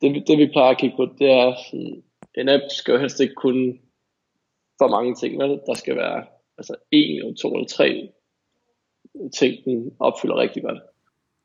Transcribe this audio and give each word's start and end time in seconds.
det, 0.00 0.24
det 0.28 0.38
vi 0.38 0.50
plejer 0.52 0.70
at 0.70 0.78
kigge 0.78 0.96
på, 0.96 1.04
det 1.18 1.30
er 1.30 1.56
sådan, 1.70 2.02
en 2.34 2.48
app 2.48 2.62
skal 2.70 2.92
jo 2.92 2.98
helst 2.98 3.20
ikke 3.20 3.34
kunne 3.34 3.78
for 4.78 4.88
mange 4.88 5.14
ting, 5.14 5.38
vel? 5.38 5.60
Der 5.66 5.74
skal 5.74 5.96
være 5.96 6.26
altså 6.58 6.74
en 6.90 7.16
eller 7.16 7.34
to 7.34 7.54
eller 7.54 7.68
tre 7.68 8.12
ting, 9.38 9.64
den 9.64 9.96
opfylder 9.98 10.36
rigtig 10.36 10.62
godt. 10.62 10.78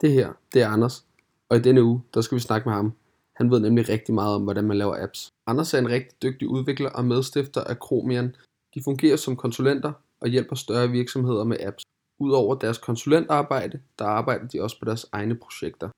Det 0.01 0.11
her, 0.11 0.33
det 0.53 0.61
er 0.61 0.67
Anders. 0.67 1.05
Og 1.49 1.57
i 1.57 1.61
denne 1.61 1.83
uge, 1.83 2.01
der 2.13 2.21
skal 2.21 2.35
vi 2.35 2.41
snakke 2.41 2.69
med 2.69 2.75
ham. 2.75 2.93
Han 3.35 3.51
ved 3.51 3.59
nemlig 3.59 3.89
rigtig 3.89 4.13
meget 4.13 4.35
om, 4.35 4.43
hvordan 4.43 4.63
man 4.63 4.77
laver 4.77 5.03
apps. 5.03 5.29
Anders 5.47 5.73
er 5.73 5.79
en 5.79 5.89
rigtig 5.89 6.21
dygtig 6.21 6.47
udvikler 6.47 6.89
og 6.89 7.05
medstifter 7.05 7.61
af 7.61 7.75
Chromian. 7.75 8.35
De 8.73 8.81
fungerer 8.83 9.15
som 9.15 9.35
konsulenter 9.35 9.93
og 10.21 10.27
hjælper 10.27 10.55
større 10.55 10.89
virksomheder 10.89 11.43
med 11.43 11.57
apps. 11.59 11.83
Udover 12.19 12.55
deres 12.55 12.77
konsulentarbejde, 12.77 13.81
der 13.99 14.05
arbejder 14.05 14.47
de 14.47 14.61
også 14.61 14.79
på 14.79 14.85
deres 14.85 15.05
egne 15.11 15.35
projekter. 15.35 15.89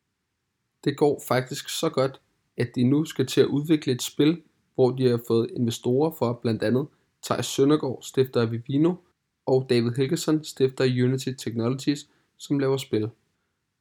Det 0.84 0.98
går 0.98 1.22
faktisk 1.28 1.70
så 1.70 1.90
godt, 1.90 2.22
at 2.58 2.76
de 2.76 2.84
nu 2.84 3.06
skal 3.06 3.26
til 3.26 3.42
at 3.42 3.48
udvikle 3.48 3.94
et 3.94 4.02
spil, 4.02 4.42
hvor 4.76 4.92
de 4.92 5.10
har 5.10 5.20
fået 5.28 5.50
investorer 5.56 6.12
for 6.20 6.40
blandt 6.42 6.64
andet 6.64 6.88
Thijs 7.24 7.46
Søndergaard, 7.46 8.00
stifter 8.02 8.42
af 8.42 8.52
Vivino, 8.52 8.94
og 9.46 9.66
David 9.70 9.92
Helgeson, 9.92 10.44
stifter 10.44 10.84
af 10.84 11.04
Unity 11.04 11.30
Technologies, 11.38 12.08
som 12.38 12.60
laver 12.60 12.78
spil. 12.78 13.10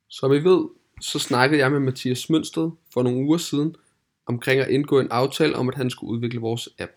Som 0.08 0.32
I 0.32 0.38
ved, 0.38 0.68
så 1.00 1.18
snakkede 1.18 1.60
jeg 1.60 1.72
med 1.72 1.80
Mathias 1.80 2.30
Mønsted 2.30 2.70
for 2.92 3.02
nogle 3.02 3.18
uger 3.18 3.38
siden 3.38 3.76
omkring 4.26 4.60
at 4.60 4.70
indgå 4.70 5.00
en 5.00 5.10
aftale 5.10 5.56
om, 5.56 5.68
at 5.68 5.74
han 5.74 5.90
skulle 5.90 6.12
udvikle 6.12 6.40
vores 6.40 6.68
app. 6.78 6.92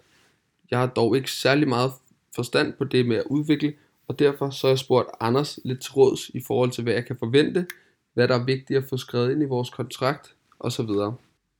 Jeg 0.71 0.79
har 0.79 0.87
dog 0.87 1.15
ikke 1.15 1.31
særlig 1.31 1.67
meget 1.67 1.91
forstand 2.35 2.73
på 2.73 2.83
det 2.83 3.05
med 3.05 3.17
at 3.17 3.23
udvikle, 3.29 3.73
og 4.07 4.19
derfor 4.19 4.49
så 4.49 4.67
har 4.67 4.71
jeg 4.71 4.79
spurgt 4.79 5.09
Anders 5.19 5.59
lidt 5.65 5.81
til 5.81 5.91
råds 5.91 6.29
i 6.29 6.41
forhold 6.47 6.71
til, 6.71 6.83
hvad 6.83 6.93
jeg 6.93 7.05
kan 7.05 7.17
forvente, 7.19 7.67
hvad 8.13 8.27
der 8.27 8.39
er 8.39 8.45
vigtigt 8.45 8.77
at 8.77 8.89
få 8.89 8.97
skrevet 8.97 9.31
ind 9.31 9.41
i 9.41 9.45
vores 9.45 9.69
kontrakt 9.69 10.35
osv. 10.59 10.89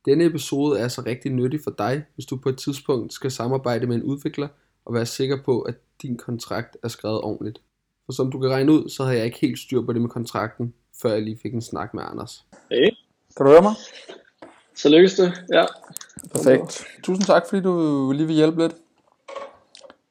Denne 0.09 0.25
episode 0.25 0.79
er 0.79 0.87
så 0.87 1.01
rigtig 1.05 1.31
nyttig 1.31 1.59
for 1.63 1.71
dig, 1.77 2.03
hvis 2.15 2.25
du 2.25 2.35
på 2.35 2.49
et 2.49 2.57
tidspunkt 2.57 3.13
skal 3.13 3.31
samarbejde 3.31 3.87
med 3.87 3.95
en 3.95 4.03
udvikler 4.03 4.47
og 4.85 4.93
være 4.93 5.05
sikker 5.05 5.37
på, 5.45 5.61
at 5.61 5.75
din 6.01 6.17
kontrakt 6.17 6.77
er 6.83 6.87
skrevet 6.87 7.21
ordentligt. 7.21 7.61
For 8.05 8.13
som 8.13 8.31
du 8.31 8.39
kan 8.39 8.49
regne 8.49 8.71
ud, 8.71 8.89
så 8.89 9.03
havde 9.03 9.17
jeg 9.17 9.25
ikke 9.25 9.39
helt 9.39 9.59
styr 9.59 9.81
på 9.81 9.93
det 9.93 10.01
med 10.01 10.09
kontrakten, 10.09 10.73
før 11.01 11.13
jeg 11.13 11.21
lige 11.21 11.39
fik 11.41 11.53
en 11.53 11.61
snak 11.61 11.93
med 11.93 12.03
Anders. 12.05 12.45
Hey, 12.71 12.89
Kan 13.37 13.45
du 13.45 13.51
høre 13.51 13.61
mig? 13.61 13.73
så 14.75 14.89
lykkes 14.89 15.13
det. 15.13 15.33
Ja, 15.53 15.65
Perfekt. 16.31 16.85
Tusind 17.03 17.25
tak, 17.25 17.43
fordi 17.49 17.61
du 17.61 18.11
lige 18.15 18.27
vil 18.27 18.35
hjælpe 18.35 18.61
lidt. 18.61 18.75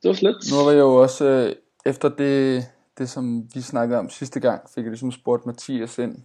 det 0.03 0.09
var 0.09 0.15
slet. 0.15 0.37
Nu 0.51 0.65
var 0.65 0.71
jeg 0.71 0.81
jo 0.81 0.95
også, 0.95 1.25
øh, 1.25 1.55
efter 1.87 2.09
det, 2.09 2.65
det 2.99 3.09
som 3.09 3.49
vi 3.55 3.61
snakkede 3.61 3.99
om 3.99 4.11
sidste 4.11 4.41
gang, 4.41 4.71
fik 4.75 4.85
jeg 4.85 4.91
ligesom 4.91 5.13
spurgt 5.13 5.47
Mathias 5.47 5.99
ind 5.99 6.17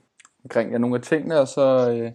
omkring 0.43 0.71
ja, 0.71 0.77
nogle 0.77 0.95
af 0.95 1.01
tingene, 1.01 1.39
og 1.39 1.47
så 1.47 1.91
øh, 1.91 2.11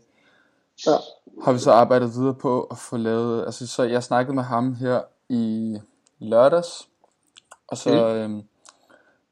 Ja. 0.86 0.96
har 1.44 1.52
vi 1.52 1.58
så 1.58 1.70
arbejdet 1.72 2.14
videre 2.14 2.34
på 2.34 2.62
at 2.62 2.78
få 2.78 2.96
lavet, 2.96 3.44
altså 3.46 3.66
så 3.66 3.82
jeg 3.82 4.02
snakkede 4.02 4.34
med 4.34 4.42
ham 4.42 4.74
her 4.74 5.00
i 5.28 5.76
lørdags, 6.18 6.88
og 7.68 7.76
så, 7.76 8.14
øh, 8.14 8.30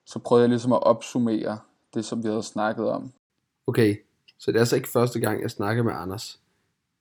så 0.04 0.18
prøvede 0.18 0.42
jeg 0.42 0.48
ligesom 0.48 0.72
at 0.72 0.82
opsummere 0.82 1.58
det, 1.94 2.04
som 2.04 2.22
vi 2.22 2.28
havde 2.28 2.42
snakket 2.42 2.88
om. 2.88 3.12
Okay, 3.66 3.96
så 4.38 4.50
det 4.50 4.56
er 4.56 4.60
altså 4.60 4.76
ikke 4.76 4.88
første 4.88 5.20
gang, 5.20 5.42
jeg 5.42 5.50
snakker 5.50 5.82
med 5.82 5.92
Anders. 5.92 6.40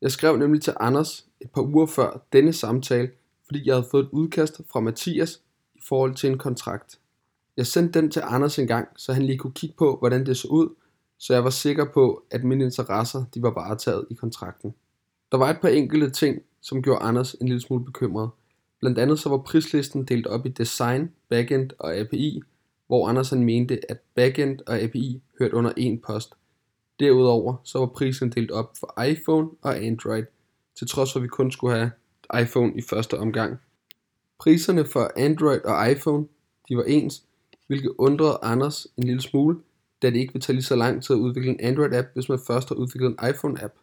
Jeg 0.02 0.12
skrev 0.12 0.38
nemlig 0.38 0.62
til 0.62 0.74
Anders 0.80 1.26
et 1.42 1.52
par 1.52 1.62
uger 1.62 1.86
før 1.86 2.22
denne 2.34 2.54
samtale, 2.54 3.12
fordi 3.46 3.68
jeg 3.68 3.76
havde 3.76 3.88
fået 3.92 4.04
et 4.04 4.10
udkast 4.12 4.62
fra 4.72 4.80
Mathias 4.80 5.42
i 5.76 5.80
forhold 5.88 6.16
til 6.16 6.30
en 6.30 6.38
kontrakt. 6.38 7.00
Jeg 7.58 7.68
sendte 7.68 8.02
den 8.02 8.12
til 8.12 8.22
Anders 8.26 8.60
en 8.60 8.68
gang, 8.68 8.88
så 8.96 9.14
han 9.14 9.24
lige 9.24 9.38
kunne 9.38 9.54
kigge 9.54 9.76
på, 9.78 9.98
hvordan 9.98 10.26
det 10.26 10.38
så 10.38 10.48
ud, 10.48 10.70
så 11.26 11.34
jeg 11.34 11.44
var 11.44 11.50
sikker 11.50 11.86
på, 11.94 12.24
at 12.32 12.44
mine 12.44 12.64
interesser 12.64 13.26
de 13.34 13.42
var 13.42 13.54
varetaget 13.54 14.06
i 14.10 14.14
kontrakten. 14.14 14.74
Der 15.32 15.38
var 15.38 15.50
et 15.50 15.62
par 15.62 15.68
enkelte 15.68 16.10
ting, 16.10 16.42
som 16.62 16.82
gjorde 16.82 17.02
Anders 17.02 17.34
en 17.34 17.48
lille 17.48 17.62
smule 17.62 17.86
bekymret. 17.86 18.30
Blandt 18.80 19.00
andet 19.00 19.20
så 19.20 19.30
var 19.30 19.38
prislisten 19.38 20.06
delt 20.06 20.28
op 20.28 20.46
i 20.46 20.50
design, 20.50 21.12
backend 21.30 21.72
og 21.80 21.96
API, 21.96 22.42
hvor 22.88 23.08
Anders 23.08 23.30
han 23.30 23.44
mente, 23.44 23.92
at 23.92 23.98
backend 24.16 24.60
og 24.68 24.80
API 24.80 25.22
hørte 25.40 25.56
under 25.56 25.72
én 25.72 26.02
post. 26.08 26.34
Derudover 27.00 27.56
så 27.64 27.80
var 27.80 27.86
prisen 27.86 28.32
delt 28.32 28.52
op 28.52 28.78
for 28.80 29.04
iPhone 29.04 29.50
og 29.62 29.78
Android, 29.78 30.24
til 30.78 30.88
trods 30.88 31.12
for 31.12 31.20
at 31.20 31.24
vi 31.24 31.28
kun 31.28 31.52
skulle 31.52 31.76
have 31.76 31.92
iPhone 32.42 32.74
i 32.78 32.82
første 32.82 33.20
omgang. 33.20 33.58
Priserne 34.40 34.86
for 34.86 35.12
Android 35.18 35.60
og 35.60 35.92
iPhone, 35.92 36.28
de 36.70 36.78
var 36.78 36.84
ens, 36.84 37.24
hvilket 37.68 37.92
undrede 37.98 38.40
Anders 38.42 38.88
en 38.98 39.04
lille 39.04 39.22
smule, 39.22 39.60
da 40.02 40.10
det 40.10 40.16
ikke 40.16 40.34
vil 40.34 40.42
tage 40.42 40.54
lige 40.54 40.64
så 40.64 40.76
lang 40.76 41.04
tid 41.04 41.16
at 41.16 41.20
udvikle 41.20 41.50
en 41.50 41.60
Android-app, 41.60 42.08
hvis 42.14 42.30
man 42.30 42.40
først 42.48 42.70
har 42.70 42.76
udviklet 42.76 43.08
en 43.08 43.30
iPhone-app. 43.30 43.74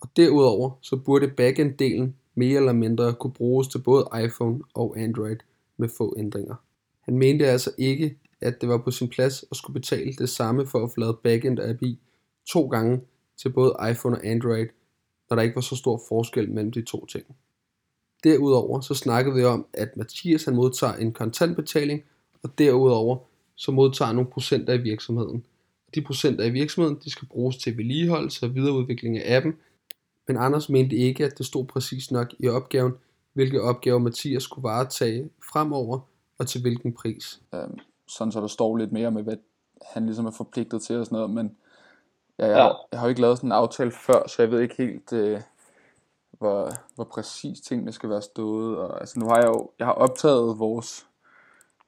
Og 0.00 0.08
derudover 0.16 0.70
så 0.80 0.96
burde 0.96 1.32
backend-delen 1.40 2.14
mere 2.34 2.56
eller 2.56 2.72
mindre 2.72 3.14
kunne 3.14 3.32
bruges 3.32 3.68
til 3.68 3.78
både 3.78 4.08
iPhone 4.24 4.60
og 4.74 4.98
Android 4.98 5.36
med 5.76 5.88
få 5.98 6.14
ændringer. 6.18 6.54
Han 7.00 7.18
mente 7.18 7.46
altså 7.46 7.70
ikke, 7.78 8.18
at 8.40 8.60
det 8.60 8.68
var 8.68 8.78
på 8.78 8.90
sin 8.90 9.08
plads 9.08 9.44
at 9.50 9.56
skulle 9.56 9.74
betale 9.74 10.12
det 10.12 10.28
samme 10.28 10.66
for 10.66 10.84
at 10.84 10.90
få 10.90 11.00
lavet 11.00 11.18
backend 11.18 11.60
app 11.60 11.70
API 11.70 11.98
to 12.50 12.66
gange 12.66 13.00
til 13.36 13.52
både 13.52 13.76
iPhone 13.90 14.16
og 14.16 14.26
Android, 14.26 14.66
når 15.30 15.34
der 15.34 15.42
ikke 15.42 15.54
var 15.54 15.60
så 15.60 15.76
stor 15.76 16.02
forskel 16.08 16.50
mellem 16.50 16.72
de 16.72 16.82
to 16.82 17.06
ting. 17.06 17.24
Derudover 18.24 18.80
så 18.80 18.94
snakkede 18.94 19.34
vi 19.34 19.44
om, 19.44 19.66
at 19.72 19.96
Mathias 19.96 20.44
han 20.44 20.54
modtager 20.54 20.94
en 20.94 21.12
kontantbetaling, 21.12 22.02
og 22.42 22.58
derudover 22.58 23.18
så 23.54 23.72
modtager 23.72 24.12
nogle 24.12 24.30
procenter 24.30 24.72
i 24.72 24.82
virksomheden. 24.82 25.44
De 25.94 26.02
procenter 26.02 26.44
i 26.44 26.50
virksomheden 26.50 27.00
de 27.04 27.10
skal 27.10 27.28
bruges 27.28 27.56
til 27.56 27.76
vedligeholdelse 27.76 28.46
og 28.46 28.54
videreudvikling 28.54 29.18
af 29.18 29.36
appen, 29.36 29.56
men 30.28 30.36
Anders 30.36 30.68
mente 30.68 30.96
ikke, 30.96 31.24
at 31.24 31.38
det 31.38 31.46
stod 31.46 31.64
præcis 31.64 32.10
nok 32.10 32.28
i 32.38 32.48
opgaven, 32.48 32.92
hvilke 33.32 33.62
opgaver 33.62 33.98
Mathias 33.98 34.42
skulle 34.42 34.62
varetage 34.62 35.30
fremover 35.52 36.00
og 36.38 36.46
til 36.46 36.60
hvilken 36.60 36.92
pris. 36.92 37.40
Øhm, 37.54 37.78
sådan 38.08 38.32
så 38.32 38.40
der 38.40 38.46
står 38.46 38.76
lidt 38.76 38.92
mere 38.92 39.10
med, 39.10 39.22
hvad 39.22 39.36
han 39.82 40.06
ligesom 40.06 40.26
er 40.26 40.30
forpligtet 40.30 40.82
til 40.82 40.96
og 40.96 41.04
sådan 41.06 41.16
noget, 41.16 41.30
men 41.30 41.56
ja, 42.38 42.46
jeg, 42.46 42.56
Ja. 42.56 42.72
jeg 42.92 43.00
har 43.00 43.06
jo 43.06 43.08
ikke 43.08 43.20
lavet 43.20 43.38
sådan 43.38 43.48
en 43.48 43.52
aftale 43.52 43.90
før, 43.90 44.28
så 44.28 44.42
jeg 44.42 44.50
ved 44.50 44.60
ikke 44.60 44.74
helt, 44.78 45.12
øh, 45.12 45.40
hvor, 46.30 46.70
hvor 46.94 47.04
præcis 47.04 47.60
tingene 47.60 47.92
skal 47.92 48.10
være 48.10 48.22
stået, 48.22 48.78
og 48.78 49.00
altså 49.00 49.18
nu 49.18 49.26
har 49.26 49.36
jeg 49.36 49.46
jo, 49.46 49.70
jeg 49.78 49.86
har 49.86 49.94
optaget 49.94 50.58
vores, 50.58 51.06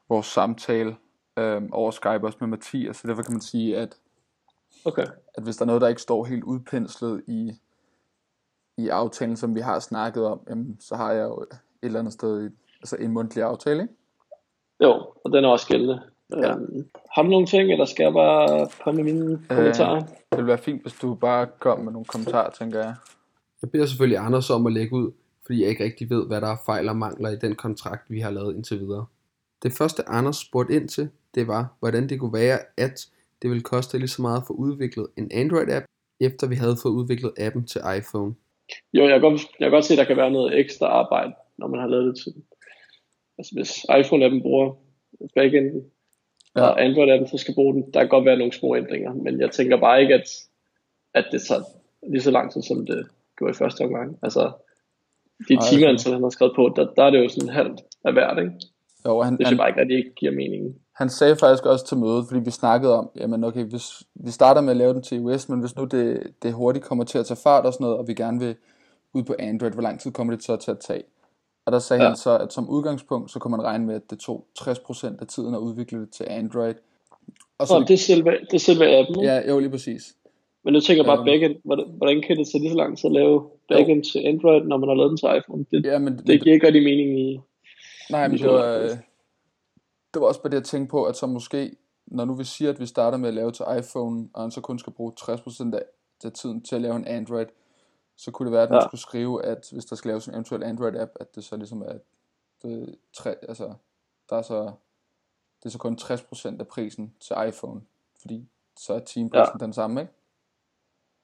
vores 0.09 0.27
samtale 0.27 0.97
øhm, 1.41 1.73
over 1.73 1.91
Skype 1.91 2.27
også 2.27 2.39
med 2.41 2.49
Mathias, 2.49 2.97
så 2.97 3.09
derfor 3.09 3.23
kan 3.23 3.33
man 3.33 3.41
sige, 3.41 3.77
at, 3.77 3.97
Okay. 4.85 5.07
at 5.35 5.43
hvis 5.43 5.57
der 5.57 5.63
er 5.63 5.67
noget, 5.67 5.83
der 5.83 5.89
ikke 5.89 6.03
står 6.03 6.25
helt 6.25 6.45
udpenslet 6.45 7.23
i, 7.27 7.53
i 8.77 8.89
aftalen, 8.89 9.37
som 9.37 9.55
vi 9.55 9.61
har 9.61 9.79
snakket 9.79 10.25
om, 10.27 10.41
jamen, 10.51 10.77
så 10.81 10.97
har 10.97 11.13
jeg 11.13 11.25
jo 11.25 11.41
et 11.43 11.49
eller 11.83 11.99
andet 11.99 12.13
sted 12.13 12.47
i, 12.47 12.49
altså 12.81 12.97
en 12.97 13.11
mundtlig 13.13 13.45
aftale, 13.45 13.83
ikke? 13.83 13.95
Jo, 14.83 14.91
og 15.25 15.33
den 15.33 15.45
er 15.45 15.49
også 15.49 15.67
gældende. 15.69 16.01
Ja. 16.37 16.53
Øhm, 16.55 16.89
har 17.15 17.23
du 17.23 17.29
nogle 17.29 17.47
ting, 17.47 17.73
eller 17.73 17.85
skal 17.85 18.05
jeg 18.05 18.13
bare 18.13 18.69
komme 18.85 19.03
med 19.03 19.13
mine 19.13 19.41
kommentarer? 19.49 20.01
Det 20.01 20.37
ville 20.37 20.47
være 20.47 20.59
fint, 20.59 20.83
hvis 20.83 20.93
du 20.93 21.15
bare 21.15 21.47
kom 21.59 21.79
med 21.81 21.93
nogle 21.93 22.05
kommentarer, 22.05 22.51
tænker 22.51 22.79
jeg. 22.79 22.95
Jeg 23.63 23.71
beder 23.71 23.87
selvfølgelig 23.87 24.19
Anders 24.19 24.51
om 24.51 24.67
at 24.67 24.73
lægge 24.73 24.97
ud, 24.97 25.13
fordi 25.47 25.61
jeg 25.63 25.69
ikke 25.69 25.85
rigtig 25.85 26.11
ved, 26.11 26.27
hvad 26.27 26.41
der 26.41 26.47
er 26.49 26.57
fejl 26.67 26.89
og 26.89 26.97
mangler 26.97 27.31
i 27.31 27.37
den 27.37 27.55
kontrakt, 27.55 28.11
vi 28.11 28.21
har 28.21 28.31
lavet 28.31 28.55
indtil 28.55 28.81
videre. 28.81 29.07
Det 29.63 29.73
første 29.73 30.09
Anders 30.09 30.37
spurgte 30.37 30.75
ind 30.75 30.89
til, 30.89 31.09
det 31.35 31.47
var, 31.47 31.77
hvordan 31.79 32.09
det 32.09 32.21
kunne 32.21 32.33
være, 32.33 32.59
at 32.77 33.07
det 33.43 33.51
ville 33.51 33.63
koste 33.63 33.99
lige 33.99 34.09
så 34.09 34.23
meget 34.23 34.37
at 34.37 34.47
få 34.47 34.53
udviklet 34.53 35.07
en 35.17 35.31
Android-app, 35.33 35.85
efter 36.21 36.47
vi 36.49 36.55
havde 36.55 36.77
fået 36.83 36.93
udviklet 36.93 37.33
appen 37.39 37.67
til 37.67 37.81
iPhone. 37.99 38.35
Jo, 38.93 39.03
jeg 39.03 39.21
kan, 39.21 39.31
godt, 39.31 39.41
jeg 39.41 39.67
kan 39.67 39.71
godt 39.71 39.85
se, 39.85 39.95
at 39.95 39.99
der 39.99 40.05
kan 40.05 40.17
være 40.17 40.31
noget 40.31 40.59
ekstra 40.61 40.87
arbejde, 40.87 41.33
når 41.59 41.67
man 41.69 41.81
har 41.81 41.87
lavet 41.87 42.07
det 42.07 42.23
til. 42.23 42.35
Altså 43.39 43.55
hvis 43.55 43.71
iPhone-appen 43.85 44.43
bruger 44.43 44.75
backenden, 45.35 45.85
Ja. 46.57 46.61
ja. 46.61 46.67
og 46.67 46.83
Android-appen 46.83 47.27
så 47.31 47.37
skal 47.39 47.55
bruge 47.55 47.75
den, 47.75 47.83
der 47.95 48.01
kan 48.01 48.09
godt 48.09 48.25
være 48.25 48.37
nogle 48.37 48.53
små 48.53 48.77
ændringer, 48.77 49.15
men 49.15 49.41
jeg 49.41 49.51
tænker 49.51 49.77
bare 49.77 50.03
ikke, 50.03 50.15
at, 50.15 50.29
at 51.15 51.25
det 51.33 51.43
tager 51.43 51.63
lige 52.11 52.23
så 52.23 52.31
lang 52.31 52.53
tid, 52.53 52.63
som 52.63 52.87
det 52.87 53.07
gjorde 53.39 53.51
i 53.51 53.55
første 53.55 53.81
omgang. 53.81 54.19
Altså, 54.23 54.53
de 55.49 55.59
timeantal, 55.71 56.13
han 56.13 56.23
har 56.23 56.31
skrevet 56.31 56.53
på, 56.57 56.73
der, 56.77 56.87
der 56.97 57.05
er 57.05 57.11
det 57.11 57.19
jo 57.19 57.29
sådan 57.29 57.49
halvt 57.49 57.81
af 58.05 58.13
hvert, 58.13 58.39
ikke? 58.39 58.53
Jo, 59.07 59.21
han, 59.23 59.33
Det 59.33 59.47
synes 59.47 59.49
han, 59.49 59.53
jeg 59.59 59.59
bare 59.63 59.69
ikke, 59.69 59.81
at 59.81 59.87
det 59.89 59.95
ikke 59.95 60.15
giver 60.15 60.33
mening. 60.33 60.75
han 60.95 61.09
sagde 61.11 61.37
faktisk 61.37 61.67
også 61.67 61.87
til 61.87 61.97
mødet, 61.97 62.25
fordi 62.29 62.41
vi 62.45 62.51
snakkede 62.51 62.95
om, 62.99 63.11
jamen 63.17 63.45
okay, 63.45 63.65
hvis 63.65 64.03
vi 64.15 64.31
starter 64.31 64.61
med 64.61 64.71
at 64.71 64.77
lave 64.77 64.95
den 64.95 65.03
til 65.03 65.19
iOS, 65.19 65.49
men 65.49 65.61
hvis 65.61 65.77
nu 65.77 65.85
det, 65.85 66.23
det 66.43 66.53
hurtigt 66.53 66.85
kommer 66.85 67.05
til 67.05 67.19
at 67.19 67.27
tage 67.27 67.39
fart 67.43 67.67
og 67.67 67.73
sådan 67.73 67.85
noget, 67.85 67.99
og 67.99 68.09
vi 68.09 68.15
gerne 68.15 68.39
vil 68.41 68.55
ud 69.15 69.23
på 69.23 69.35
Android, 69.39 69.73
hvor 69.73 69.83
lang 69.83 70.01
tid 70.01 70.11
kommer 70.13 70.35
det 70.35 70.45
så 70.45 70.57
til 70.57 70.71
at 70.71 70.79
tage? 70.79 71.03
Og 71.67 71.73
der 71.73 71.79
sagde 71.79 72.03
ja. 72.03 72.09
Han 72.09 72.17
så, 72.17 72.39
at 72.39 72.53
som 72.53 72.69
udgangspunkt, 72.69 73.31
så 73.31 73.39
kunne 73.39 73.51
man 73.51 73.63
regne 73.63 73.87
med, 73.87 73.95
at 73.95 74.03
det 74.11 74.19
tog 74.19 74.47
60% 74.61 75.21
af 75.21 75.27
tiden 75.27 75.55
at 75.55 75.59
udvikle 75.59 76.01
det 76.01 76.11
til 76.11 76.27
Android. 76.31 76.75
Og 77.59 77.67
så, 77.67 77.75
Så 77.75 77.85
det 77.89 77.95
er 77.95 77.99
selve, 77.99 78.31
det 78.31 78.55
er 78.55 78.59
selve 78.59 78.87
appen, 78.99 79.25
ja, 79.25 79.49
jo 79.51 79.59
lige 79.59 79.71
præcis. 79.71 80.03
Men 80.65 80.73
nu 80.73 80.81
tænker 80.81 81.03
jeg 81.03 81.07
bare 81.07 81.19
Øhm. 81.19 81.27
backend, 81.27 81.55
hvordan, 81.65 81.85
hvordan 81.97 82.23
kan 82.27 82.37
det 82.37 82.47
tage 82.49 82.61
lige 82.63 82.71
så 82.71 82.77
lang 82.77 82.99
tid 82.99 83.07
at 83.07 83.13
lave 83.13 83.43
backend 83.69 84.03
til 84.13 84.19
Android, 84.27 84.63
når 84.63 84.77
man 84.77 84.89
har 84.89 84.97
lavet 84.97 85.11
den 85.11 85.17
til 85.17 85.29
iPhone? 85.39 85.65
Det, 85.71 85.85
Ja, 85.85 85.99
men, 85.99 86.19
det 86.27 86.43
giver 86.43 86.55
ikke 86.55 86.67
rigtig 86.67 86.83
mening 86.83 87.21
i... 87.21 87.41
Nej, 88.11 88.29
men 88.29 88.39
det 88.39 88.49
var, 88.49 88.65
øh, 88.77 88.91
det 90.15 90.21
var 90.23 90.27
også 90.27 90.43
bare 90.43 90.51
det, 90.51 90.57
jeg 90.57 90.65
tænkte 90.65 90.91
på, 90.91 91.05
at 91.05 91.17
så 91.17 91.27
måske, 91.27 91.77
når 92.07 92.25
nu 92.25 92.35
vi 92.35 92.45
siger, 92.45 92.71
at 92.71 92.81
vi 92.81 92.87
starter 92.87 93.19
med 93.19 93.29
at 93.29 93.35
lave 93.35 93.53
til 93.53 93.67
iPhone, 93.79 94.29
og 94.35 94.43
han 94.43 94.51
så 94.51 94.61
kun 94.61 94.79
skal 94.79 94.93
bruge 94.93 95.13
60% 95.21 95.75
af, 95.75 95.83
af 96.25 96.33
tiden 96.33 96.63
til 96.63 96.75
at 96.77 96.83
lave 96.83 96.97
en 96.97 97.07
Android, 97.07 97.47
så 98.17 98.31
kunne 98.31 98.47
det 98.47 98.53
være, 98.53 98.63
at 98.63 98.69
den 98.69 98.77
Ja. 98.77 98.81
skulle 98.89 99.01
skrive, 99.01 99.45
at 99.45 99.69
hvis 99.73 99.85
der 99.85 99.97
skal 99.97 100.09
laves 100.09 100.27
en 100.27 100.35
eventuel 100.35 100.63
Android-app, 100.65 101.13
at 101.21 101.35
det 101.35 101.45
så 101.45 101.57
ligesom 101.57 101.83
er, 101.83 101.99
det, 102.63 102.97
tre, 103.13 103.37
altså, 103.49 103.75
der 104.31 104.37
er 104.37 104.43
så, 104.43 104.73
det 105.61 105.67
er 105.67 105.71
så 105.71 105.79
kun 105.79 105.99
60% 106.03 106.61
af 106.61 106.69
prisen 106.69 107.15
til 107.21 107.37
iPhone, 107.49 107.81
fordi 108.21 108.49
så 108.79 108.95
er 108.95 108.99
teamprisen 109.01 109.57
ja. 109.61 109.65
den 109.65 109.73
samme, 109.73 110.01
ikke? 110.01 110.13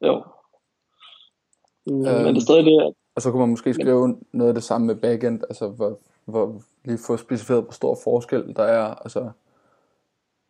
Jo. 0.03 0.25
Mm, 1.87 2.07
Øhm. 2.07 2.25
Men 2.25 2.35
det 2.35 2.41
er 2.41 2.45
stadig 2.45 2.65
det, 2.65 2.83
at 2.83 2.95
Og 3.17 3.23
så 3.23 3.31
kunne 3.31 3.41
man 3.41 3.49
måske 3.49 3.75
skrive 3.75 4.21
noget 4.33 4.49
af 4.49 4.55
det 4.55 4.65
samme 4.65 4.87
med 4.87 4.95
backend, 4.97 5.43
altså 5.43 5.69
hvor, 5.69 5.99
hvor 6.27 6.63
lige 6.85 6.99
få 7.07 7.17
specificeret, 7.17 7.63
hvor 7.65 7.73
stor 7.73 7.99
forskel 8.05 8.43
der 8.57 8.63
er, 8.63 8.85
altså, 9.05 9.31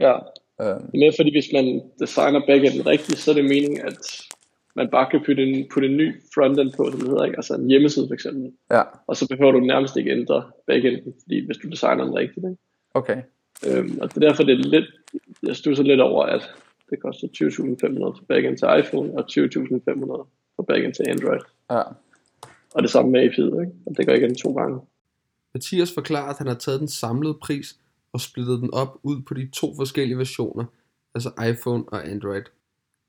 ja, 0.01 0.15
øhm, 0.61 0.81
Det 0.91 0.95
er 0.95 0.99
mere 1.05 1.13
fordi, 1.17 1.31
hvis 1.31 1.51
man 1.53 1.83
designer 2.01 2.41
backenden 2.47 2.87
rigtigt, 2.87 3.19
så 3.19 3.31
er 3.31 3.35
det 3.35 3.45
meningen, 3.45 3.81
at 3.81 3.99
man 4.77 4.89
bare 4.91 5.11
kan 5.11 5.23
putte 5.27 5.43
en, 5.43 5.69
putte 5.73 5.89
en 5.89 5.97
ny 5.97 6.15
frontend 6.35 6.73
på, 6.77 6.91
som 6.91 7.01
det 7.01 7.09
hedder, 7.09 7.25
ikke? 7.25 7.39
altså 7.39 7.55
en 7.55 7.69
hjemmeside 7.69 8.07
for 8.09 8.15
eksempel. 8.15 8.53
ja, 8.71 8.83
Og 9.07 9.17
så 9.17 9.29
behøver 9.29 9.53
du 9.53 9.61
nærmest 9.61 9.97
ikke 9.97 10.11
ændre 10.11 10.51
backenden, 10.67 11.15
fordi 11.23 11.47
hvis 11.47 11.57
du 11.57 11.69
designer 11.69 12.05
den 12.05 12.15
rigtigt. 12.15 12.47
Ikke? 12.51 12.63
okay, 12.95 13.23
Øhm, 13.67 13.99
og 14.01 14.09
det 14.09 14.17
er 14.17 14.29
derfor, 14.29 14.43
det 14.43 14.53
er 14.53 14.69
lidt, 14.69 14.85
jeg 15.43 15.57
stusser 15.57 15.85
lidt 15.85 16.01
over, 16.01 16.23
at 16.25 16.51
det 16.91 17.01
koster 17.03 17.29
20.500 17.29 18.19
for 18.19 18.25
backend 18.29 18.57
til 18.59 18.69
iPhone, 18.81 19.19
og 19.19 19.25
20.500 19.31 20.53
for 20.57 20.63
backend 20.69 20.95
til 20.95 21.05
Android. 21.09 21.41
ja, 21.71 21.83
Og 22.75 22.83
det 22.83 22.91
samme 22.91 23.11
med 23.11 23.21
API'et, 23.21 23.61
ikke? 23.61 23.73
Og 23.87 23.97
det 23.97 24.07
går 24.07 24.13
igen 24.15 24.35
to 24.35 24.53
gange. 24.53 24.81
Mathias 25.57 25.95
forklarer, 25.95 26.31
at 26.31 26.39
han 26.39 26.47
har 26.47 26.55
taget 26.55 26.81
den 26.81 26.89
samlede 26.89 27.35
pris 27.35 27.77
og 28.13 28.21
splittet 28.21 28.61
den 28.61 28.75
op 28.75 28.99
ud 29.03 29.23
på 29.23 29.35
de 29.35 29.51
to 29.51 29.67
forskellige 29.77 30.19
versioner, 30.19 30.65
altså 31.15 31.31
iPhone 31.51 31.85
og 31.89 32.09
Android. 32.09 32.43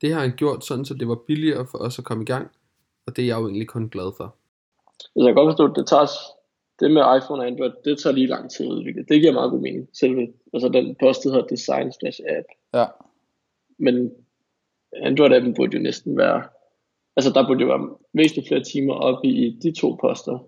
Det 0.00 0.12
har 0.12 0.20
han 0.20 0.32
gjort 0.36 0.64
sådan, 0.64 0.84
så 0.84 0.94
det 0.94 1.08
var 1.08 1.18
billigere 1.26 1.66
for 1.70 1.78
os 1.78 1.98
at 1.98 2.04
komme 2.04 2.22
i 2.22 2.26
gang, 2.26 2.50
og 3.06 3.16
det 3.16 3.22
er 3.22 3.26
jeg 3.26 3.38
jo 3.40 3.46
egentlig 3.46 3.68
kun 3.68 3.88
glad 3.88 4.10
for. 4.16 4.34
Altså, 5.16 5.26
jeg 5.26 5.34
kan 5.34 5.34
godt 5.34 5.50
forstå, 5.52 5.64
at 5.70 5.76
det 5.76 5.86
tager 5.86 6.06
det 6.80 6.90
med 6.90 7.02
iPhone 7.18 7.42
og 7.42 7.46
Android, 7.46 7.72
det 7.84 7.98
tager 7.98 8.14
lige 8.14 8.26
lang 8.26 8.50
tid 8.50 8.66
at 8.66 8.72
udvikle. 8.72 9.04
Det 9.08 9.20
giver 9.20 9.32
meget 9.32 9.50
god 9.50 9.60
mening. 9.60 9.88
Selve, 10.00 10.32
altså 10.52 10.68
den 10.68 10.96
post, 11.00 11.22
der 11.22 11.30
hedder 11.30 11.46
design 11.46 11.92
slash 11.92 12.20
app. 12.36 12.48
ja, 12.74 12.86
Men 13.78 13.94
Android-appen 15.08 15.52
burde 15.56 15.76
jo 15.76 15.82
næsten 15.82 16.16
være, 16.16 16.42
altså 17.16 17.30
der 17.32 17.46
burde 17.46 17.60
jo 17.60 17.66
være 17.66 17.96
væsentligt 18.12 18.48
flere 18.48 18.64
timer 18.64 18.94
op 18.94 19.24
i 19.24 19.58
de 19.62 19.72
to 19.80 19.98
poster. 20.00 20.38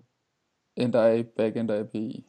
End 0.77 0.93
der 0.93 0.99
er 0.99 1.13
i 1.13 1.23
backend 1.23 1.71
API. 1.71 2.25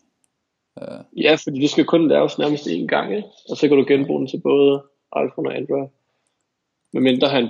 Ja, 0.81 0.97
Ja, 1.17 1.35
fordi 1.45 1.61
det 1.61 1.71
skal 1.71 1.85
kun 1.85 2.09
laves 2.09 2.39
nærmest 2.39 2.67
én 2.67 2.87
gang, 2.87 3.17
ikke? 3.17 3.29
og 3.51 3.57
så 3.57 3.69
kan 3.69 3.77
du 3.77 3.85
genbruge 3.89 4.19
den 4.21 4.29
til 4.29 4.41
både 4.41 4.83
iPhone 5.27 5.49
og 5.49 5.57
Android. 5.57 5.89
Men 6.93 7.03
mindre 7.03 7.29
han, 7.29 7.49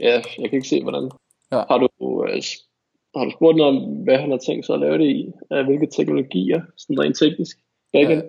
ja, 0.00 0.22
jeg 0.38 0.50
kan 0.50 0.52
ikke 0.56 0.68
se 0.68 0.82
hvordan. 0.82 1.10
Ja. 1.52 1.56
Har 1.68 1.78
du, 1.78 1.88
øh, 2.24 2.42
har 3.16 3.24
du 3.24 3.30
spurgt 3.30 3.56
noget 3.56 3.76
om, 3.76 4.02
hvad 4.04 4.18
han 4.18 4.30
har 4.30 4.38
tænkt 4.38 4.66
sig 4.66 4.74
at 4.74 4.80
lave 4.80 4.98
det 4.98 5.06
i? 5.06 5.32
Af 5.50 5.64
hvilke 5.64 5.86
teknologier, 5.86 6.62
sådan 6.76 7.00
rent 7.00 7.18
teknisk? 7.18 7.58
Backend? 7.92 8.22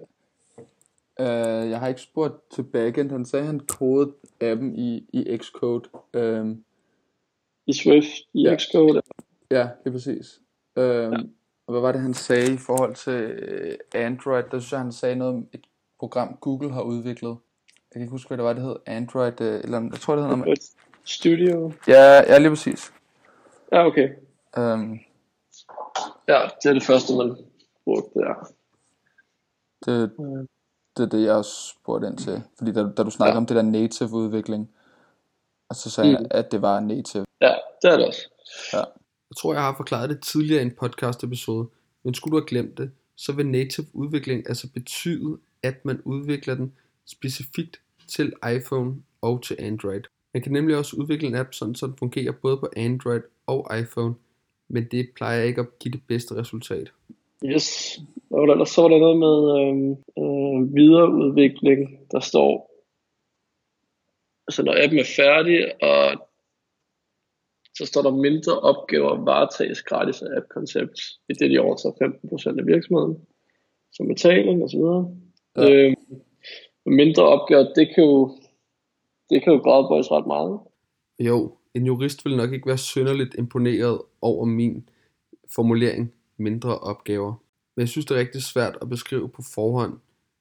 Øh, 1.20 1.70
jeg 1.70 1.80
har 1.80 1.88
ikke 1.88 2.02
spurgt 2.02 2.52
til 2.52 2.64
backend. 2.64 3.12
Han 3.12 3.26
sagde, 3.26 3.44
at 3.44 3.48
han 3.48 3.60
kodede 3.60 4.14
appen 4.42 4.76
i, 4.80 5.04
i 5.14 5.38
Xcode. 5.38 5.90
Øhm, 6.14 6.64
I 7.68 7.74
Swift, 7.74 8.08
i 8.34 8.42
Ja. 8.42 8.56
Xcode? 8.58 9.02
ja, 9.52 9.68
det 9.84 9.88
er 9.88 9.92
præcis. 9.92 10.40
Øhm, 10.78 11.14
ja. 11.14 11.18
Og 11.68 11.72
hvad 11.72 11.82
var 11.82 11.92
det, 11.92 12.02
han 12.02 12.14
sagde 12.14 12.54
i 12.54 12.58
forhold 12.58 12.96
til 12.96 13.14
øh, 13.14 13.78
Android? 13.96 14.44
Der 14.52 14.60
synes 14.60 14.72
jeg, 14.72 14.80
han 14.80 14.92
sagde 14.92 15.16
noget 15.16 15.34
om 15.34 15.48
et 15.54 15.62
program, 16.00 16.38
Google 16.42 16.74
har 16.74 16.82
udviklet. 16.82 17.38
Jeg 17.68 17.92
kan 17.94 18.02
ikke 18.02 18.12
huske, 18.12 18.28
hvad 18.28 18.38
det 18.38 18.46
var, 18.46 18.54
det 18.54 18.64
hed. 18.64 18.76
Android, 18.86 19.42
øh, 19.42 19.60
eller 19.64 19.82
jeg 19.82 20.00
tror, 20.00 20.16
det 20.16 20.28
hed 20.28 20.36
noget. 20.36 20.60
Studio? 21.04 21.72
Ja, 21.88 22.22
ja, 22.34 22.38
lige 22.38 22.50
præcis. 22.50 22.94
Ja, 23.72 23.86
okay. 23.86 24.10
Øhm, 24.58 25.00
Ja, 26.28 26.42
det 26.64 26.70
er 26.70 26.74
det 26.74 26.84
første, 26.84 27.16
man 27.16 27.38
brugte 27.84 28.20
der. 28.20 28.52
det, 29.86 30.12
det 30.98 31.04
er 31.04 31.10
det, 31.10 31.26
jeg 31.26 31.36
også 31.36 31.70
spurgte 31.70 32.08
ind 32.08 32.18
til. 32.18 32.44
Fordi 32.58 32.72
da, 32.72 32.82
da 32.98 33.04
du 33.04 33.10
snakkede 33.10 33.32
ja. 33.32 33.34
Ja. 33.34 33.38
om 33.38 33.46
det 33.46 33.56
der 33.56 33.62
native 33.62 34.14
udvikling, 34.14 34.72
og 35.70 35.76
så 35.76 35.90
sagde 35.90 36.10
mm. 36.10 36.16
Jeg, 36.16 36.28
at 36.32 36.52
det 36.52 36.62
var 36.62 36.80
native. 36.80 37.26
Ja, 37.42 37.56
det 37.82 37.92
er 37.92 37.98
det 37.98 38.08
også. 38.08 38.30
Jeg 39.36 39.40
tror, 39.40 39.54
jeg 39.54 39.62
har 39.62 39.76
forklaret 39.78 40.10
det 40.10 40.22
tidligere 40.22 40.62
i 40.62 40.66
en 40.66 40.76
podcast 40.80 41.24
episode, 41.24 41.68
men 42.04 42.14
skulle 42.14 42.32
du 42.32 42.38
have 42.38 42.48
glemt 42.48 42.78
det, 42.78 42.92
så 43.16 43.34
vil 43.34 43.48
native 43.48 43.86
udvikling 43.94 44.48
altså 44.48 44.74
betyde, 44.74 45.38
at 45.64 45.86
man 45.86 46.02
udvikler 46.06 46.56
den 46.56 46.74
specifikt 47.06 47.82
til 48.08 48.34
iPhone 48.56 48.96
og 49.22 49.44
til 49.44 49.56
Android. 49.60 50.02
Man 50.34 50.44
kan 50.44 50.52
nemlig 50.52 50.78
også 50.78 50.96
udvikle 50.96 51.28
en 51.28 51.36
app, 51.36 51.54
sådan 51.54 51.76
så 51.76 51.88
den 51.88 51.96
fungerer 52.00 52.32
både 52.32 52.58
på 52.58 52.70
Android 52.76 53.22
og 53.48 53.80
iPhone, 53.80 54.16
men 54.70 54.88
det 54.92 55.10
plejer 55.16 55.44
ikke 55.44 55.62
at 55.62 55.80
give 55.80 55.92
det 55.92 56.02
bedste 56.08 56.36
resultat. 56.36 56.92
Yes. 57.46 58.00
og 58.30 58.48
der, 58.48 58.54
ellers? 58.54 58.70
så 58.70 58.82
var 58.82 58.90
der 58.90 59.00
noget 59.00 59.18
med 59.26 59.38
øh, 59.58 59.92
øh, 60.24 60.76
videreudvikling, 60.76 62.00
der 62.12 62.20
står, 62.20 62.72
altså 64.48 64.64
når 64.64 64.84
appen 64.84 65.00
er 65.00 65.14
færdig, 65.16 65.84
og 65.84 66.28
så 67.78 67.86
står 67.86 68.02
der 68.02 68.12
mindre 68.12 68.60
opgaver 68.60 69.24
varetages 69.26 69.82
gratis 69.82 70.22
af 70.22 70.28
app-koncept, 70.38 71.00
i 71.30 71.34
det 71.34 71.52
de 71.52 71.60
overtager 71.60 71.94
15% 72.56 72.60
af 72.60 72.66
virksomheden, 72.66 73.16
som 73.92 74.08
betaling 74.08 74.64
og 74.64 74.70
så 74.70 74.78
videre. 74.78 75.18
Ja. 75.56 75.64
Ja. 75.64 75.88
Øhm, 75.88 75.96
mindre 76.86 77.24
opgaver, 77.24 77.74
det 77.74 77.96
kan 77.96 78.04
jo, 78.04 78.38
det 79.30 79.44
kan 79.44 79.54
jo 79.54 79.60
gradbøjes 79.60 80.12
ret 80.12 80.28
meget. 80.28 80.60
Jo, 81.20 81.58
en 81.74 81.86
jurist 81.86 82.26
vil 82.26 82.38
nok 82.38 82.54
ikke 82.54 82.68
være 82.68 82.78
synderligt 82.78 83.36
imponeret 83.38 84.02
over 84.22 84.46
min 84.46 84.90
formulering 85.56 86.14
mindre 86.38 86.80
opgaver. 86.80 87.34
Men 87.76 87.82
jeg 87.82 87.90
synes, 87.90 88.06
det 88.06 88.16
er 88.16 88.20
rigtig 88.20 88.44
svært 88.44 88.78
at 88.82 88.90
beskrive 88.90 89.30
på 89.30 89.42
forhånd, 89.56 89.94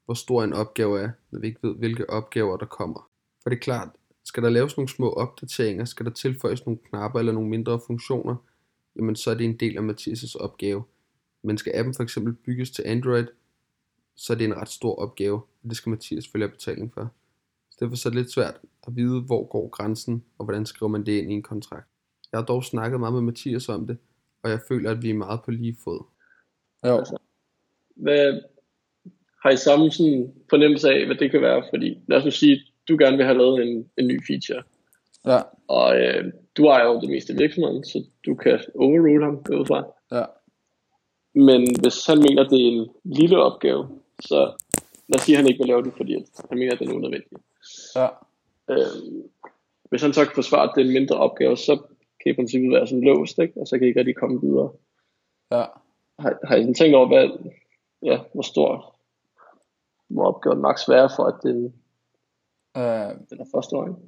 hvor 0.04 0.14
stor 0.14 0.44
en 0.44 0.52
opgave 0.52 1.00
er, 1.00 1.10
når 1.30 1.40
vi 1.40 1.46
ikke 1.46 1.62
ved, 1.62 1.74
hvilke 1.74 2.10
opgaver 2.10 2.56
der 2.56 2.66
kommer. 2.66 3.08
For 3.42 3.50
det 3.50 3.56
er 3.56 3.60
klart, 3.60 3.88
skal 4.24 4.42
der 4.42 4.50
laves 4.50 4.76
nogle 4.76 4.88
små 4.88 5.10
opdateringer, 5.12 5.84
skal 5.84 6.06
der 6.06 6.12
tilføjes 6.12 6.66
nogle 6.66 6.78
knapper 6.88 7.18
eller 7.18 7.32
nogle 7.32 7.48
mindre 7.48 7.80
funktioner, 7.86 8.36
jamen 8.96 9.16
så 9.16 9.30
er 9.30 9.34
det 9.34 9.44
en 9.44 9.56
del 9.56 9.76
af 9.76 9.82
Mathias' 9.82 10.36
opgave. 10.40 10.84
Men 11.42 11.58
skal 11.58 11.72
appen 11.74 11.94
for 11.94 12.02
eksempel 12.02 12.32
bygges 12.32 12.70
til 12.70 12.82
Android, 12.86 13.26
så 14.16 14.32
er 14.32 14.36
det 14.36 14.44
en 14.44 14.56
ret 14.56 14.68
stor 14.68 14.94
opgave, 14.96 15.34
og 15.34 15.68
det 15.68 15.76
skal 15.76 15.90
Mathias 15.90 16.30
have 16.34 16.48
betaling 16.48 16.94
for. 16.94 17.10
Så 17.70 17.76
derfor 17.80 17.96
så 17.96 18.08
er 18.08 18.10
det 18.10 18.20
lidt 18.20 18.32
svært 18.32 18.60
at 18.86 18.96
vide, 18.96 19.20
hvor 19.20 19.46
går 19.46 19.68
grænsen, 19.68 20.24
og 20.38 20.44
hvordan 20.44 20.66
skriver 20.66 20.90
man 20.90 21.06
det 21.06 21.12
ind 21.12 21.30
i 21.30 21.34
en 21.34 21.42
kontrakt. 21.42 21.88
Jeg 22.32 22.40
har 22.40 22.44
dog 22.44 22.64
snakket 22.64 23.00
meget 23.00 23.14
med 23.14 23.22
Mathias 23.22 23.68
om 23.68 23.86
det, 23.86 23.98
og 24.42 24.50
jeg 24.50 24.60
føler, 24.68 24.90
at 24.90 25.02
vi 25.02 25.10
er 25.10 25.14
meget 25.14 25.40
på 25.44 25.50
lige 25.50 25.76
fod. 25.84 26.04
Jo, 26.86 27.04
Hvad, 27.96 28.40
har 29.42 29.50
I 29.50 29.56
samme 29.56 29.90
sådan 29.90 30.32
fornemmelse 30.50 30.88
af, 30.90 31.06
hvad 31.06 31.16
det 31.16 31.30
kan 31.30 31.42
være? 31.42 31.64
Fordi 31.70 31.98
lad 32.08 32.18
os 32.18 32.24
nu 32.24 32.30
sige, 32.30 32.66
du 32.88 32.96
gerne 32.98 33.16
vil 33.16 33.26
have 33.26 33.38
lavet 33.38 33.62
en, 33.62 33.90
en 33.98 34.06
ny 34.06 34.26
feature, 34.26 34.62
ja, 35.26 35.40
og 35.68 35.96
øh, 36.00 36.32
du 36.56 36.66
ejer 36.66 36.84
jo 36.84 37.00
det 37.00 37.10
meste 37.10 37.32
af 37.32 37.38
virksomheden, 37.38 37.84
så 37.84 38.04
du 38.26 38.34
kan 38.34 38.60
overrule 38.78 39.24
ham 39.24 39.44
derudfra. 39.44 39.84
ja, 40.12 40.24
Men 41.34 41.60
hvis 41.82 42.06
han 42.06 42.18
mener, 42.18 42.48
det 42.48 42.60
er 42.66 42.72
en 42.72 42.88
lille 43.04 43.38
opgave, 43.42 43.88
så 44.20 44.52
lad 45.08 45.18
os 45.18 45.22
sige, 45.22 45.36
at 45.36 45.42
han 45.42 45.48
ikke 45.50 45.58
vil 45.58 45.68
lave 45.68 45.82
det, 45.82 45.92
fordi 45.96 46.12
han 46.50 46.58
mener, 46.58 46.72
at 46.72 46.78
den 46.78 46.88
er 46.90 46.94
unødvendig. 46.94 47.38
ja, 47.96 48.08
Øh, 48.70 49.02
hvis 49.90 50.02
han 50.02 50.12
så 50.12 50.24
kan 50.24 50.34
forsvare, 50.34 50.62
at 50.68 50.72
det 50.74 50.80
er 50.82 50.86
en 50.86 50.92
mindre 50.92 51.16
opgave, 51.16 51.56
så 51.56 51.78
kan 52.22 52.32
i 52.32 52.34
princippet 52.34 52.70
være 52.70 52.86
sådan 52.86 53.04
låst, 53.04 53.38
ikke? 53.38 53.60
og 53.60 53.66
så 53.66 53.78
kan 53.78 53.84
I 53.84 53.88
ikke 53.88 54.00
rigtig 54.00 54.16
komme 54.16 54.40
videre. 54.40 54.70
ja. 55.52 55.64
Har, 56.18 56.38
har 56.46 56.56
I 56.56 56.74
tænkt 56.74 56.96
over, 56.96 57.06
hvad, 57.06 57.50
ja, 58.02 58.18
hvor 58.32 58.42
stor 58.42 58.96
må 60.08 60.22
opgaven 60.22 60.60
maks 60.60 60.88
være, 60.88 61.10
for 61.16 61.24
at 61.24 61.34
den, 61.42 61.74
Øh, 62.76 63.10
den 63.30 63.40
er 63.40 63.44
forstår, 63.54 63.86
ikke? 63.86 63.98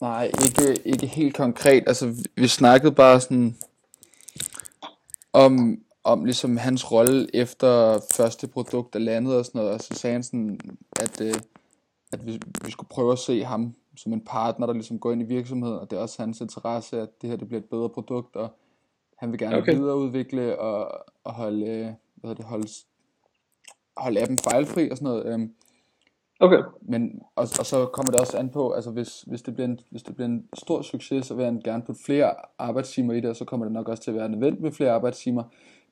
Nej, 0.00 0.24
ikke, 0.24 0.88
ikke 0.88 1.06
helt 1.06 1.36
konkret. 1.36 1.84
Altså, 1.86 2.06
vi- 2.06 2.24
vi 2.42 2.48
snakkede 2.48 2.92
bare 2.92 3.20
sådan 3.20 3.56
om, 5.32 5.78
om 6.04 6.24
ligesom 6.24 6.56
hans 6.56 6.92
rolle 6.92 7.36
efter 7.36 8.00
første 8.12 8.46
produkt 8.48 8.94
er 8.94 8.98
landet 8.98 9.36
og 9.36 9.44
sådan 9.44 9.58
noget, 9.58 9.74
og 9.74 9.80
så 9.80 9.94
sagde 9.94 10.12
han 10.14 10.22
sådan, 10.22 10.60
at, 11.00 11.20
øh, 11.20 11.34
at 12.12 12.26
vi, 12.26 12.40
vi 12.64 12.70
skulle 12.70 12.88
prøve 12.88 13.12
at 13.12 13.18
se 13.18 13.44
ham 13.44 13.74
som 13.96 14.12
en 14.12 14.20
partner, 14.20 14.66
der 14.66 14.72
ligesom 14.74 14.98
går 14.98 15.12
ind 15.12 15.22
i 15.22 15.24
virksomheden, 15.24 15.78
og 15.78 15.90
det 15.90 15.96
er 15.96 16.00
også 16.00 16.22
hans 16.22 16.40
interesse, 16.40 17.00
at 17.00 17.22
det 17.22 17.30
her 17.30 17.36
det 17.36 17.48
bliver 17.48 17.60
et 17.60 17.68
bedre 17.70 17.88
produkt, 17.88 18.36
og 18.36 18.48
han 19.16 19.30
vil 19.32 19.38
gerne 19.38 19.56
Okay. 19.56 19.74
videreudvikle 19.74 20.58
og, 20.58 21.04
og 21.24 21.32
holde, 21.32 21.66
øh, 21.66 21.80
hvad 21.84 21.94
hedder 22.22 22.34
det, 22.34 22.44
holde, 22.44 22.68
holde 23.96 24.20
appen 24.22 24.38
fejlfri 24.38 24.90
og 24.90 24.96
sådan 24.96 25.08
noget. 25.08 25.26
Øhm, 25.26 25.54
Okay, 26.42 26.62
men, 26.80 27.22
og, 27.36 27.46
og 27.58 27.66
så 27.66 27.86
kommer 27.86 28.12
det 28.12 28.20
også 28.20 28.38
an 28.38 28.50
på, 28.50 28.72
altså 28.72 28.90
hvis, 28.90 29.20
hvis, 29.26 29.42
det 29.42 29.54
bliver 29.54 29.68
en, 29.68 29.80
hvis 29.90 30.02
det 30.02 30.14
bliver 30.14 30.28
en 30.28 30.44
stor 30.54 30.82
succes, 30.82 31.26
så 31.26 31.34
vil 31.34 31.44
han 31.44 31.60
gerne 31.64 31.82
putte 31.82 32.02
flere 32.04 32.34
arbejdstimer 32.58 33.14
i 33.14 33.20
det, 33.20 33.30
og 33.30 33.36
så 33.36 33.44
kommer 33.44 33.66
det 33.66 33.72
nok 33.72 33.88
også 33.88 34.02
til 34.02 34.10
at 34.10 34.16
være 34.16 34.28
nødvendigt 34.28 34.62
med 34.62 34.72
flere 34.72 34.90
arbejdstimer. 34.90 35.42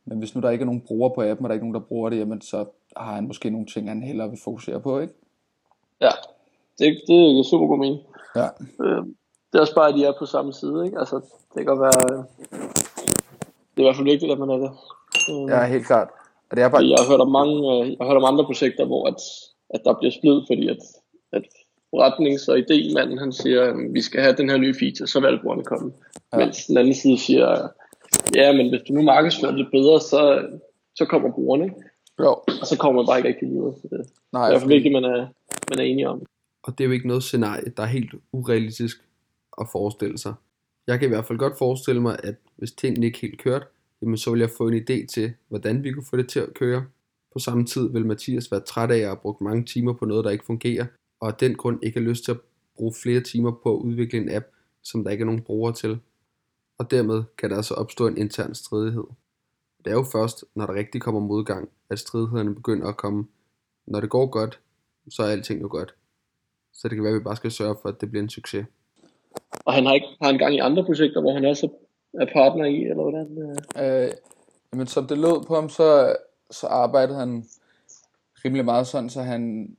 Men 0.05 0.19
hvis 0.19 0.35
nu 0.35 0.41
der 0.41 0.51
ikke 0.51 0.63
er 0.63 0.67
nogen 0.67 0.81
brugere 0.87 1.15
på 1.15 1.23
appen, 1.23 1.45
og 1.45 1.49
der 1.49 1.53
er 1.53 1.55
ikke 1.55 1.67
nogen, 1.67 1.83
der 1.83 1.89
bruger 1.89 2.11
det, 2.11 2.19
jamen 2.19 2.41
så 2.41 2.65
har 2.97 3.15
han 3.15 3.27
måske 3.27 3.51
nogle 3.51 3.67
ting, 3.67 3.89
han 3.89 4.03
hellere 4.03 4.31
vil 4.31 4.39
fokusere 4.45 4.81
på, 4.81 4.99
ikke? 4.99 5.15
ja. 6.01 6.11
Det, 6.79 7.01
det 7.07 7.39
er 7.39 7.43
super 7.43 7.67
god 7.67 7.79
mening. 7.79 8.01
Ja, 8.37 8.49
Øh, 8.81 9.03
det 9.53 9.57
er 9.59 9.61
også 9.61 9.75
bare, 9.75 9.89
at 9.89 9.95
de 9.95 10.05
er 10.05 10.13
på 10.19 10.27
samme 10.27 10.53
side, 10.53 10.87
ikke? 10.87 10.99
Altså, 10.99 11.17
det 11.55 11.57
kan 11.57 11.65
godt 11.65 11.81
være, 11.81 12.25
det 13.73 13.79
er 13.79 13.83
i 13.83 13.83
hvert 13.83 13.97
fald 13.97 14.11
vigtigt, 14.13 14.33
at 14.33 14.39
man 14.39 14.51
er 14.51 14.57
det. 14.57 14.71
Um, 15.33 15.49
Ja, 15.49 15.67
helt 15.67 15.87
klart. 15.87 16.09
Og 16.51 16.57
det 16.57 16.65
er 16.65 16.69
bare, 16.69 16.83
Jeg 16.83 16.99
har 16.99 17.11
hørt 17.11 17.21
om 17.21 17.31
mange, 17.31 17.55
øh, 17.73 17.89
jeg 17.89 17.97
har 18.01 18.07
hørt 18.07 18.23
om 18.23 18.31
andre 18.33 18.45
projekter, 18.45 18.85
hvor 18.87 19.07
at, 19.07 19.21
at 19.75 19.81
der 19.85 19.95
bliver 19.99 20.13
splid, 20.19 20.41
fordi 20.47 20.69
at, 20.69 20.83
at 21.33 21.45
forretnings- 21.95 22.49
og 22.49 22.59
idémanden, 22.59 23.19
han 23.19 23.33
siger, 23.33 23.63
at 23.63 23.75
vi 23.93 24.03
skal 24.03 24.21
have 24.23 24.37
den 24.37 24.51
her 24.51 24.57
nye 24.57 24.75
feature, 24.81 25.07
så 25.07 25.21
vil 25.21 25.27
alle 25.27 25.41
brugerne 25.43 25.65
komme. 25.65 25.93
Ja. 26.33 26.39
Mens 26.39 26.67
den 26.67 26.77
anden 26.77 26.95
side 26.95 27.19
siger, 27.19 27.69
ja, 28.35 28.53
men 28.53 28.69
hvis 28.69 28.83
du 28.89 28.93
nu 28.93 29.03
markedsfører 29.03 29.57
det 29.57 29.69
bedre, 29.73 30.01
så, 30.01 30.49
så 30.95 31.05
kommer 31.05 31.33
brugerne, 31.33 31.71
jo, 32.21 32.31
og 32.61 32.67
så 32.67 32.77
kommer 32.79 33.03
man 33.03 33.07
bare 33.09 33.19
ikke 33.19 33.29
rigtig 33.29 33.49
videre. 33.49 33.75
Så 33.75 33.89
det, 33.91 33.99
det 33.99 34.09
nej, 34.33 34.43
er 34.43 34.49
i 34.49 34.53
hvert 34.53 34.61
fald 34.61 34.73
vigtigt, 34.73 34.93
man 34.93 35.05
er, 35.05 35.27
man 35.71 35.79
er 35.79 35.83
enige 35.83 36.09
om. 36.09 36.27
Og 36.63 36.79
det 36.79 36.85
er 36.85 36.89
jo 36.89 36.93
ikke 36.93 37.09
noget 37.09 37.23
scenarie, 37.23 37.73
der 37.77 37.83
er 37.83 37.87
helt 37.87 38.15
urealistisk 38.33 39.03
at 39.61 39.67
forestille 39.73 40.19
sig. 40.19 40.35
Jeg 40.87 40.99
kan 40.99 41.09
i 41.09 41.13
hvert 41.13 41.25
fald 41.25 41.39
godt 41.39 41.59
forestille 41.59 42.03
mig, 42.03 42.17
at 42.23 42.35
hvis 42.57 42.73
tingene 42.73 43.07
ikke 43.07 43.21
helt 43.21 43.39
kørte, 43.39 43.67
jamen 44.03 44.17
så 44.17 44.31
vil 44.31 44.41
jeg 44.41 44.51
få 44.51 44.69
en 44.69 44.75
idé 44.75 45.07
til, 45.07 45.33
hvordan 45.49 45.85
vi 45.85 45.93
kunne 45.93 46.05
få 46.11 46.17
det 46.17 46.29
til 46.29 46.41
at 46.41 46.55
køre. 46.55 46.85
På 47.33 47.39
samme 47.39 47.67
tid 47.67 47.93
vil 47.93 48.07
Mathias 48.07 48.53
være 48.53 48.61
træt 48.61 48.91
af 48.91 48.99
at 48.99 49.07
have 49.07 49.17
brugt 49.17 49.41
mange 49.41 49.65
timer 49.65 49.93
på 49.93 50.05
noget, 50.05 50.25
der 50.25 50.31
ikke 50.31 50.45
fungerer, 50.45 50.87
og 51.21 51.29
af 51.29 51.35
den 51.35 51.55
grund 51.55 51.79
ikke 51.83 52.01
har 52.01 52.09
lyst 52.09 52.25
til 52.25 52.33
at 52.33 52.41
bruge 52.77 52.95
flere 53.03 53.21
timer 53.21 53.53
på 53.63 53.75
at 53.77 53.81
udvikle 53.81 54.19
en 54.19 54.35
app, 54.35 54.47
som 54.83 55.05
der 55.05 55.11
ikke 55.11 55.23
er 55.23 55.27
nogen 55.27 55.43
brugere 55.43 55.75
til. 55.75 55.99
Og 56.79 56.91
dermed 56.91 57.23
kan 57.39 57.51
der 57.51 57.57
altså 57.57 57.75
opstå 57.75 58.07
en 58.07 58.19
intern 58.19 58.55
stridighed. 58.55 59.05
Det 59.85 59.91
er 59.91 59.95
jo 59.95 60.05
først, 60.13 60.45
når 60.55 60.67
der 60.67 60.75
rigtig 60.75 61.01
kommer 61.01 61.21
modgang, 61.21 61.69
at 61.91 61.99
stridighederne 61.99 62.55
begynder 62.55 62.89
at 62.89 62.97
komme. 62.97 63.27
Når 63.87 64.01
det 64.01 64.11
går 64.11 64.27
godt, 64.27 64.61
så 65.11 65.23
er 65.23 65.27
alting 65.27 65.63
jo 65.63 65.69
godt. 65.71 65.95
Så 66.73 66.89
det 66.89 66.97
kan 66.97 67.05
være, 67.05 67.13
at 67.13 67.19
vi 67.19 67.25
bare 67.25 67.37
skal 67.37 67.51
sørge 67.51 67.77
for, 67.83 67.89
at 67.89 68.01
det 68.01 68.11
bliver 68.11 68.23
en 68.23 68.29
succes. 68.29 68.67
Og 69.65 69.73
han 69.73 69.87
har 69.87 69.95
ikke 69.95 70.07
har 70.23 70.27
han 70.27 70.39
gang 70.39 70.55
i 70.55 70.59
andre 70.59 70.85
projekter, 70.85 71.21
hvor 71.21 71.33
han 71.33 71.45
også 71.45 71.69
er 72.15 72.27
partner 72.33 72.65
i, 72.65 72.83
eller 72.83 73.03
hvordan? 73.03 73.29
øh? 73.43 74.05
Øh, 74.05 74.11
jamen, 74.73 74.87
som 74.87 75.07
det 75.07 75.19
lød 75.19 75.47
på 75.47 75.55
ham, 75.55 75.69
så, 75.69 76.17
så 76.51 76.67
arbejdede 76.67 77.19
han 77.19 77.45
rimelig 78.45 78.65
meget 78.65 78.87
sådan, 78.87 79.11
så 79.11 79.23
han 79.23 79.77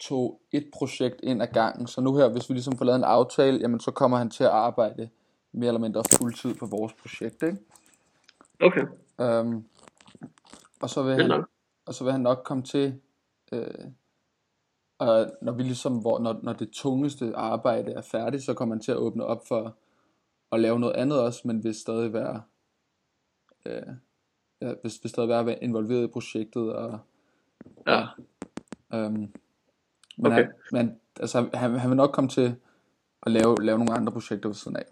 tog 0.00 0.40
et 0.52 0.70
projekt 0.72 1.20
ind 1.22 1.42
ad 1.42 1.46
gangen. 1.46 1.86
Så 1.86 2.00
nu 2.00 2.16
her, 2.16 2.28
hvis 2.28 2.48
vi 2.48 2.54
ligesom 2.54 2.76
får 2.76 2.84
lavet 2.84 2.98
en 2.98 3.04
aftale, 3.04 3.58
jamen 3.58 3.80
så 3.80 3.90
kommer 3.90 4.16
han 4.16 4.30
til 4.30 4.44
at 4.44 4.50
arbejde 4.50 5.08
mere 5.52 5.68
eller 5.68 5.80
mindre 5.80 6.02
fuldtid 6.18 6.54
på 6.54 6.66
vores 6.66 6.92
projekt, 6.92 7.42
ikke? 7.42 7.58
Okay, 8.60 8.86
Um, 9.18 9.64
og 10.82 10.90
så 10.90 11.02
vil 11.02 11.22
han, 11.22 11.44
og 11.86 11.94
så 11.94 12.04
vil 12.04 12.12
han 12.12 12.20
nok 12.20 12.42
komme 12.44 12.62
til, 12.62 13.00
øh, 13.52 13.84
og 14.98 15.30
når 15.42 15.52
vi 15.52 15.62
ligesom, 15.62 15.98
hvor, 15.98 16.18
når, 16.18 16.40
når 16.42 16.52
det 16.52 16.70
tungeste 16.70 17.36
arbejde 17.36 17.92
er 17.92 18.02
færdigt, 18.02 18.42
så 18.42 18.54
kommer 18.54 18.74
han 18.74 18.82
til 18.82 18.92
at 18.92 18.98
åbne 18.98 19.24
op 19.24 19.46
for 19.48 19.76
at 20.52 20.60
lave 20.60 20.80
noget 20.80 20.94
andet 20.94 21.20
også, 21.20 21.40
men 21.44 21.64
vil 21.64 21.74
stadig 21.74 22.12
være, 22.12 22.42
øh, 23.66 23.94
ja, 24.60 24.66
vil, 24.66 24.92
vil 25.02 25.10
stadig 25.10 25.28
være 25.28 25.64
involveret 25.64 26.04
i 26.04 26.06
projektet, 26.06 26.72
og 26.74 26.98
Ja, 27.86 28.06
øhm, 28.94 29.32
men, 30.16 30.26
Okay. 30.26 30.34
han, 30.36 30.52
men 30.72 31.00
altså, 31.20 31.48
han, 31.54 31.74
han 31.74 31.90
vil 31.90 31.96
nok 31.96 32.10
komme 32.12 32.30
til 32.30 32.54
at 33.22 33.32
lave, 33.32 33.56
lave 33.64 33.78
nogle 33.78 33.92
andre 33.94 34.12
projekter 34.12 34.48
ved 34.48 34.54
siden 34.56 34.76
af. 34.76 34.84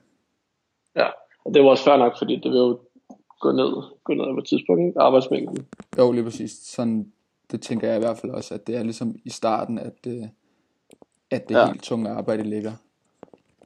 ja. 0.96 1.06
Og 1.44 1.54
det 1.54 1.62
var 1.64 1.70
også 1.70 1.84
fair 1.84 1.96
nok, 1.96 2.18
fordi 2.18 2.36
det 2.36 2.50
vil 2.50 2.58
jo 2.58 2.80
gå 3.40 3.52
ned, 3.52 3.72
gå 4.04 4.12
ned 4.14 4.24
på 4.34 4.38
et 4.38 4.46
tidspunkt, 4.46 4.82
ikke? 4.88 5.00
arbejdsmængden. 5.00 5.66
Jo, 5.98 6.12
lige 6.12 6.24
præcis. 6.24 6.50
Sådan, 6.50 7.12
det 7.50 7.62
tænker 7.62 7.88
jeg 7.88 7.96
i 7.96 8.00
hvert 8.00 8.18
fald 8.18 8.32
også, 8.32 8.54
at 8.54 8.66
det 8.66 8.76
er 8.76 8.82
ligesom 8.82 9.14
i 9.24 9.30
starten, 9.30 9.78
at 9.78 10.04
det, 10.04 10.30
at 11.30 11.48
det 11.48 11.54
Ja. 11.54 11.66
helt 11.66 11.82
tunge 11.82 12.10
arbejde 12.10 12.42
ligger. 12.42 12.72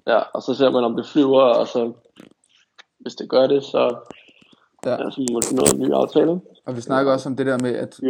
Ja, 0.07 0.19
og 0.19 0.43
så 0.43 0.55
ser 0.55 0.71
man, 0.71 0.85
om 0.85 0.97
det 0.97 1.07
flyver, 1.07 1.43
og 1.43 1.67
så 1.67 1.93
hvis 2.99 3.15
det 3.15 3.31
gør 3.31 3.47
det, 3.47 3.65
så, 3.65 3.97
Ja. 4.85 4.91
ja. 4.91 4.97
det 4.97 5.53
noget 5.53 5.75
en 5.75 5.81
ny 5.81 5.93
aftale. 5.93 6.41
Og 6.65 6.77
vi 6.77 6.81
snakker 6.81 7.13
også 7.13 7.29
om 7.29 7.37
det 7.37 7.47
der 7.47 7.59
med, 7.59 7.75
at 7.75 8.01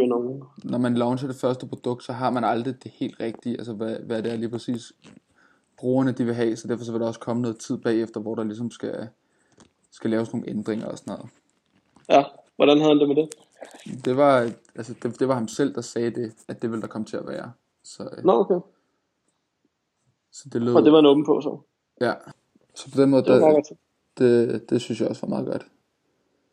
når 0.63 0.77
man 0.77 0.93
launcher 0.93 1.27
det 1.27 1.35
første 1.35 1.67
produkt, 1.67 2.03
så 2.03 2.13
har 2.13 2.29
man 2.29 2.43
aldrig 2.43 2.83
det 2.83 2.91
helt 2.91 3.19
rigtige, 3.19 3.57
altså 3.57 3.73
hvad, 3.73 3.95
hvad 3.99 4.23
det 4.23 4.31
er 4.31 4.35
lige 4.35 4.49
præcis 4.49 4.93
brugerne 5.77 6.11
de 6.11 6.25
vil 6.25 6.33
have, 6.33 6.55
så 6.55 6.67
derfor 6.67 6.85
så 6.85 6.91
vil 6.91 7.01
der 7.01 7.07
også 7.07 7.19
komme 7.19 7.41
noget 7.41 7.57
tid 7.57 7.77
bagefter, 7.77 8.19
hvor 8.19 8.35
der 8.35 8.43
ligesom 8.43 8.71
skal, 8.71 9.07
skal 9.91 10.09
laves 10.09 10.33
nogle 10.33 10.49
ændringer 10.49 10.87
og 10.87 10.97
sådan 10.97 11.13
noget. 11.13 11.29
Ja, 12.09 12.23
hvordan 12.55 12.77
havde 12.77 12.89
han 12.89 12.99
det 12.99 13.07
med 13.07 13.15
det? 13.15 13.29
Det 14.05 14.17
var, 14.17 14.51
altså 14.75 14.93
det, 15.03 15.19
det 15.19 15.27
var 15.27 15.33
ham 15.33 15.47
selv, 15.47 15.75
der 15.75 15.81
sagde 15.81 16.11
det, 16.11 16.33
at 16.47 16.61
det 16.61 16.71
ville 16.71 16.81
der 16.81 16.87
komme 16.87 17.05
til 17.05 17.17
at 17.17 17.27
være. 17.27 17.51
Så, 17.83 18.03
øh, 18.17 18.25
Nå, 18.25 18.31
okay. 18.31 18.59
så 20.31 20.49
det 20.53 20.61
lød, 20.61 20.75
Og 20.75 20.83
det 20.83 20.91
var 20.91 20.97
han 20.97 21.05
åben 21.05 21.25
på, 21.25 21.41
så. 21.41 21.59
ja. 22.01 22.13
Så 22.75 22.91
på 22.91 23.01
den 23.01 23.09
måde, 23.09 23.23
Det 23.23 23.41
der, 23.41 23.61
det, 24.17 24.69
det 24.69 24.81
synes 24.81 25.01
jeg 25.01 25.09
også 25.09 25.21
var 25.21 25.29
meget 25.29 25.45
godt. 25.45 25.65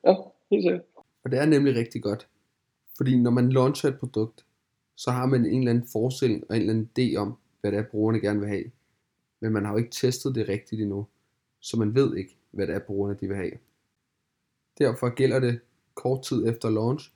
Ja, 0.07 0.15
helt 0.51 0.63
sikkert. 0.65 0.83
Og 1.25 1.31
det 1.31 1.39
er 1.39 1.47
nemlig 1.47 1.77
rigtig 1.77 2.03
godt. 2.03 2.29
Fordi 2.97 3.17
når 3.17 3.31
man 3.31 3.53
launcher 3.53 3.91
et 3.91 3.99
produkt, 3.99 4.45
så 4.97 5.11
har 5.11 5.27
man 5.27 5.47
en 5.47 5.59
eller 5.59 5.71
anden 5.71 5.89
forestilling 5.93 6.45
og 6.49 6.57
en 6.57 6.63
eller 6.63 6.75
anden 6.75 6.91
idé 6.99 7.17
om, 7.17 7.37
hvad 7.61 7.73
det 7.73 7.79
er, 7.79 7.85
brugerne 7.91 8.21
gerne 8.21 8.41
vil 8.41 8.49
have. 8.49 8.65
Men 9.41 9.53
man 9.53 9.65
har 9.65 9.73
jo 9.73 9.79
ikke 9.79 9.91
testet 9.91 10.35
det 10.35 10.49
rigtigt 10.49 10.83
endnu. 10.83 11.07
Så 11.61 11.79
man 11.79 11.95
ved 11.95 12.17
ikke, 12.17 12.37
hvad 12.51 12.67
det 12.67 12.75
er, 12.75 12.79
brugerne 12.79 13.19
de 13.21 13.29
vil 13.29 13.37
have. 13.37 13.53
Derfor 14.79 15.15
gælder 15.15 15.41
det 15.41 15.61
kort 15.95 16.23
tid 16.23 16.49
efter 16.49 16.71
launch 16.71 17.13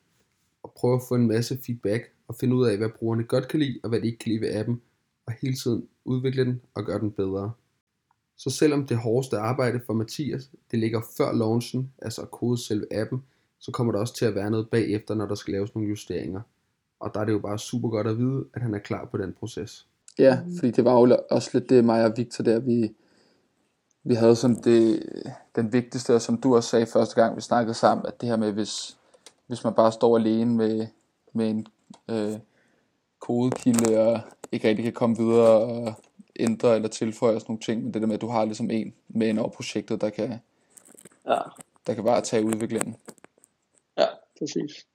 at 0.65 0.71
prøve 0.77 0.95
at 0.95 1.03
få 1.09 1.15
en 1.15 1.27
masse 1.27 1.59
feedback 1.67 2.13
og 2.29 2.35
finde 2.35 2.57
ud 2.57 2.67
af, 2.67 2.77
hvad 2.77 2.89
brugerne 2.89 3.25
godt 3.25 3.49
kan 3.49 3.61
lide 3.61 3.81
og 3.83 3.89
hvad 3.89 4.01
de 4.01 4.07
ikke 4.07 4.19
kan 4.19 4.33
lide 4.33 4.41
ved 4.41 4.55
appen, 4.55 4.83
og 5.27 5.33
hele 5.33 5.55
tiden 5.55 5.89
udvikle 6.05 6.45
den 6.45 6.61
og 6.75 6.85
gøre 6.85 7.01
den 7.01 7.13
bedre. 7.13 7.53
Så 8.39 8.51
selvom 8.51 8.87
det 8.87 8.97
hårdeste 8.97 9.39
arbejde 9.39 9.81
for 9.87 9.93
Mathias, 9.93 10.51
det 10.71 10.79
ligger 10.79 11.01
før 11.17 11.33
launchen, 11.33 11.93
altså 12.03 12.23
at 12.23 12.31
kode 12.31 12.59
selve 12.59 12.87
appen, 12.91 13.23
så 13.59 13.71
kommer 13.71 13.93
der 13.93 14.01
også 14.01 14.15
til 14.15 14.25
at 14.25 14.35
være 14.35 14.51
noget 14.51 14.69
bagefter, 14.71 15.15
når 15.15 15.27
der 15.27 15.35
skal 15.35 15.53
laves 15.53 15.75
nogle 15.75 15.89
justeringer. 15.89 16.41
Og 17.01 17.15
der 17.15 17.21
er 17.21 17.25
det 17.25 17.33
jo 17.33 17.39
bare 17.39 17.59
super 17.59 17.89
godt 17.89 18.07
at 18.07 18.19
vide, 18.19 18.45
at 18.55 18.63
han 18.63 18.75
er 18.75 18.79
klar 18.79 19.05
på 19.05 19.17
den 19.17 19.33
proces. 19.33 19.87
Ja, 20.19 20.39
fordi 20.59 20.71
det 20.71 20.85
var 20.85 20.93
jo 20.93 21.17
også 21.31 21.51
lidt 21.53 21.71
det, 21.71 21.85
mig 21.85 22.05
og 22.05 22.13
Victor 22.17 22.45
der, 22.45 22.59
vi, 22.59 22.95
vi 24.05 24.15
havde 24.15 24.37
som 24.37 24.57
det, 24.57 25.03
den 25.57 25.73
vigtigste, 25.73 26.15
og 26.15 26.23
som 26.23 26.41
du 26.41 26.57
også 26.57 26.69
sagde 26.69 26.87
første 26.87 27.23
gang, 27.23 27.37
vi 27.37 27.41
snakkede 27.41 27.75
sammen, 27.75 28.07
at 28.07 28.21
det 28.21 28.29
her 28.29 28.37
med, 28.37 28.53
hvis, 28.53 28.99
hvis 29.47 29.65
man 29.65 29.75
bare 29.75 29.93
står 29.93 30.19
alene 30.19 30.55
med, 30.55 30.87
med 31.33 31.51
en 31.51 31.67
øh, 32.11 32.39
kodekilde, 33.21 34.01
og 34.01 34.21
ikke 34.53 34.69
rigtig 34.69 34.85
kan 34.85 34.93
komme 34.93 35.17
videre 35.17 35.61
og 35.61 35.95
ændre 36.39 36.77
eller 36.77 36.89
tilføje 36.89 37.41
sådan 37.41 37.45
nogle 37.49 37.61
ting, 37.61 37.83
men 37.85 37.95
det 37.95 38.03
der 38.03 38.09
med, 38.09 38.15
at 38.15 38.21
du 38.21 38.29
har 38.29 38.45
ligesom 38.45 38.71
en 38.71 38.95
med 39.09 39.29
ind 39.29 39.39
over 39.39 39.49
projektet, 39.51 40.01
der 40.01 40.11
kan, 40.11 40.39
Ja, 41.27 41.39
der 41.87 41.95
kan 41.95 42.05
bare 42.05 42.21
tage 42.21 42.45
udviklingen. 42.45 42.97
ja, 43.99 44.07
præcis. 44.39 44.87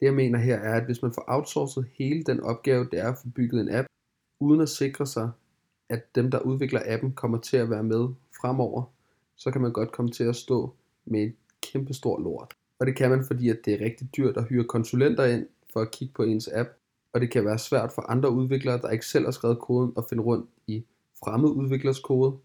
Det 0.00 0.06
jeg 0.06 0.14
mener 0.14 0.38
her 0.38 0.56
er, 0.56 0.74
at 0.80 0.84
hvis 0.84 1.02
man 1.02 1.12
får 1.12 1.24
outsourcet 1.28 1.86
hele 1.98 2.24
den 2.24 2.40
opgave, 2.40 2.88
det 2.90 2.98
er 2.98 3.12
at 3.12 3.18
få 3.18 3.28
bygget 3.34 3.60
en 3.60 3.74
app, 3.74 3.88
uden 4.40 4.60
at 4.60 4.68
sikre 4.68 5.06
sig, 5.06 5.30
at 5.88 6.14
dem, 6.14 6.30
der 6.30 6.38
udvikler 6.40 6.80
appen, 6.86 7.12
kommer 7.12 7.38
til 7.38 7.56
at 7.56 7.70
være 7.70 7.82
med 7.82 8.08
fremover, 8.40 8.82
så 9.36 9.50
kan 9.50 9.60
man 9.60 9.72
godt 9.72 9.92
komme 9.92 10.10
til 10.10 10.24
at 10.24 10.36
stå 10.36 10.74
med 11.04 11.22
en 11.22 11.36
kæmpe 11.62 11.94
stor 11.94 12.20
lort. 12.20 12.54
Og 12.78 12.86
det 12.86 12.96
kan 12.96 13.10
man, 13.10 13.24
fordi 13.24 13.48
at 13.48 13.58
det 13.64 13.74
er 13.74 13.84
rigtig 13.84 14.08
dyrt 14.16 14.36
at 14.36 14.44
hyre 14.44 14.64
konsulenter 14.64 15.24
ind 15.24 15.46
for 15.72 15.80
at 15.80 15.90
kigge 15.90 16.14
på 16.14 16.22
ens 16.22 16.48
app, 16.52 16.68
og 17.12 17.20
det 17.20 17.30
kan 17.30 17.44
være 17.44 17.58
svært 17.58 17.92
for 17.92 18.02
andre 18.02 18.30
udviklere, 18.30 18.80
der 18.80 18.90
ikke 18.90 19.06
selv 19.06 19.24
har 19.24 19.32
skrevet 19.32 19.58
koden, 19.58 19.92
at 19.96 20.04
finde 20.08 20.22
rundt 20.22 20.50
i 20.66 20.84
fremmed 21.24 21.50
udviklers 21.50 21.98
kode. 21.98 22.36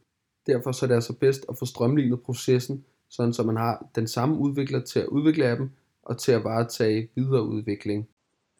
Derfor 0.47 0.71
så 0.71 0.85
er 0.85 0.87
det 0.87 0.95
altså 0.95 1.13
bedst 1.13 1.45
at 1.49 1.57
få 1.59 1.65
strømlignet 1.65 2.21
processen, 2.21 2.85
sådan 3.09 3.33
så 3.33 3.43
man 3.43 3.57
har 3.57 3.85
den 3.95 4.07
samme 4.07 4.37
udvikler 4.37 4.79
til 4.79 4.99
at 4.99 5.05
udvikle 5.05 5.45
appen, 5.45 5.71
og 6.03 6.17
til 6.17 6.31
at 6.31 6.43
varetage 6.43 7.09
videre 7.15 7.43
udvikling. 7.43 8.09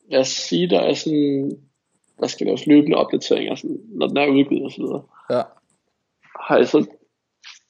Jeg 0.10 0.26
siger, 0.26 0.68
der 0.68 0.80
er 0.80 0.94
sådan, 0.94 1.58
der 2.20 2.28
skal 2.28 2.48
laves 2.48 2.68
løbende 2.68 2.98
opdateringer, 2.98 3.56
sådan, 3.56 3.82
når 3.88 4.08
den 4.08 4.18
er 4.18 4.28
udgivet 4.28 4.64
og 4.64 4.72
så 4.72 4.82
videre. 4.82 5.04
Ja, 5.30 5.42
Har 6.48 6.58
jeg 6.58 6.68
så 6.68 6.86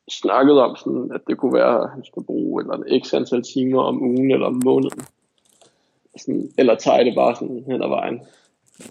snakket 0.10 0.60
om, 0.60 0.76
sådan, 0.76 1.12
at 1.16 1.22
det 1.28 1.38
kunne 1.38 1.54
være, 1.54 1.84
at 1.84 1.90
han 1.90 2.06
skulle 2.06 2.26
bruge 2.26 2.62
eller 2.62 2.76
en 2.78 3.04
x 3.04 3.14
antal 3.14 3.44
timer 3.44 3.82
om 3.82 4.02
ugen 4.02 4.32
eller 4.32 4.48
om 4.48 4.62
måneden? 4.64 5.02
Sådan, 6.18 6.52
eller 6.58 6.76
tager 6.76 7.04
det 7.04 7.16
bare 7.16 7.36
sådan 7.36 7.64
hen 7.68 7.84
ad 7.84 7.90
vejen? 7.90 8.20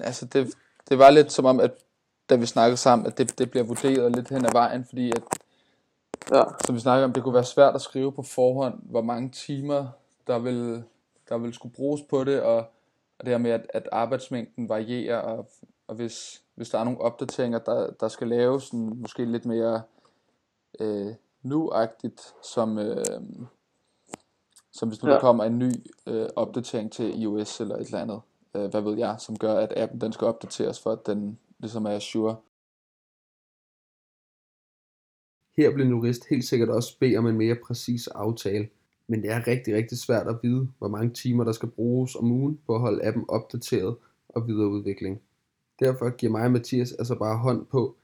altså 0.01 0.27
det, 0.27 0.55
det 0.89 0.99
var 0.99 1.11
lidt 1.11 1.33
som 1.33 1.45
om, 1.45 1.61
at 1.61 1.73
da 2.31 2.37
vi 2.37 2.47
snakkede 2.47 2.77
sammen, 2.77 3.07
at 3.07 3.19
det, 3.19 3.39
det 3.39 3.51
bliver 3.51 3.65
vurderet 3.65 4.17
lidt 4.17 4.29
hen 4.29 4.45
ad 4.45 4.53
vejen, 4.53 4.85
fordi 4.85 5.11
at 5.11 5.23
Ja, 6.33 6.43
som 6.65 6.75
vi 6.75 6.81
snakker 6.81 7.05
om, 7.05 7.13
det 7.13 7.23
kunne 7.23 7.35
være 7.35 7.45
svært 7.45 7.75
at 7.75 7.81
skrive 7.81 8.13
på 8.13 8.23
forhånd, 8.23 8.81
hvor 8.83 9.03
mange 9.03 9.31
timer 9.31 9.87
der 10.27 10.39
vil, 10.39 10.85
der 11.29 11.39
vil 11.39 11.55
skulle 11.55 11.75
bruges 11.75 12.03
på 12.11 12.25
det, 12.25 12.43
og, 12.43 12.57
og 13.19 13.25
det 13.25 13.29
her 13.29 13.39
med, 13.39 13.51
at, 13.51 13.67
at 13.75 13.89
arbejdsmængden 13.93 14.69
varierer, 14.69 15.19
og, 15.19 15.49
og 15.89 15.95
hvis, 15.95 16.43
hvis 16.55 16.71
der 16.71 16.79
er 16.79 16.85
nogle 16.85 17.01
opdateringer, 17.01 17.59
der, 17.59 17.91
der 17.91 18.09
skal 18.09 18.29
laves 18.29 18.65
sådan, 18.65 18.93
måske 18.97 19.25
lidt 19.25 19.47
mere 19.47 19.83
øh, 20.81 21.15
nu-agtigt, 21.43 22.35
som, 22.43 22.79
øh, 22.79 23.05
som 24.73 24.89
hvis 24.89 25.03
nu 25.03 25.09
ja. 25.09 25.15
der 25.15 25.21
kommer 25.21 25.45
en 25.45 25.59
ny 25.59 25.73
øh, 26.07 26.29
opdatering 26.37 26.93
til 26.93 27.23
iOS 27.23 27.61
eller 27.61 27.77
et 27.77 27.87
eller 27.87 28.01
andet, 28.01 28.21
øh, 28.55 28.71
hvad 28.71 28.81
ved 28.81 28.99
jeg, 28.99 29.17
som 29.19 29.39
gør, 29.39 29.55
at 29.55 29.73
appen 29.77 30.01
den 30.01 30.13
skal 30.13 30.27
opdateres 30.27 30.81
for, 30.81 30.93
at 30.93 31.07
den 31.07 31.39
ligesom 31.61 31.87
er 31.87 31.99
sure. 31.99 32.37
Her 35.57 35.71
vil 35.71 35.87
en 35.87 35.91
jurist 35.91 36.29
helt 36.31 36.45
sikkert 36.45 36.69
også 36.69 36.99
bede 36.99 37.17
om 37.17 37.27
en 37.27 37.37
mere 37.37 37.57
præcis 37.67 38.07
aftale, 38.07 38.69
men 39.07 39.23
det 39.23 39.31
er 39.31 39.47
rigtig, 39.47 39.75
rigtig 39.75 39.99
svært 39.99 40.27
at 40.27 40.39
vide, 40.43 40.69
hvor 40.79 40.89
mange 40.89 41.11
timer 41.11 41.45
der 41.45 41.53
skal 41.53 41.69
bruges 41.69 42.17
om 42.17 42.31
ugen 42.31 42.61
på 42.67 42.75
at 42.75 42.81
holde 42.81 43.05
appen 43.05 43.25
opdateret 43.29 43.97
og 44.29 44.47
videreudvikling. 44.47 45.23
Derfor 45.81 46.17
giver 46.17 46.33
mig 46.33 46.45
og 46.45 46.51
Mathias 46.51 46.93
altså 46.93 47.15
bare 47.19 47.39
hånd 47.39 47.67
på, 47.67 47.97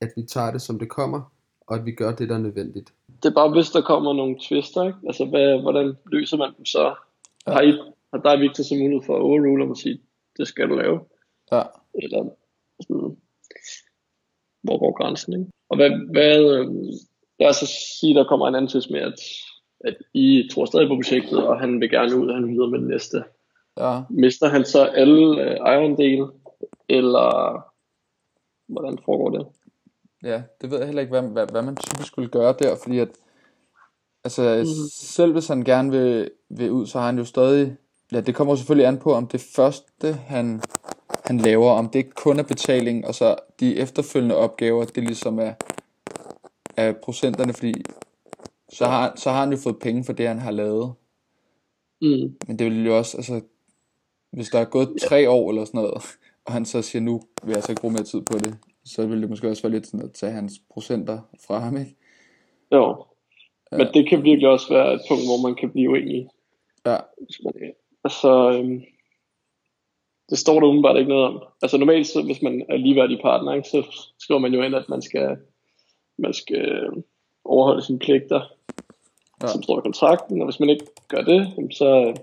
at 0.00 0.08
vi 0.16 0.22
tager 0.22 0.50
det 0.50 0.62
som 0.62 0.78
det 0.78 0.88
kommer, 0.88 1.32
og 1.66 1.76
at 1.76 1.86
vi 1.86 1.92
gør 1.92 2.14
det, 2.14 2.28
der 2.28 2.34
er 2.34 2.38
nødvendigt. 2.38 2.92
Det 3.22 3.28
er 3.28 3.34
bare, 3.34 3.50
hvis 3.50 3.70
der 3.70 3.82
kommer 3.82 4.12
nogle 4.12 4.36
twister, 4.48 4.86
ikke? 4.86 4.98
Altså, 5.06 5.24
hvad, 5.24 5.60
hvordan 5.62 5.96
løser 6.06 6.36
man 6.36 6.54
dem 6.56 6.64
så? 6.64 6.94
Har, 7.46 7.60
I, 7.60 7.72
har 8.12 8.20
dig 8.20 8.40
Victor 8.40 8.64
så 8.64 8.74
mulighed 8.74 9.02
for 9.06 9.16
at 9.16 9.22
overrule 9.22 9.64
og 9.64 9.76
sige, 9.76 10.00
det 10.36 10.48
skal 10.48 10.68
du 10.68 10.74
lave? 10.74 11.00
Ja. 11.52 11.62
Eller 11.94 12.30
sådan, 12.82 13.16
hvor 14.62 14.78
går 14.78 14.92
grænsen, 14.98 15.32
ikke? 15.32 15.50
Og 15.70 15.76
hvad, 15.76 15.90
hvad 16.12 16.38
øh, 16.38 16.66
lad 17.40 17.48
os 17.48 17.56
så 17.56 17.66
sige, 18.00 18.14
der 18.14 18.28
kommer 18.28 18.48
en 18.48 18.54
anden 18.54 18.68
twist 18.68 18.90
med, 18.90 19.00
at, 19.00 19.20
at 19.80 19.96
I 20.14 20.48
tror 20.52 20.64
stadig 20.64 20.88
på 20.88 20.94
projektet, 20.94 21.46
og 21.46 21.60
han 21.60 21.80
vil 21.80 21.90
gerne 21.90 22.16
ud, 22.16 22.28
og 22.28 22.34
han 22.34 22.48
videre 22.48 22.70
med 22.70 22.78
det 22.78 22.88
næste. 22.88 23.24
Ja. 23.78 24.00
Mister 24.10 24.48
han 24.48 24.64
så 24.64 24.84
alle 24.84 25.42
øh, 25.42 25.56
ejendele, 25.56 26.26
eller 26.88 27.28
hvordan 28.72 28.98
foregår 29.04 29.30
det? 29.30 29.46
Ja, 30.22 30.42
det 30.60 30.70
ved 30.70 30.78
jeg 30.78 30.86
heller 30.86 31.02
ikke, 31.02 31.10
hvad, 31.10 31.22
hvad, 31.22 31.46
hvad 31.50 31.62
man 31.62 31.76
typisk 31.76 32.06
skulle 32.06 32.28
gøre 32.28 32.54
der, 32.58 32.76
fordi 32.82 32.98
at, 32.98 33.08
altså, 34.24 34.58
mm. 34.58 34.88
selv 34.92 35.32
hvis 35.32 35.48
han 35.48 35.64
gerne 35.64 35.90
vil, 35.90 36.30
vil 36.50 36.70
ud, 36.70 36.86
så 36.86 36.98
har 36.98 37.06
han 37.06 37.18
jo 37.18 37.24
stadig, 37.24 37.76
ja, 38.12 38.20
det 38.20 38.34
kommer 38.34 38.54
selvfølgelig 38.54 38.86
an 38.86 38.98
på, 38.98 39.12
om 39.12 39.26
det 39.26 39.40
første, 39.56 40.12
han, 40.12 40.62
han 41.28 41.38
laver, 41.38 41.70
om 41.70 41.88
det 41.88 41.98
ikke 41.98 42.10
kun 42.10 42.38
er 42.38 42.42
betaling, 42.42 43.06
og 43.06 43.14
så 43.14 43.36
de 43.60 43.76
efterfølgende 43.76 44.36
opgaver, 44.36 44.84
det 44.84 45.02
ligesom 45.04 45.38
er, 45.38 45.52
er 46.76 46.92
procenterne, 46.92 47.52
fordi 47.52 47.74
så 48.68 48.86
har, 48.86 49.12
så 49.16 49.30
har 49.30 49.40
han 49.40 49.50
jo 49.52 49.58
fået 49.58 49.78
penge 49.78 50.04
for 50.04 50.12
det, 50.12 50.28
han 50.28 50.38
har 50.38 50.50
lavet. 50.50 50.92
Mm. 52.00 52.36
Men 52.46 52.58
det 52.58 52.66
vil 52.66 52.86
jo 52.86 52.98
også, 52.98 53.16
altså, 53.16 53.40
hvis 54.30 54.48
der 54.48 54.58
er 54.58 54.64
gået 54.64 54.88
tre 55.08 55.30
år 55.30 55.50
eller 55.50 55.64
sådan 55.64 55.78
noget, 55.78 55.94
og 56.46 56.52
han 56.52 56.64
så 56.64 56.82
siger, 56.82 57.02
nu 57.02 57.20
vil 57.42 57.48
jeg 57.48 57.56
altså 57.56 57.72
ikke 57.72 57.80
bruge 57.80 57.94
mere 57.94 58.04
tid 58.04 58.20
på 58.20 58.38
det, 58.38 58.58
så 58.84 59.06
vil 59.06 59.20
det 59.22 59.30
måske 59.30 59.48
også 59.48 59.62
være 59.62 59.72
lidt 59.72 59.86
sådan 59.86 60.06
at 60.06 60.12
tage 60.12 60.32
hans 60.32 60.52
procenter 60.70 61.18
fra 61.46 61.58
ham, 61.58 61.76
ikke? 61.76 61.96
Jo. 62.72 63.04
Men 63.72 63.86
det 63.94 64.08
kan 64.08 64.24
virkelig 64.24 64.48
også 64.48 64.74
være 64.74 64.94
et 64.94 65.00
punkt, 65.08 65.24
hvor 65.24 65.48
man 65.48 65.54
kan 65.54 65.70
blive 65.70 65.90
uenig. 65.90 66.28
Ja, 66.86 66.96
altså, 68.04 68.50
øhm, 68.50 68.82
det 70.30 70.38
står 70.38 70.60
der 70.60 70.66
umiddelbart 70.66 70.96
ikke 70.98 71.08
noget 71.08 71.24
om. 71.24 71.42
Altså 71.62 71.76
normalt, 71.78 72.06
så, 72.06 72.22
hvis 72.22 72.42
man 72.42 72.62
er 72.68 72.76
ligeværdig 72.76 73.18
partner, 73.22 73.52
ikke, 73.54 73.68
så 73.68 73.86
skriver 74.18 74.40
man 74.40 74.54
jo 74.54 74.62
ind, 74.62 74.74
at 74.74 74.88
man 74.88 75.02
skal, 75.02 75.36
man 76.18 76.32
skal 76.32 76.56
øh, 76.56 76.92
overholde 77.44 77.82
sine 77.82 77.98
pligter, 77.98 78.40
Ja. 79.42 79.46
som 79.46 79.62
står 79.62 79.78
i 79.78 79.82
kontrakten, 79.82 80.40
og 80.40 80.46
hvis 80.46 80.60
man 80.60 80.68
ikke 80.68 80.86
gør 81.08 81.22
det, 81.22 81.52
så, 81.72 82.14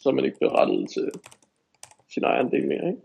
så 0.00 0.08
er 0.08 0.12
man 0.12 0.24
ikke 0.24 0.38
berettiget 0.40 0.90
til 0.90 1.10
sin 2.14 2.24
egen 2.24 2.50
del 2.50 2.68
mere. 2.68 2.86
Ikke? 2.88 3.02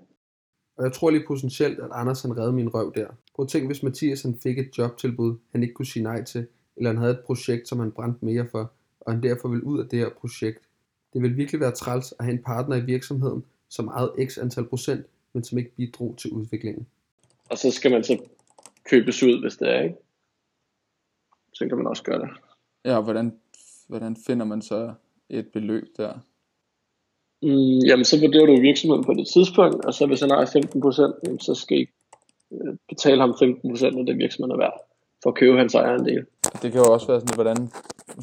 Og 0.77 0.83
jeg 0.83 0.93
tror 0.93 1.09
lige 1.09 1.23
potentielt, 1.27 1.79
at 1.79 1.89
Anders 1.91 2.21
han 2.21 2.37
redde 2.37 2.51
min 2.51 2.73
røv 2.73 2.93
der. 2.95 3.07
Prøv 3.35 3.43
at 3.43 3.49
tænke, 3.49 3.67
hvis 3.67 3.83
Mathias 3.83 4.21
han 4.21 4.39
fik 4.43 4.59
et 4.59 4.77
jobtilbud, 4.77 5.35
han 5.51 5.63
ikke 5.63 5.73
kunne 5.73 5.85
sige 5.85 6.03
nej 6.03 6.23
til, 6.23 6.47
eller 6.77 6.89
han 6.89 6.97
havde 6.97 7.11
et 7.13 7.19
projekt, 7.25 7.67
som 7.67 7.79
han 7.79 7.91
brændte 7.91 8.25
mere 8.25 8.47
for, 8.51 8.71
og 9.01 9.11
han 9.11 9.23
derfor 9.23 9.47
ville 9.47 9.65
ud 9.65 9.79
af 9.79 9.89
det 9.89 9.99
her 9.99 10.09
projekt. 10.21 10.59
Det 11.13 11.21
vil 11.21 11.37
virkelig 11.37 11.61
være 11.61 11.71
træls 11.71 12.13
at 12.19 12.25
have 12.25 12.33
en 12.33 12.43
partner 12.43 12.75
i 12.75 12.81
virksomheden, 12.81 13.45
som 13.75 13.87
ejede 13.87 14.13
x 14.25 14.37
antal 14.37 14.65
procent, 14.65 15.05
men 15.33 15.43
som 15.43 15.57
ikke 15.57 15.75
bidrog 15.75 16.15
til 16.17 16.31
udviklingen. 16.31 16.87
Og 17.49 17.57
så 17.57 17.71
skal 17.71 17.91
man 17.91 18.03
så 18.03 18.17
købes 18.89 19.23
ud, 19.23 19.41
hvis 19.41 19.57
det 19.57 19.69
er, 19.69 19.81
ikke? 19.81 19.95
Så 21.53 21.67
kan 21.67 21.77
man 21.77 21.87
også 21.87 22.03
gøre 22.03 22.19
det. 22.19 22.29
ja 22.85 22.97
og 22.97 23.03
hvordan, 23.03 23.39
hvordan 23.87 24.17
finder 24.27 24.45
man 24.45 24.61
så 24.61 24.93
et 25.29 25.47
beløb 25.53 25.87
der? 25.97 26.13
Mm, 27.41 27.79
jamen, 27.89 28.05
så 28.05 28.19
vurderer 28.19 28.45
du 28.45 28.61
virksomheden 28.61 29.03
på 29.03 29.13
det 29.13 29.27
tidspunkt, 29.27 29.85
og 29.85 29.93
så 29.93 30.05
hvis 30.05 30.21
han 30.21 30.29
har 30.29 30.45
15%, 30.45 31.37
så 31.39 31.55
skal 31.55 31.77
I 31.77 31.87
øh, 32.51 32.75
betale 32.89 33.21
ham 33.21 33.29
15% 33.29 33.99
af 33.99 34.05
det 34.05 34.17
virksomheden 34.17 34.51
er 34.51 34.63
værd, 34.65 34.85
for 35.23 35.29
at 35.29 35.35
købe 35.35 35.57
hans 35.57 35.75
ejerandel. 35.75 36.25
Og 36.53 36.61
det 36.61 36.71
kan 36.71 36.81
jo 36.81 36.93
også 36.93 37.07
være 37.07 37.19
sådan, 37.19 37.35
hvordan, 37.35 37.71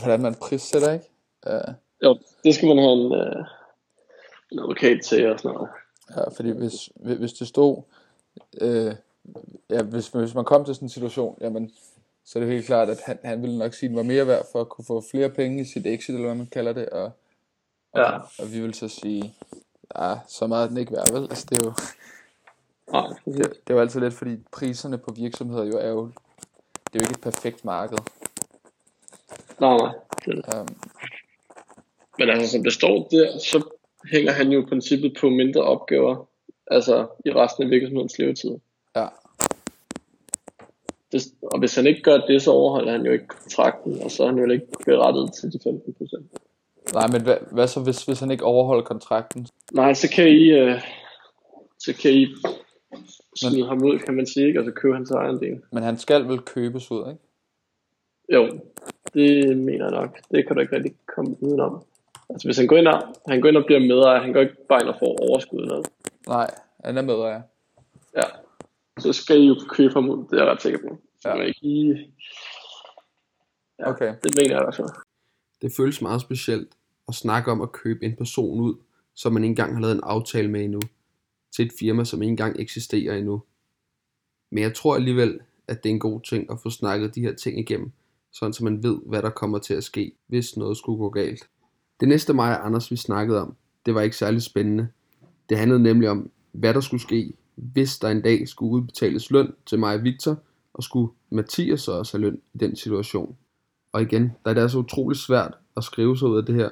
hvordan 0.01 0.21
man 0.23 0.35
prissætter, 0.35 0.93
ikke? 0.93 1.05
Uh, 1.47 1.75
Jo, 2.03 2.19
det 2.45 2.55
skal 2.55 2.69
man 2.69 2.79
have 2.79 2.93
en, 2.93 3.13
øh, 3.15 3.45
en 4.53 4.59
advokat 4.59 5.01
til 5.05 5.33
og 5.33 5.39
sådan 5.41 5.55
noget. 5.55 5.71
ja, 6.17 6.29
fordi 6.29 6.51
hvis, 6.51 6.91
hvis 6.95 7.33
det 7.33 7.49
stod, 7.49 7.83
øh, 8.61 8.95
ja, 9.71 9.83
hvis, 9.83 10.09
hvis 10.09 10.35
man 10.35 10.45
kom 10.45 10.65
til 10.65 10.75
sådan 10.75 10.87
en 10.87 10.91
situation, 10.91 11.39
jamen, 11.41 11.71
så 12.25 12.39
er 12.39 12.43
det 12.45 12.53
helt 12.53 12.67
klart, 12.67 12.89
at 12.91 12.99
han, 13.07 13.19
han 13.25 13.43
ville 13.43 13.59
nok 13.59 13.75
sige, 13.75 13.87
at 13.87 13.91
den 13.91 13.97
var 13.97 14.03
mere 14.03 14.27
værd 14.27 14.47
for 14.53 14.61
at 14.61 14.69
kunne 14.69 14.85
få 14.85 15.05
flere 15.11 15.31
penge 15.31 15.61
i 15.61 15.65
sit 15.65 15.87
exit, 15.87 16.15
eller 16.15 16.27
hvad 16.27 16.37
man 16.37 16.47
kalder 16.47 16.73
det, 16.73 16.89
og, 16.89 17.03
og, 17.05 17.13
Ja. 18.01 18.17
og 18.19 18.53
vi 18.53 18.61
vil 18.61 18.75
så 18.75 18.89
sige, 18.89 19.35
ja, 19.99 20.15
så 20.29 20.47
meget 20.47 20.65
er 20.65 20.69
den 20.69 20.77
ikke 20.77 20.93
værd, 20.93 21.13
vel? 21.13 21.23
Altså, 21.23 21.47
det 21.51 21.59
er 21.59 21.65
jo, 21.65 21.73
Nej, 22.93 23.07
det, 23.25 23.37
det 23.37 23.71
er 23.71 23.75
jo 23.75 23.81
altid 23.81 24.01
lidt, 24.01 24.15
fordi 24.15 24.37
priserne 24.53 24.99
på 24.99 25.13
virksomheder 25.17 25.65
jo 25.65 25.79
er 25.79 25.89
jo, 25.89 26.07
det 26.93 26.95
er 26.95 26.99
jo 26.99 27.01
ikke 27.01 27.11
et 27.13 27.21
perfekt 27.21 27.65
marked. 27.65 27.99
nej, 29.61 29.77
nej. 29.77 29.93
Det 30.25 30.39
er 30.39 30.43
det. 30.43 30.61
Um, 30.61 30.69
Men 32.19 32.31
altså, 32.31 32.53
som 32.53 32.63
det 32.65 32.73
står 32.73 33.09
der, 33.11 33.39
så 33.39 33.71
hænger 34.13 34.33
han 34.33 34.53
jo 34.53 34.63
i 34.63 34.67
princippet 34.67 35.17
på 35.21 35.29
mindre 35.29 35.63
opgaver, 35.63 36.29
altså 36.67 37.07
i 37.27 37.31
resten 37.31 37.65
af 37.65 37.71
virksomhedens 37.71 38.19
levetid. 38.19 38.51
ja, 38.97 39.07
Det, 41.13 41.23
og 41.43 41.59
hvis 41.59 41.75
han 41.75 41.87
ikke 41.87 42.03
gør 42.03 42.19
det, 42.19 42.43
så 42.43 42.51
overholder 42.51 42.93
han 42.93 43.07
jo 43.07 43.13
ikke 43.13 43.27
kontrakten, 43.27 44.03
og 44.03 44.11
så 44.11 44.23
er 44.23 44.27
han 44.27 44.39
jo 44.39 44.51
ikke 44.51 44.67
berettiget 44.87 45.33
til 45.33 45.53
de 45.53 45.59
15%. 45.71 46.93
nej, 46.95 47.07
men 47.13 47.23
hvad, 47.23 47.37
hvad 47.53 47.67
så, 47.69 47.81
hvis, 47.81 48.05
hvis 48.05 48.21
han 48.21 48.31
ikke 48.31 48.45
overholder 48.45 48.83
kontrakten? 48.83 49.47
Nej, 49.73 49.95
så 49.95 50.11
kan 50.11 50.29
I, 50.29 50.51
øh, 50.51 50.81
så 51.79 51.95
kan 52.03 52.13
I 52.13 52.27
smide 53.37 53.67
ham 53.67 53.83
ud, 53.83 53.99
kan 53.99 54.15
man 54.15 54.27
sige, 54.27 54.47
ikke? 54.47 54.61
og 54.61 54.65
så 54.65 54.71
købe 54.71 54.95
hans 54.95 55.11
egen 55.11 55.41
del. 55.41 55.61
Men 55.73 55.83
han 55.83 55.99
skal 55.99 56.29
vel 56.29 56.39
købes 56.41 56.91
ud, 56.91 57.11
ikke? 57.11 57.23
Jo, 58.33 58.61
det 59.15 59.59
mener 59.59 59.85
jeg 59.85 60.01
nok. 60.01 60.19
Det 60.31 60.47
kan 60.47 60.57
du 60.57 60.61
ikke 60.61 60.77
rigtig 60.77 60.95
komme 61.15 61.37
udenom. 61.43 61.83
Altså 62.31 62.49
hvis 62.49 62.57
han 62.59 62.67
går 62.67 62.77
ind 62.77 62.87
og, 62.87 63.03
han 63.29 63.41
går 63.41 63.49
ind 63.49 63.57
og 63.57 63.65
bliver 63.67 63.81
medejer, 63.81 64.21
han 64.23 64.33
går 64.33 64.41
ikke 64.41 64.67
bare 64.69 64.81
ind 64.83 64.89
og 64.89 64.97
får 64.99 65.29
overskud 65.31 65.67
noget. 65.67 65.87
Nej, 66.27 66.51
han 66.85 66.99
er 66.99 67.03
med, 67.03 67.15
ja. 67.15 67.41
Ja. 68.21 68.27
Så 68.99 69.13
skal 69.13 69.41
I 69.41 69.47
jo 69.47 69.57
købe 69.69 69.93
ham 69.93 70.09
ud, 70.09 70.25
det 70.31 70.33
er 70.39 70.45
jeg 70.45 70.53
ret 70.53 70.63
sikker 70.63 70.79
på. 70.89 70.99
Så 71.21 71.29
Ja. 71.29 71.37
ja. 71.37 71.43
ikke 71.43 71.61
lige... 71.63 72.13
Ja, 73.79 73.91
Okay. 73.91 74.15
det 74.23 74.35
mener 74.37 74.51
jeg 74.55 74.61
i 74.61 74.65
hvert 74.65 74.77
fald. 74.77 74.89
Det 75.63 75.73
føles 75.77 76.03
meget 76.03 76.21
specielt 76.21 76.69
at 77.09 77.15
snakke 77.15 77.51
om 77.51 77.61
at 77.61 77.73
købe 77.73 78.05
en 78.05 78.17
person 78.17 78.61
ud, 78.61 78.75
som 79.15 79.33
man 79.33 79.45
ikke 79.45 79.51
engang 79.53 79.75
har 79.75 79.81
lavet 79.81 79.95
en 79.95 80.01
aftale 80.05 80.49
med 80.51 80.65
endnu, 80.65 80.81
til 81.57 81.67
et 81.67 81.73
firma, 81.79 82.05
som 82.05 82.23
ikke 82.23 82.31
engang 82.31 82.61
eksisterer 82.61 83.17
endnu. 83.17 83.43
Men 84.51 84.63
jeg 84.63 84.75
tror 84.75 84.95
alligevel, 84.97 85.41
at 85.69 85.83
det 85.83 85.89
er 85.91 85.95
en 85.95 86.01
god 86.01 86.21
ting 86.21 86.51
at 86.51 86.59
få 86.63 86.71
snakket 86.71 87.15
de 87.15 87.21
her 87.21 87.35
ting 87.35 87.59
igennem, 87.59 87.93
sådan 88.33 88.53
så 88.53 88.65
man 88.65 88.83
ved, 88.83 88.99
hvad 89.07 89.23
der 89.23 89.31
kommer 89.31 89.59
til 89.59 89.75
at 89.75 89.85
ske, 89.85 90.13
hvis 90.27 90.57
noget 90.57 90.77
skulle 90.77 90.99
gå 90.99 91.09
galt. 91.11 91.49
Det 92.01 92.09
næste 92.09 92.35
mig 92.35 92.59
og 92.59 92.67
Anders 92.67 92.91
vi 92.91 92.97
snakkede 92.97 93.41
om, 93.41 93.57
det 93.87 93.95
var 93.95 94.01
ikke 94.01 94.17
særlig 94.17 94.43
spændende. 94.43 94.89
Det 95.49 95.59
handlede 95.59 95.83
nemlig 95.83 96.11
om, 96.11 96.31
hvad 96.53 96.75
der 96.75 96.81
skulle 96.81 97.03
ske, 97.03 97.33
hvis 97.55 97.99
der 97.99 98.09
en 98.09 98.23
dag 98.23 98.49
skulle 98.49 98.73
udbetales 98.73 99.31
løn 99.31 99.55
til 99.67 99.79
mig 99.79 99.95
og 99.95 100.05
Victor, 100.05 100.39
og 100.75 100.83
skulle 100.83 101.13
Mathias 101.31 101.81
så 101.81 101.93
også 101.93 102.19
have 102.19 102.23
løn 102.23 102.41
i 102.55 102.59
den 102.59 102.77
situation. 102.77 103.37
Og 103.93 104.03
igen, 104.03 104.33
der 104.45 104.51
er 104.51 104.55
det 104.55 104.61
altså 104.61 104.79
utrolig 104.79 105.17
svært 105.19 105.55
at 105.77 105.85
skrive 105.85 106.19
sig 106.19 106.29
ud 106.29 106.39
af 106.39 106.47
det 106.47 106.55
her, 106.55 106.71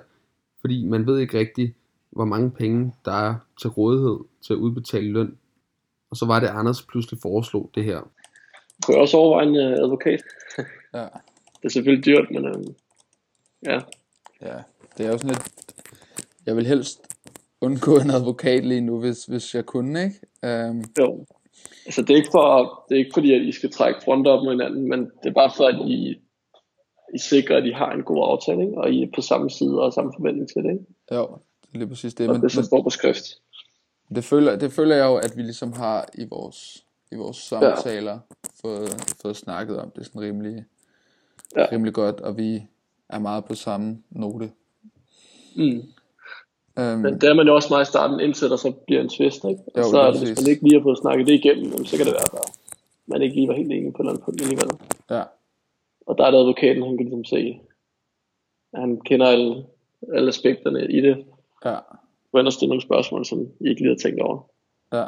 fordi 0.61 0.85
man 0.85 1.07
ved 1.07 1.19
ikke 1.19 1.39
rigtigt, 1.39 1.75
hvor 2.11 2.25
mange 2.25 2.51
penge 2.51 2.95
der 3.05 3.13
er 3.13 3.35
til 3.61 3.71
rådighed 3.71 4.19
til 4.47 4.53
at 4.53 4.57
udbetale 4.57 5.13
løn. 5.13 5.37
Og 6.11 6.17
så 6.17 6.27
var 6.27 6.41
det, 6.41 6.47
Anders 6.47 6.83
pludselig 6.83 7.21
foreslog 7.23 7.71
det 7.75 7.85
her. 7.85 8.01
Du 8.87 8.93
kan 8.93 9.01
også 9.01 9.17
overveje 9.17 9.47
en 9.47 9.57
øh, 9.57 9.85
advokat. 9.85 10.23
Ja, 10.95 11.03
Det 11.03 11.65
er 11.65 11.69
selvfølgelig 11.69 12.05
dyrt, 12.05 12.31
men 12.31 12.47
øh, 12.47 12.65
ja. 13.67 13.81
ja. 14.43 14.63
Det 14.99 15.07
er 15.07 15.11
jo 15.11 15.19
sådan 15.19 15.31
lidt... 15.31 15.49
Jeg 16.47 16.57
vil 16.57 16.67
helst 16.67 17.01
undgå 17.61 17.97
en 17.97 18.11
advokat 18.11 18.67
lige 18.67 18.81
nu, 18.81 19.01
hvis, 19.01 19.25
hvis 19.25 19.55
jeg 19.55 19.67
kunne, 19.67 20.05
ikke? 20.05 20.69
Um, 20.69 20.85
Jo. 20.99 21.27
Altså 21.87 22.03
det 22.03 22.11
er 22.11 22.17
ikke 22.17 22.29
for, 22.33 22.85
det 22.89 22.95
er 22.95 22.99
ikke 22.99 23.11
fordi, 23.15 23.35
at 23.35 23.43
I 23.43 23.53
skal 23.53 23.71
trække 23.73 24.01
fronter 24.05 24.31
op 24.31 24.45
mod 24.45 24.53
hinanden, 24.53 24.89
men 24.89 25.01
det 25.01 25.29
er 25.29 25.33
bare 25.35 25.51
for, 25.57 25.65
at 25.65 25.89
I, 25.89 26.21
I 27.15 27.19
sikrer, 27.19 27.57
at 27.57 27.67
I 27.67 27.71
har 27.71 27.93
en 27.93 28.03
god 28.03 28.29
aftale, 28.33 28.63
ikke? 28.63 28.79
og 28.79 28.91
I 28.91 29.03
er 29.03 29.09
på 29.15 29.21
samme 29.21 29.51
side 29.51 29.81
og 29.81 29.93
samme 29.93 30.13
forventning 30.19 30.49
til 30.49 30.63
det. 30.63 30.71
Ikke? 30.73 30.85
jo, 31.13 31.39
det 31.63 31.75
er 31.75 31.79
lige 31.79 31.89
præcis 31.89 32.15
det. 32.15 32.29
Og 32.29 32.35
Men, 32.35 32.43
det 32.43 32.53
så 32.53 32.63
står 32.63 32.83
på 32.83 32.91
skrift. 32.91 33.25
det, 34.15 34.25
føler, 34.25 34.57
det 34.57 34.73
føler 34.73 34.97
jeg 34.97 35.07
jo, 35.07 35.17
at 35.17 35.33
vi 35.37 35.43
ligesom 35.43 35.73
har 35.73 36.09
i 36.15 36.25
vores, 36.31 36.85
i 37.13 37.17
vores 37.17 37.37
samtaler 37.37 38.19
fået, 38.61 39.15
fået 39.23 39.37
snakket 39.37 39.79
om. 39.79 39.91
Det 39.91 40.01
er 40.01 40.05
sådan 40.05 40.21
rimelig, 40.21 40.65
Ja. 41.57 41.67
rimelig 41.73 41.95
godt, 41.95 42.21
og 42.21 42.37
vi 42.37 42.63
er 43.09 43.19
meget 43.19 43.45
på 43.45 43.55
samme 43.55 44.03
note. 44.11 44.51
Mm. 45.59 45.83
Um, 46.83 46.99
Men 47.05 47.13
det 47.21 47.25
er 47.31 47.35
man 47.35 47.47
jo 47.47 47.55
også 47.55 47.69
meget 47.71 47.85
i 47.87 47.91
starten, 47.95 48.21
indtil 48.21 48.51
der 48.51 48.57
så 48.57 48.71
bliver 48.87 49.01
en 49.01 49.09
twist. 49.09 49.45
Ikke? 49.45 49.61
Og 49.75 49.79
Jo, 49.79 49.91
så 49.91 49.99
er 50.01 50.11
det, 50.13 50.21
hvis 50.21 50.41
man 50.41 50.51
ikke 50.51 50.63
lige 50.63 50.75
har 50.79 50.83
fået 50.83 50.99
snakket 50.99 51.27
det 51.27 51.35
igennem, 51.35 51.85
så 51.85 51.97
kan 51.97 52.07
det 52.07 52.15
være, 52.15 52.41
at 52.43 52.51
man 53.07 53.23
ikke 53.23 53.35
lige 53.35 53.49
var 53.49 53.55
helt 53.55 53.73
enig 53.73 53.93
på 53.93 53.97
et 53.97 54.05
eller 54.05 54.13
andet 54.13 54.25
punkt 54.25 54.41
alligevel. 54.41 54.69
ja, 55.11 55.23
og 56.07 56.19
der 56.19 56.25
er 56.25 56.31
det 56.31 56.39
advokaten, 56.39 56.83
han 56.83 56.97
kan 56.97 57.07
ligesom 57.07 57.25
se, 57.25 57.61
han 58.75 59.01
kender 59.01 59.27
alle, 59.27 59.65
alle 60.15 60.29
aspekterne 60.29 60.81
i 60.93 61.01
det, 61.01 61.25
Ja. 61.65 61.77
gå 62.33 62.39
ind 62.39 62.47
og 62.47 62.53
stille 62.53 62.69
nogle 62.69 62.83
spørgsmål, 62.83 63.25
som 63.27 63.41
I 63.61 63.69
ikke 63.69 63.81
lige 63.81 63.89
har 63.91 63.97
tænkt 63.97 64.21
over. 64.21 64.39
Ja. 64.93 65.05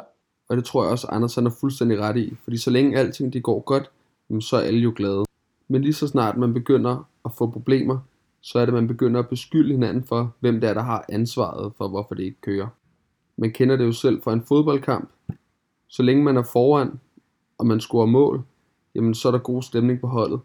Og 0.49 0.57
det 0.57 0.65
tror 0.65 0.83
jeg 0.83 0.91
også, 0.91 1.07
Anders 1.09 1.35
han 1.35 1.45
er 1.45 1.51
fuldstændig 1.59 1.99
ret 1.99 2.17
i. 2.17 2.33
Fordi 2.43 2.57
så 2.57 2.69
længe 2.69 2.97
alting 2.97 3.33
det 3.33 3.43
går 3.43 3.59
godt, 3.59 3.91
så 4.39 4.55
er 4.55 4.61
alle 4.61 4.79
jo 4.79 4.93
glade. 4.95 5.23
Men 5.67 5.81
lige 5.81 5.93
så 5.93 6.07
snart 6.07 6.37
man 6.37 6.53
begynder 6.53 7.07
at 7.25 7.31
få 7.37 7.49
problemer, 7.49 7.99
så 8.41 8.59
er 8.59 8.65
det, 8.65 8.73
man 8.73 8.87
begynder 8.87 9.19
at 9.19 9.29
beskylde 9.29 9.71
hinanden 9.71 10.03
for, 10.03 10.35
hvem 10.39 10.61
det 10.61 10.69
er, 10.69 10.73
der 10.73 10.81
har 10.81 11.05
ansvaret 11.09 11.73
for, 11.77 11.87
hvorfor 11.87 12.15
det 12.15 12.23
ikke 12.23 12.41
kører. 12.41 12.67
Man 13.37 13.51
kender 13.51 13.75
det 13.75 13.85
jo 13.85 13.91
selv 13.91 14.21
fra 14.23 14.33
en 14.33 14.43
fodboldkamp. 14.43 15.09
Så 15.87 16.03
længe 16.03 16.23
man 16.23 16.37
er 16.37 16.43
foran, 16.43 16.99
og 17.57 17.67
man 17.67 17.79
scorer 17.79 18.05
mål, 18.05 18.41
jamen 18.95 19.13
så 19.13 19.27
er 19.27 19.31
der 19.31 19.39
god 19.39 19.61
stemning 19.61 20.01
på 20.01 20.07
holdet. 20.07 20.39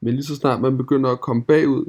Men 0.00 0.14
lige 0.14 0.24
så 0.24 0.36
snart 0.36 0.60
man 0.60 0.76
begynder 0.76 1.10
at 1.10 1.20
komme 1.20 1.42
bagud, 1.42 1.84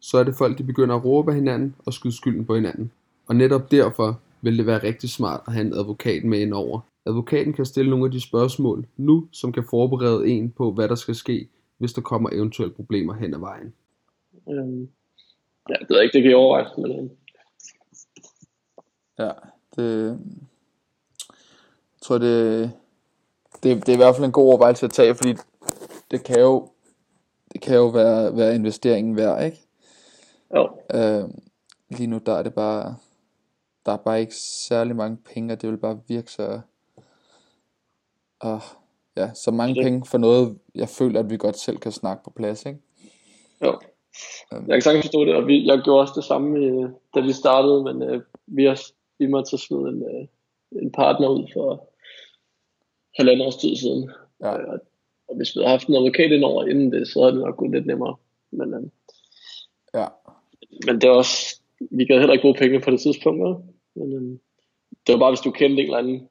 så 0.00 0.18
er 0.18 0.24
det 0.24 0.34
folk, 0.34 0.58
de 0.58 0.64
begynder 0.64 0.94
at 0.96 1.04
råbe 1.04 1.30
af 1.30 1.34
hinanden 1.34 1.74
og 1.78 1.92
skyde 1.92 2.16
skylden 2.16 2.44
på 2.44 2.54
hinanden. 2.54 2.90
Og 3.26 3.36
netop 3.36 3.70
derfor 3.70 4.20
vil 4.42 4.58
det 4.58 4.66
være 4.66 4.82
rigtig 4.82 5.10
smart 5.10 5.40
at 5.46 5.52
have 5.52 5.66
en 5.66 5.74
advokat 5.74 6.24
med 6.24 6.40
ind 6.40 6.52
over. 6.52 6.80
Advokaten 7.06 7.52
kan 7.52 7.64
stille 7.64 7.90
nogle 7.90 8.04
af 8.04 8.10
de 8.10 8.20
spørgsmål 8.20 8.86
nu, 8.96 9.28
som 9.32 9.52
kan 9.52 9.64
forberede 9.70 10.28
en 10.28 10.50
på, 10.50 10.72
hvad 10.72 10.88
der 10.88 10.94
skal 10.94 11.14
ske, 11.14 11.48
hvis 11.78 11.92
der 11.92 12.00
kommer 12.00 12.30
eventuelle 12.32 12.74
problemer 12.74 13.14
hen 13.14 13.34
ad 13.34 13.38
vejen. 13.38 13.72
Øhm, 14.50 14.88
ja, 15.68 15.74
det 15.74 15.86
ved 15.88 15.96
jeg 15.96 16.04
ikke, 16.04 16.12
det 16.14 16.22
kan 16.22 16.30
I 16.30 16.34
overveje, 16.34 16.70
men 16.76 16.98
øhm, 16.98 17.10
Ja, 19.18 19.30
det, 19.76 20.08
jeg 21.94 22.00
tror, 22.02 22.18
det, 22.18 22.72
det, 23.62 23.86
det 23.86 23.88
er 23.88 23.92
i 23.92 23.96
hvert 23.96 24.14
fald 24.14 24.24
en 24.26 24.32
god 24.32 24.48
overvejelse 24.48 24.86
at 24.86 24.92
tage, 24.92 25.14
fordi 25.14 25.34
det 26.10 26.24
kan 26.24 26.40
jo, 26.40 26.68
det 27.52 27.60
kan 27.60 27.76
jo 27.76 27.86
være, 27.86 28.36
være 28.36 28.54
investeringen 28.54 29.16
værd, 29.16 29.44
ikke? 29.44 29.58
jo, 30.54 30.68
Øh, 30.94 31.24
lige 31.88 32.06
nu 32.06 32.18
der 32.26 32.32
er 32.34 32.42
det 32.42 32.54
bare, 32.54 32.96
der 33.86 33.92
er 33.92 33.96
bare 33.96 34.20
ikke 34.20 34.34
særlig 34.68 34.96
mange 34.96 35.16
penge, 35.16 35.52
og 35.52 35.62
det 35.62 35.70
vil 35.70 35.76
bare 35.78 36.00
virke 36.08 36.32
så, 36.32 36.60
og 38.40 38.60
ja, 39.16 39.34
så 39.34 39.50
mange 39.50 39.74
Det- 39.74 39.84
penge 39.84 40.06
for 40.06 40.18
noget, 40.18 40.58
jeg 40.74 40.88
føler, 40.88 41.20
at 41.20 41.30
vi 41.30 41.36
godt 41.36 41.58
selv 41.58 41.78
kan 41.78 41.92
snakke 41.92 42.24
på 42.24 42.30
plads, 42.30 42.66
ikke? 42.66 42.80
jo. 43.62 43.80
Jeg 44.52 44.60
kan 44.68 44.82
sagtens 44.82 45.04
forstå 45.06 45.24
det, 45.24 45.34
og 45.34 45.46
vi, 45.46 45.66
jeg 45.66 45.80
gjorde 45.84 46.00
også 46.00 46.12
det 46.16 46.24
samme, 46.24 46.58
øh, 46.58 46.90
da 47.14 47.20
vi 47.20 47.32
startede, 47.32 47.84
men 47.84 48.02
øh, 48.02 48.22
vi 48.46 48.64
har 48.64 48.80
vi 49.18 49.26
måtte 49.26 49.50
så 49.50 49.56
smide 49.56 49.88
en, 49.88 50.02
øh, 50.02 50.26
en 50.82 50.92
partner 50.92 51.28
ud 51.28 51.50
for 51.54 51.88
halvandet 53.18 53.46
års 53.46 53.56
tid 53.56 53.76
siden. 53.76 54.10
Ja. 54.40 54.58
Øh, 54.58 54.78
og 55.28 55.36
hvis 55.36 55.56
vi 55.56 55.60
havde 55.60 55.70
haft 55.70 55.88
en 55.88 55.94
advokat 55.94 56.32
indover 56.32 56.64
inden 56.64 56.92
det, 56.92 57.08
så 57.08 57.20
havde 57.20 57.32
det 57.32 57.44
nok 57.44 57.56
gået 57.56 57.70
lidt 57.70 57.86
nemmere. 57.86 58.16
Men, 58.50 58.74
øh, 58.74 58.82
Ja, 59.94 60.06
men 60.86 60.94
det 61.00 61.04
er 61.04 61.10
også, 61.10 61.60
vi 61.90 62.04
gad 62.04 62.18
heller 62.18 62.32
ikke 62.32 62.42
bruge 62.42 62.54
penge 62.54 62.80
på 62.80 62.90
det 62.90 63.00
tidspunkt. 63.00 63.64
Men, 63.94 64.12
øh, 64.12 64.38
det 65.06 65.12
var 65.12 65.18
bare, 65.18 65.30
hvis 65.30 65.40
du 65.40 65.50
kendte 65.50 65.82
en 65.82 65.86
eller 65.86 65.98
anden 65.98 66.28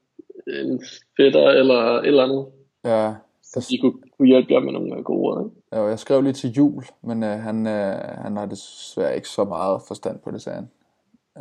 en 0.47 0.83
fætter 1.17 1.49
eller 1.49 1.79
et 1.99 2.07
eller 2.07 2.23
andet, 2.23 2.45
ja, 2.85 3.13
så 3.61 3.67
de 3.69 3.77
kunne, 3.77 3.93
kunne 4.17 4.27
hjælpe 4.27 4.53
jer 4.53 4.59
med 4.59 4.73
nogle 4.73 4.95
øh, 4.97 5.03
gode 5.03 5.19
råd. 5.19 5.45
Ikke? 5.45 5.55
Ja, 5.71 5.81
jeg 5.83 5.99
skrev 5.99 6.21
lige 6.21 6.33
til 6.33 6.51
jul, 6.51 6.83
men 7.01 7.23
øh, 7.23 7.39
han, 7.39 7.67
øh, 7.67 7.95
han 8.23 8.37
har 8.37 8.45
desværre 8.45 9.15
ikke 9.15 9.29
så 9.29 9.43
meget 9.43 9.81
forstand 9.87 10.19
på 10.19 10.31
det, 10.31 10.41
sagde 10.41 10.55
han. 10.55 10.69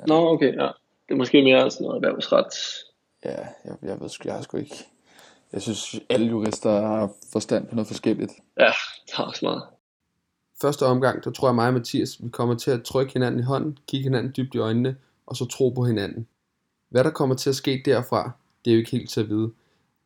Nå, 0.07 0.29
okay, 0.29 0.55
ja. 0.55 0.69
Det 1.09 1.11
er 1.11 1.17
måske 1.17 1.43
mere 1.43 1.71
sådan 1.71 1.85
noget 1.85 2.05
erhvervsret. 2.05 2.47
Ja, 3.25 3.47
jeg, 3.65 3.77
jeg 3.83 4.01
ved 4.01 4.09
sgu, 4.09 4.29
jeg 4.29 4.35
har 4.35 4.43
sgu 4.43 4.57
ikke... 4.57 4.85
Jeg 5.53 5.63
synes, 5.63 6.01
alle 6.11 6.27
jurister 6.27 6.71
har 6.71 7.11
forstand 7.33 7.67
på 7.67 7.75
noget 7.75 7.87
forskelligt. 7.87 8.33
Ja, 8.59 8.71
det 9.07 9.13
er 9.19 9.23
også 9.23 9.45
meget. 9.45 9.63
Første 10.61 10.87
omgang, 10.87 11.25
der 11.25 11.31
tror 11.31 11.49
jeg 11.49 11.55
mig 11.55 11.69
og 11.69 11.75
Mathias, 11.75 12.25
vi 12.25 12.29
kommer 12.29 12.55
til 12.55 12.71
at 12.71 12.83
trykke 12.83 13.13
hinanden 13.13 13.41
i 13.41 13.43
hånden, 13.43 13.79
kigge 13.89 14.05
hinanden 14.05 14.33
dybt 14.37 14.55
i 14.55 14.59
øjnene, 14.59 14.97
og 15.27 15.37
så 15.37 15.45
tro 15.47 15.71
på 15.71 15.85
hinanden. 15.85 16.27
Hvad 16.89 17.05
der 17.05 17.11
kommer 17.11 17.35
til 17.35 17.51
at 17.51 17.57
ske 17.57 17.83
derfra, 17.85 18.31
det 18.65 18.71
er 18.71 18.75
jo 18.75 18.79
ikke 18.79 18.91
helt 18.91 19.11
til 19.11 19.21
at 19.21 19.29
vide. 19.29 19.51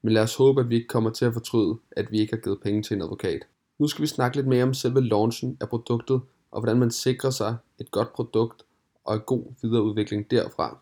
Men 0.03 0.13
lad 0.13 0.23
os 0.23 0.37
håbe, 0.37 0.61
at 0.61 0.71
vi 0.71 0.75
ikke 0.75 0.89
kommer 0.89 1.11
til 1.11 1.25
at 1.25 1.33
fortryde, 1.33 1.79
at 1.91 2.11
vi 2.11 2.19
ikke 2.21 2.33
har 2.33 2.41
givet 2.41 2.61
penge 2.61 2.83
til 2.83 2.97
en 2.97 3.03
advokat. 3.03 3.43
Nu 3.79 3.87
skal 3.87 4.03
vi 4.03 4.07
snakke 4.07 4.37
lidt 4.37 4.47
mere 4.47 4.63
om 4.63 4.75
selve 4.75 5.01
launchen 5.01 5.57
af 5.61 5.69
produktet, 5.69 6.21
og 6.51 6.61
hvordan 6.61 6.79
man 6.79 6.91
sikrer 6.91 7.31
sig 7.31 7.57
et 7.79 7.91
godt 7.91 8.13
produkt 8.13 8.63
og 9.05 9.15
en 9.15 9.21
god 9.21 9.43
videreudvikling 9.63 10.31
derfra. 10.31 10.79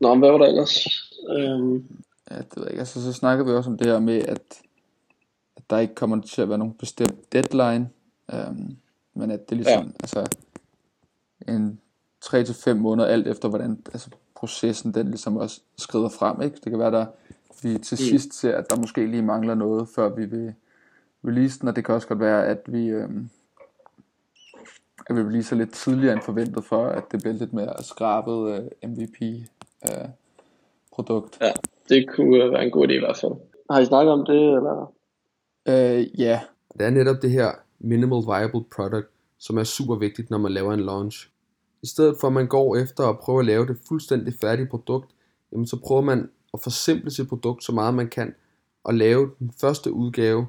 Nå, 0.00 0.14
men 0.14 0.18
hvad 0.18 0.30
var 0.30 0.38
der 0.38 0.46
ellers? 0.46 0.86
Øhm, 1.38 1.84
Ja, 2.30 2.36
det 2.36 2.56
ved 2.56 2.62
jeg 2.62 2.70
ikke. 2.70 2.80
Altså, 2.80 3.02
så 3.02 3.12
snakkede 3.12 3.46
vi 3.48 3.52
også 3.52 3.70
om 3.70 3.78
det 3.78 3.86
her 3.86 3.98
med, 3.98 4.18
at, 4.18 4.62
at 5.56 5.70
der 5.70 5.78
ikke 5.78 5.94
kommer 5.94 6.20
til 6.20 6.42
at 6.42 6.48
være 6.48 6.58
nogen 6.58 6.74
bestemt 6.74 7.32
deadline. 7.32 7.88
Øhm, 8.32 8.76
men 9.14 9.30
at 9.30 9.48
det 9.48 9.52
er 9.52 9.56
ligesom, 9.56 9.84
ja. 9.86 9.92
altså, 10.00 10.36
en 11.48 11.80
3-5 12.24 12.74
måneder, 12.74 13.08
alt 13.08 13.26
efter 13.26 13.48
hvordan 13.48 13.82
altså, 13.92 14.10
processen 14.36 14.94
den 14.94 15.06
ligesom 15.06 15.36
også 15.36 15.60
skrider 15.78 16.08
frem. 16.08 16.42
Ikke? 16.42 16.56
Det 16.64 16.70
kan 16.70 16.78
være, 16.78 16.90
der 16.90 17.06
vi 17.62 17.78
til 17.78 17.94
Mm. 17.94 18.08
sidst 18.08 18.34
ser, 18.34 18.56
at 18.56 18.70
der 18.70 18.76
måske 18.80 19.06
lige 19.06 19.22
mangler 19.22 19.54
noget, 19.54 19.88
før 19.94 20.08
vi 20.08 20.24
vil 20.24 20.54
release 21.24 21.60
den, 21.60 21.68
og 21.68 21.76
det 21.76 21.84
kan 21.84 21.94
også 21.94 22.08
godt 22.08 22.20
være, 22.20 22.46
at 22.46 22.60
vi, 22.66 22.88
øhm, 22.88 23.28
at 25.06 25.16
vi 25.16 25.20
releaser 25.20 25.56
lidt 25.56 25.72
tidligere 25.72 26.12
end 26.12 26.22
forventet, 26.22 26.64
for 26.64 26.86
at 26.86 27.04
det 27.12 27.20
bliver 27.22 27.34
lidt 27.34 27.52
mere 27.52 27.82
skrabet 27.82 28.50
øh, 28.82 28.90
MVP 28.90 29.22
øh, 29.90 30.08
produkt. 30.92 31.38
ja, 31.40 31.52
det 31.88 32.08
kunne 32.16 32.44
øh, 32.44 32.52
være 32.52 32.64
en 32.64 32.70
god 32.70 32.88
idé 32.88 32.92
i 32.92 32.98
hvert 32.98 33.16
fald. 33.20 33.32
Har 33.70 33.80
I 33.80 33.84
snakket 33.84 34.12
om 34.12 34.24
det, 34.26 34.34
eller? 34.36 34.92
Øh, 35.68 36.20
ja, 36.20 36.40
Det 36.72 36.86
er 36.86 36.90
netop 36.90 37.16
det 37.22 37.30
her 37.30 37.50
minimal 37.78 38.22
viable 38.26 38.64
product, 38.76 39.08
som 39.38 39.58
er 39.58 39.64
super 39.64 39.94
vigtigt, 39.96 40.30
når 40.30 40.38
man 40.38 40.52
laver 40.52 40.72
en 40.74 40.80
launch. 40.80 41.28
I 41.82 41.86
stedet 41.86 42.16
for 42.20 42.26
at 42.26 42.32
man 42.32 42.46
går 42.46 42.76
efter 42.76 43.04
at 43.08 43.18
prøve 43.18 43.38
at 43.38 43.46
lave 43.46 43.66
det 43.66 43.76
fuldstændig 43.88 44.34
færdige 44.40 44.66
produkt, 44.66 45.10
jamen 45.52 45.66
så 45.66 45.80
prøver 45.86 46.00
man 46.02 46.30
at 46.56 46.62
forsimple 46.62 47.10
sit 47.10 47.28
produkt 47.28 47.64
så 47.64 47.72
meget 47.72 47.94
man 47.94 48.08
kan, 48.08 48.34
og 48.84 48.94
lave 48.94 49.30
den 49.38 49.52
første 49.60 49.92
udgave. 49.92 50.46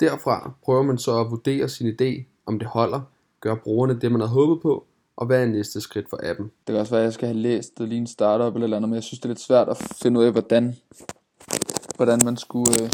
Derfra 0.00 0.52
prøver 0.62 0.82
man 0.82 0.98
så 0.98 1.20
at 1.20 1.30
vurdere 1.30 1.68
sin 1.68 1.96
idé, 2.00 2.24
om 2.46 2.58
det 2.58 2.68
holder, 2.68 3.00
gør 3.40 3.54
brugerne 3.54 4.00
det 4.00 4.12
man 4.12 4.20
havde 4.20 4.30
håbet 4.32 4.62
på, 4.62 4.86
og 5.16 5.26
hvad 5.26 5.42
er 5.42 5.46
næste 5.46 5.80
skridt 5.80 6.10
for 6.10 6.20
appen. 6.22 6.44
Det 6.46 6.72
kan 6.72 6.76
også 6.76 6.92
være, 6.92 7.00
at 7.00 7.04
jeg 7.04 7.12
skal 7.12 7.28
have 7.28 7.38
læst 7.38 7.78
det 7.78 7.88
lige 7.88 7.98
en 8.00 8.06
startup 8.06 8.54
eller 8.54 8.64
eller 8.64 8.76
andet, 8.76 8.88
men 8.88 8.94
jeg 8.94 9.02
synes, 9.02 9.18
det 9.20 9.24
er 9.24 9.28
lidt 9.28 9.40
svært 9.40 9.68
at 9.68 9.76
finde 10.02 10.20
ud 10.20 10.24
af, 10.24 10.32
hvordan, 10.32 10.76
hvordan 11.96 12.24
man 12.24 12.36
skulle, 12.36 12.82
øh, 12.82 12.90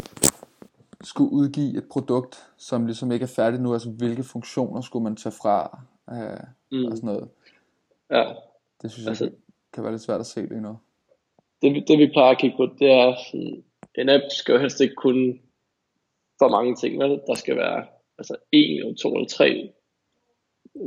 skulle 1.03 1.31
udgive 1.31 1.77
et 1.77 1.85
produkt, 1.91 2.47
som 2.57 2.85
ligesom 2.85 3.11
ikke 3.11 3.23
er 3.23 3.27
færdigt 3.27 3.61
nu. 3.63 3.73
Altså, 3.73 3.89
hvilke 3.89 4.23
funktioner 4.23 4.81
skulle 4.81 5.03
man 5.03 5.15
tage 5.15 5.33
fra 5.41 5.79
øh, 6.11 6.39
Mm. 6.71 6.85
og 6.85 6.97
sådan 6.97 7.07
noget. 7.07 7.29
Ja, 8.11 8.23
Det 8.81 8.91
synes 8.91 9.03
jeg 9.05 9.09
Altså- 9.09 9.25
kan, 9.25 9.33
kan 9.73 9.83
være 9.83 9.93
lidt 9.93 10.01
svært 10.01 10.19
at 10.19 10.25
se 10.25 10.41
lige 10.45 10.61
nu. 10.61 10.77
Det, 11.61 11.73
vi- 11.73 11.83
det 11.87 11.99
vi 11.99 12.07
plejer 12.13 12.31
at 12.31 12.37
kigge 12.39 12.57
på, 12.57 12.65
det 12.79 12.91
er 12.91 13.15
sådan, 13.31 13.63
en 13.97 14.09
app 14.09 14.23
skal 14.31 14.53
jo 14.53 14.59
helst 14.59 14.81
ikke 14.81 14.95
kunne 14.95 15.39
for 16.39 16.49
mange 16.49 16.75
ting. 16.75 16.99
Vel? 17.03 17.21
Der 17.27 17.35
skal 17.35 17.55
være 17.55 17.85
altså 18.17 18.35
en 18.51 18.77
eller 18.79 18.93
to 18.95 19.13
eller 19.15 19.27
tre 19.27 19.71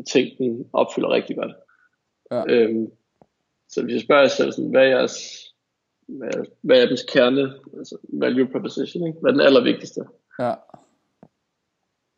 ting, 0.09 0.39
den 0.39 0.69
opfylder 0.73 1.11
rigtig 1.11 1.37
godt. 1.37 1.53
Ja. 2.31 2.45
Øhm, 2.49 2.91
så 3.69 3.83
hvis 3.83 3.95
jeg 3.95 4.03
spørger 4.03 4.23
jer 4.23 4.29
selv, 4.29 4.53
sådan, 4.53 4.71
hvad 4.71 4.83
er 4.83 4.89
jeres 4.89 5.47
hvad, 6.09 6.31
hvad 6.61 6.79
er 6.79 6.83
appens 6.85 7.03
kerne, 7.03 7.53
altså 7.79 7.97
value 8.09 8.49
proposition, 8.53 9.07
ikke? 9.07 9.19
hvad 9.21 9.31
er 9.31 9.35
den 9.37 9.47
allervigtigste? 9.47 10.01
Ja, 10.39 10.55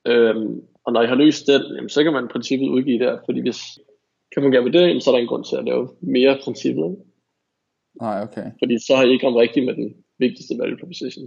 Øhm, 0.06 0.62
og 0.84 0.92
når 0.92 1.02
I 1.02 1.06
har 1.06 1.14
løst 1.14 1.46
den, 1.46 1.62
jamen, 1.76 1.88
så 1.88 2.02
kan 2.02 2.12
man 2.12 2.24
i 2.24 2.28
princippet 2.28 2.68
udgive 2.68 2.98
det 2.98 3.20
fordi 3.24 3.40
hvis 3.40 3.60
kan 4.34 4.42
man 4.42 4.52
gøre 4.52 4.62
med 4.62 4.72
det, 4.72 4.80
jamen, 4.80 5.00
så 5.00 5.10
er 5.10 5.14
der 5.14 5.20
en 5.22 5.28
grund 5.28 5.44
til 5.44 5.56
at 5.56 5.64
lave 5.64 5.88
mere 6.00 6.38
princippet, 6.44 6.84
ikke? 6.90 7.02
Nej, 8.00 8.22
okay. 8.22 8.50
fordi 8.58 8.78
så 8.86 8.96
har 8.96 9.04
I 9.04 9.10
ikke 9.10 9.26
ramt 9.26 9.36
rigtigt 9.36 9.66
med 9.66 9.74
den 9.74 9.94
vigtigste 10.18 10.54
value 10.58 10.78
proposition. 10.78 11.26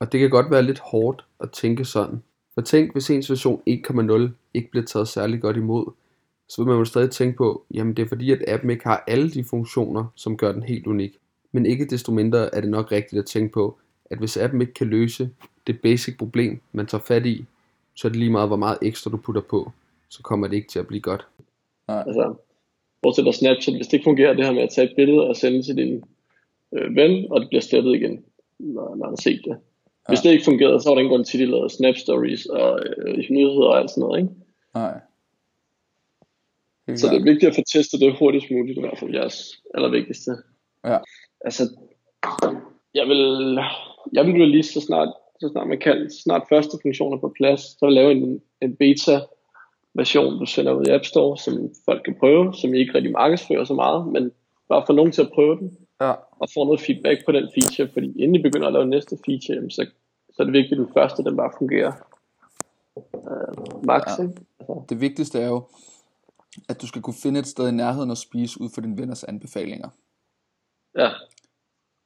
Og 0.00 0.12
det 0.12 0.20
kan 0.20 0.30
godt 0.30 0.50
være 0.50 0.62
lidt 0.62 0.78
hårdt 0.78 1.24
at 1.40 1.50
tænke 1.50 1.84
sådan. 1.84 2.22
For 2.54 2.60
tænk, 2.60 2.92
hvis 2.92 3.10
ens 3.10 3.30
version 3.30 3.62
1.0 3.68 4.28
ikke 4.54 4.70
bliver 4.70 4.86
taget 4.86 5.08
særlig 5.08 5.40
godt 5.40 5.56
imod, 5.56 5.92
så 6.48 6.62
vil 6.62 6.68
man 6.68 6.78
jo 6.78 6.84
stadig 6.84 7.10
tænke 7.10 7.36
på, 7.36 7.64
jamen 7.74 7.96
det 7.96 8.02
er 8.02 8.08
fordi, 8.08 8.32
at 8.32 8.44
appen 8.48 8.70
ikke 8.70 8.84
har 8.84 9.04
alle 9.06 9.30
de 9.30 9.44
funktioner, 9.44 10.04
som 10.14 10.36
gør 10.36 10.52
den 10.52 10.62
helt 10.62 10.86
unik. 10.86 11.18
Men 11.52 11.66
ikke 11.66 11.86
desto 11.86 12.12
mindre 12.12 12.54
er 12.54 12.60
det 12.60 12.70
nok 12.70 12.92
rigtigt 12.92 13.18
at 13.18 13.26
tænke 13.26 13.52
på, 13.52 13.78
at 14.10 14.18
hvis 14.18 14.36
appen 14.36 14.60
ikke 14.60 14.74
kan 14.74 14.86
løse 14.86 15.30
det 15.66 15.80
basic 15.80 16.18
problem, 16.18 16.60
man 16.72 16.86
tager 16.86 17.02
fat 17.02 17.26
i, 17.26 17.44
så 17.94 18.08
er 18.08 18.10
det 18.10 18.18
lige 18.18 18.30
meget, 18.30 18.48
hvor 18.48 18.56
meget 18.56 18.78
ekstra 18.82 19.10
du 19.10 19.16
putter 19.16 19.42
på, 19.42 19.72
så 20.08 20.22
kommer 20.22 20.46
det 20.46 20.56
ikke 20.56 20.68
til 20.68 20.78
at 20.78 20.86
blive 20.86 21.00
godt. 21.00 21.26
Altså, 21.88 22.34
bortset 23.04 23.24
fra 23.24 23.32
Snapchat, 23.32 23.76
hvis 23.76 23.86
det 23.86 23.96
ikke 23.96 24.10
fungerer, 24.10 24.34
det 24.34 24.46
her 24.46 24.52
med 24.52 24.62
at 24.62 24.74
tage 24.74 24.88
et 24.90 24.96
billede 24.96 25.28
og 25.30 25.36
sende 25.36 25.62
til 25.62 25.76
din 25.76 25.92
øh, 26.74 26.96
ven, 26.96 27.32
og 27.32 27.40
det 27.40 27.48
bliver 27.48 27.62
slettet 27.62 27.94
igen, 27.94 28.24
når, 28.58 28.94
når 28.98 29.06
han 29.06 29.16
set 29.16 29.40
det. 29.44 29.56
Hvis 30.08 30.20
det 30.20 30.30
ikke 30.30 30.44
fungerede, 30.44 30.80
så 30.80 30.88
var 30.88 30.94
der 30.94 31.00
ingen 31.00 31.14
grund 31.14 31.24
til, 31.24 31.38
at 31.38 31.46
de 31.46 31.50
lavede 31.50 31.70
Snap 31.70 31.96
Stories 31.96 32.46
og 32.46 32.80
øh, 32.96 33.18
nyheder 33.30 33.68
og 33.70 33.78
alt 33.78 33.90
sådan 33.90 34.00
noget, 34.00 34.20
ikke? 34.20 34.34
Nej. 34.74 34.94
Helt 36.86 37.00
Så 37.00 37.08
det 37.08 37.16
er 37.16 37.30
vigtigt 37.32 37.50
at 37.50 37.54
få 37.54 37.62
testet 37.72 38.00
det 38.00 38.18
hurtigst 38.18 38.50
muligt, 38.50 38.78
i 38.78 38.80
hvert 38.80 38.98
fald 38.98 39.14
jeres 39.14 39.38
allervigtigste. 39.74 40.30
Ja. 40.84 40.98
Altså, 41.40 41.62
jeg 42.94 43.06
vil, 43.08 43.22
jeg 44.12 44.26
vil 44.26 44.42
release 44.42 44.72
så 44.72 44.80
snart 44.80 45.12
så 45.40 45.48
snart 45.52 45.68
man 45.68 45.80
kan, 45.80 46.10
så 46.10 46.18
snart 46.22 46.42
første 46.48 46.76
funktion 46.82 47.12
er 47.12 47.18
på 47.18 47.32
plads, 47.36 47.60
så 47.78 47.86
lave 47.88 48.12
en, 48.12 48.40
en 48.62 48.76
beta 48.76 49.20
version, 49.94 50.38
du 50.38 50.46
sender 50.46 50.72
ud 50.72 50.84
i 50.86 50.90
App 50.90 51.04
Store, 51.04 51.38
som 51.38 51.70
folk 51.84 52.02
kan 52.04 52.14
prøve, 52.20 52.54
som 52.54 52.74
I 52.74 52.78
ikke 52.78 52.94
rigtig 52.94 53.12
markedsfører 53.12 53.64
så 53.64 53.74
meget, 53.74 54.06
men 54.06 54.32
bare 54.68 54.82
få 54.86 54.92
nogen 54.92 55.12
til 55.12 55.22
at 55.22 55.30
prøve 55.34 55.56
den, 55.58 55.76
Ja, 56.00 56.12
og 56.30 56.48
få 56.54 56.64
noget 56.64 56.80
feedback 56.80 57.24
på 57.26 57.32
den 57.32 57.48
feature, 57.54 57.88
fordi 57.92 58.06
inden 58.22 58.34
I 58.34 58.42
begynder 58.42 58.66
at 58.66 58.72
lave 58.72 58.86
næste 58.86 59.18
feature, 59.26 59.70
så, 59.70 59.86
så 60.30 60.42
er 60.42 60.44
det 60.44 60.52
vigtigt, 60.52 60.72
at 60.72 60.86
den 60.86 60.94
første, 60.94 61.22
den 61.24 61.36
bare 61.36 61.52
fungerer 61.58 61.92
øh, 62.96 63.84
max, 63.86 64.02
Ja. 64.06 64.22
altså, 64.22 64.84
det 64.88 65.00
vigtigste 65.00 65.40
er 65.40 65.46
jo, 65.48 65.62
at 66.68 66.82
du 66.82 66.86
skal 66.86 67.02
kunne 67.02 67.14
finde 67.22 67.40
et 67.40 67.46
sted 67.46 67.68
i 67.68 67.72
nærheden 67.72 68.10
og 68.10 68.16
spise 68.16 68.60
ud 68.60 68.68
for 68.74 68.80
dine 68.80 68.98
venners 68.98 69.24
anbefalinger. 69.24 69.88
ja, 70.98 71.10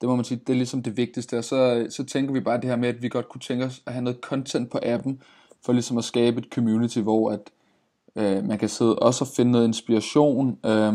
Det 0.00 0.08
må 0.08 0.16
man 0.16 0.24
sige, 0.24 0.40
det 0.46 0.52
er 0.52 0.56
ligesom 0.56 0.82
det 0.82 0.96
vigtigste. 0.96 1.38
Og 1.38 1.44
så, 1.44 1.86
så 1.90 2.04
tænker 2.04 2.32
vi 2.32 2.40
bare 2.40 2.56
det 2.56 2.64
her 2.64 2.76
med, 2.76 2.88
at 2.88 3.02
vi 3.02 3.08
godt 3.08 3.28
kunne 3.28 3.40
tænke 3.40 3.64
os 3.64 3.82
at 3.86 3.92
have 3.92 4.04
noget 4.04 4.18
content 4.20 4.70
på 4.70 4.78
appen, 4.82 5.22
for 5.64 5.72
ligesom 5.72 5.98
at 5.98 6.04
skabe 6.04 6.38
et 6.40 6.46
community, 6.54 6.98
hvor 6.98 7.30
at 7.30 7.40
øh, 8.18 8.44
man 8.44 8.58
kan 8.58 8.68
sidde 8.68 8.98
også 8.98 9.24
og 9.24 9.28
finde 9.28 9.52
noget 9.52 9.66
inspiration, 9.66 10.58
øh, 10.66 10.94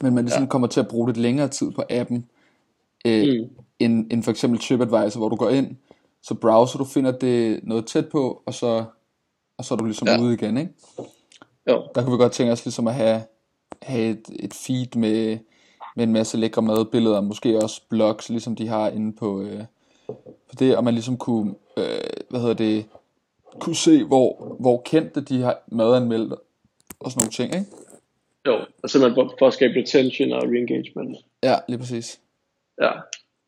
men 0.00 0.14
man 0.14 0.24
ligesom 0.24 0.42
ja. 0.42 0.48
kommer 0.48 0.68
til 0.68 0.80
at 0.80 0.88
bruge 0.88 1.08
lidt 1.08 1.16
længere 1.16 1.48
tid 1.48 1.70
på 1.70 1.82
appen, 1.90 2.26
øh, 3.04 3.22
mm. 3.22 3.50
End, 3.78 4.12
end 4.12 4.22
for 4.22 4.30
eksempel 4.30 4.60
TripAdvisor, 4.60 5.20
hvor 5.20 5.28
du 5.28 5.36
går 5.36 5.50
ind, 5.50 5.76
så 6.22 6.34
browser 6.34 6.78
du, 6.78 6.84
finder 6.84 7.12
det 7.12 7.60
noget 7.62 7.86
tæt 7.86 8.08
på, 8.08 8.42
og 8.46 8.54
så, 8.54 8.84
og 9.58 9.64
så 9.64 9.74
er 9.74 9.78
du 9.78 9.84
ligesom. 9.84 10.08
Ja. 10.08 10.20
ude 10.20 10.34
igen, 10.34 10.56
ikke? 10.56 10.72
jo, 11.68 11.82
Der 11.94 12.02
kunne 12.02 12.12
vi 12.12 12.22
godt 12.22 12.32
tænke 12.32 12.52
os 12.52 12.64
ligesom 12.64 12.88
at 12.88 12.94
have, 12.94 13.22
have 13.82 14.10
et, 14.10 14.30
et 14.38 14.54
feed 14.54 14.96
med, 14.96 15.38
med 15.96 16.04
en 16.04 16.12
masse 16.12 16.36
lækre 16.36 16.62
madbilleder, 16.62 17.20
måske 17.20 17.62
også 17.62 17.82
blogs, 17.88 18.28
ligesom 18.28 18.56
de 18.56 18.68
har 18.68 18.88
inde 18.88 19.12
på, 19.12 19.40
øh, 19.40 19.64
på 20.48 20.54
det, 20.58 20.76
og 20.76 20.84
man 20.84 20.94
ligesom 20.94 21.16
kunne, 21.16 21.54
øh, 21.76 22.00
hvad 22.30 22.40
hedder 22.40 22.54
det, 22.54 22.86
kunne 23.60 23.76
se, 23.76 24.04
hvor, 24.04 24.56
hvor 24.60 24.82
kendte 24.84 25.20
de 25.20 25.40
har 25.40 25.62
madanmeldt, 25.72 26.32
og 27.00 27.10
sådan 27.10 27.20
nogle 27.20 27.30
ting, 27.30 27.54
ikke? 27.54 27.70
jo, 28.46 28.54
og 28.82 28.90
simpelthen 28.90 29.14
for, 29.14 29.34
for 29.38 29.46
at 29.46 29.54
skabe 29.54 29.80
retention 29.80 30.32
og 30.32 30.42
re-engagement. 30.42 31.24
Ja, 31.42 31.54
lige 31.68 31.78
præcis. 31.78 32.20
Ja, 32.82 32.90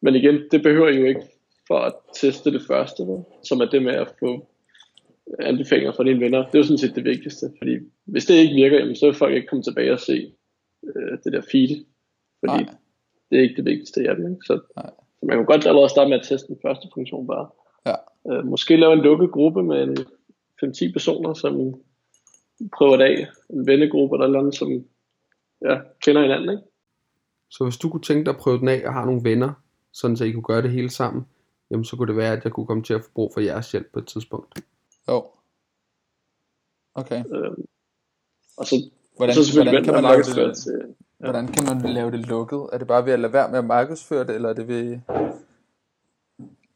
men 0.00 0.14
igen, 0.14 0.40
det 0.50 0.62
behøver 0.62 0.88
I 0.88 0.98
jo 0.98 1.06
ikke 1.06 1.22
for 1.66 1.78
at 1.78 1.92
teste 2.14 2.52
det 2.52 2.62
første, 2.66 3.02
vel? 3.02 3.24
som 3.44 3.60
er 3.60 3.64
det 3.64 3.82
med 3.82 3.94
at 3.94 4.12
få 4.20 4.46
anbefalinger 5.40 5.92
fra 5.92 6.04
dine 6.04 6.20
venner. 6.20 6.38
Det 6.38 6.54
er 6.54 6.58
jo 6.58 6.64
sådan 6.64 6.78
set 6.78 6.94
det 6.94 7.04
vigtigste, 7.04 7.46
fordi 7.58 7.78
hvis 8.04 8.24
det 8.24 8.34
ikke 8.34 8.54
virker, 8.54 8.78
jamen, 8.78 8.96
så 8.96 9.06
vil 9.06 9.14
folk 9.14 9.34
ikke 9.34 9.46
komme 9.46 9.62
tilbage 9.62 9.92
og 9.92 10.00
se 10.00 10.32
øh, 10.86 11.18
det 11.24 11.32
der 11.32 11.42
feed, 11.52 11.84
fordi 12.40 12.62
Nej. 12.62 12.74
det 13.30 13.38
er 13.38 13.42
ikke 13.42 13.56
det 13.56 13.64
vigtigste 13.64 14.02
i 14.02 14.06
appen. 14.06 14.32
Ikke? 14.32 14.46
Så, 14.46 14.60
Nej. 14.76 14.90
så 15.20 15.26
man 15.26 15.36
kan 15.36 15.46
godt 15.46 15.66
allerede 15.66 15.88
starte 15.88 16.08
med 16.08 16.18
at 16.18 16.26
teste 16.26 16.48
den 16.48 16.58
første 16.62 16.88
funktion 16.94 17.26
bare. 17.26 17.48
Øh, 18.30 18.46
måske 18.46 18.76
lave 18.76 18.92
en 18.92 19.00
lukket 19.00 19.30
gruppe 19.30 19.62
med 19.62 19.82
en 19.82 19.96
5-10 20.64 20.92
personer, 20.92 21.34
som 21.34 21.74
prøver 22.76 22.96
det 22.96 23.04
af. 23.04 23.26
En 23.50 23.66
vennegruppe 23.66 24.16
eller 24.16 24.28
noget, 24.28 24.54
som 24.54 24.68
ja, 25.64 25.80
kender 26.02 26.22
hinanden. 26.22 26.50
Ikke? 26.50 26.62
Så 27.50 27.64
hvis 27.64 27.76
du 27.76 27.90
kunne 27.90 28.02
tænke 28.02 28.24
dig 28.24 28.34
at 28.34 28.40
prøve 28.40 28.58
den 28.58 28.68
af 28.68 28.82
og 28.86 28.92
har 28.92 29.04
nogle 29.04 29.24
venner, 29.24 29.52
sådan 29.92 30.16
så 30.16 30.24
I 30.24 30.30
kunne 30.30 30.42
gøre 30.42 30.62
det 30.62 30.70
hele 30.70 30.90
sammen, 30.90 31.26
jamen 31.70 31.84
så 31.84 31.96
kunne 31.96 32.08
det 32.08 32.16
være, 32.16 32.32
at 32.32 32.44
jeg 32.44 32.52
kunne 32.52 32.66
komme 32.66 32.82
til 32.82 32.94
at 32.94 33.02
få 33.04 33.10
brug 33.14 33.30
for 33.34 33.40
jeres 33.40 33.72
hjælp 33.72 33.86
på 33.92 33.98
et 33.98 34.06
tidspunkt. 34.06 34.60
Jo. 35.08 35.26
Okay. 36.94 37.24
Øh, 37.34 37.50
og 38.56 38.66
så, 38.66 38.76
Hvordan, 39.16 39.34
så 39.34 39.44
selvfølgelig 39.44 39.80
hvordan, 39.80 39.84
kan 39.84 40.02
man 40.02 40.12
lave 40.12 40.48
det, 40.48 40.56
til, 40.56 40.72
Ja. 41.20 41.24
hvordan 41.24 41.46
kan 41.46 41.64
man 41.64 41.94
lave 41.94 42.10
det 42.10 42.28
lukket? 42.28 42.68
Er 42.72 42.78
det 42.78 42.86
bare 42.86 43.06
ved 43.06 43.12
at 43.12 43.20
lade 43.20 43.32
være 43.32 43.50
med 43.50 43.58
at 43.58 43.64
markedsføre 43.64 44.26
det, 44.26 44.34
eller 44.34 44.48
er 44.48 44.52
det 44.52 44.68
ved... 44.68 44.98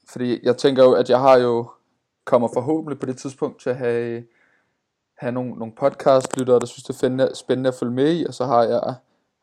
Fordi 0.08 0.38
jeg 0.42 0.56
tænker 0.56 0.84
jo, 0.84 0.92
at 0.92 1.10
jeg 1.10 1.20
har 1.20 1.38
jo 1.38 1.66
kommer 2.26 2.48
forhåbentlig 2.54 2.98
på 2.98 3.06
det 3.06 3.16
tidspunkt 3.16 3.60
til 3.60 3.70
at 3.70 3.76
have, 3.76 4.24
have 5.18 5.32
nogle, 5.32 5.50
nogle 5.50 5.74
podcast-lyttere, 5.80 6.60
der 6.60 6.66
synes, 6.66 6.84
det 6.84 6.90
er 6.90 6.98
spændende, 6.98 7.30
spændende 7.34 7.68
at 7.68 7.74
følge 7.74 7.92
med 7.92 8.20
i, 8.20 8.24
og 8.24 8.34
så 8.34 8.44
har 8.44 8.62
jeg, 8.62 8.94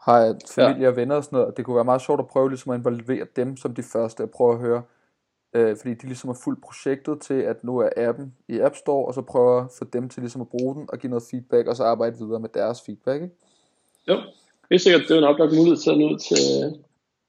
har 0.01 0.19
jeg 0.19 0.35
familie 0.55 0.87
og 0.87 0.95
venner 0.95 1.15
og 1.15 1.23
sådan 1.23 1.35
noget, 1.35 1.47
og 1.47 1.57
det 1.57 1.65
kunne 1.65 1.75
være 1.75 1.85
meget 1.85 2.01
sjovt 2.01 2.19
at 2.19 2.27
prøve 2.27 2.49
ligesom 2.49 2.71
at 2.71 2.77
involvere 2.77 3.25
dem 3.35 3.57
som 3.57 3.75
de 3.75 3.83
første, 3.83 4.23
at 4.23 4.31
prøve 4.31 4.53
at 4.53 4.59
høre, 4.59 4.81
øh, 5.53 5.77
fordi 5.77 5.93
de 5.93 6.07
ligesom 6.07 6.27
har 6.27 6.37
fuldt 6.43 6.61
projektet 6.61 7.21
til, 7.21 7.33
at 7.33 7.63
nu 7.63 7.77
er 7.77 7.89
appen 7.97 8.33
i 8.47 8.59
App 8.59 8.75
Store, 8.75 9.05
og 9.05 9.13
så 9.13 9.21
prøver 9.21 9.61
at 9.61 9.71
få 9.77 9.85
dem 9.93 10.09
til 10.09 10.21
ligesom 10.21 10.41
at 10.41 10.47
bruge 10.47 10.75
den, 10.75 10.85
og 10.89 10.99
give 10.99 11.09
noget 11.09 11.23
feedback, 11.31 11.67
og 11.67 11.75
så 11.75 11.83
arbejde 11.83 12.17
videre 12.17 12.39
med 12.39 12.49
deres 12.49 12.81
feedback, 12.85 13.21
ikke? 13.21 13.35
Jo, 14.07 14.15
det 14.69 14.75
er 14.75 14.79
sikkert, 14.79 15.01
det 15.01 15.11
er 15.11 15.17
en 15.17 15.23
oplagt 15.23 15.55
mulighed 15.55 15.77
til 15.77 15.91
at 15.91 15.97
nå 15.97 16.05
ud 16.05 16.17
til, 16.17 16.37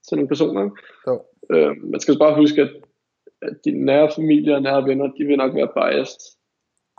til 0.07 0.17
nogle 0.17 0.27
personer. 0.27 0.69
Jo. 1.07 1.23
Øh, 1.49 1.71
man 1.83 1.99
skal 1.99 2.19
bare 2.19 2.35
huske, 2.35 2.61
at, 2.61 2.69
at 3.41 3.53
de 3.65 3.71
nære 3.85 4.11
familier 4.15 4.55
og 4.55 4.61
nære 4.61 4.83
venner, 4.85 5.05
de 5.17 5.25
vil 5.25 5.37
nok 5.37 5.55
være 5.55 5.69
biased. 5.75 6.19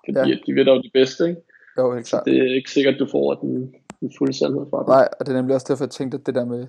Fordi 0.07 0.31
Ja. 0.31 0.37
de 0.47 0.55
ved 0.55 0.65
dog 0.65 0.83
det 0.83 0.91
bedste, 0.95 1.29
ikke? 1.29 1.41
Jo, 1.79 1.95
helt 1.95 2.07
Så 2.07 2.11
klart. 2.11 2.25
det 2.25 2.39
er 2.39 2.55
ikke 2.55 2.71
sikkert, 2.71 2.95
at 2.95 3.01
du 3.01 3.07
får 3.11 3.35
den, 3.35 3.75
den 4.01 4.13
fulde 4.19 4.33
sandhed 4.33 4.67
fra 4.71 4.79
dem. 4.79 4.89
Nej, 4.89 5.09
og 5.21 5.27
det 5.27 5.33
er 5.33 5.37
nemlig 5.37 5.55
også 5.55 5.67
derfor, 5.69 5.85
jeg 5.85 5.91
tænkte, 5.91 6.19
at 6.19 6.27
det 6.27 6.35
der 6.35 6.45
med, 6.45 6.67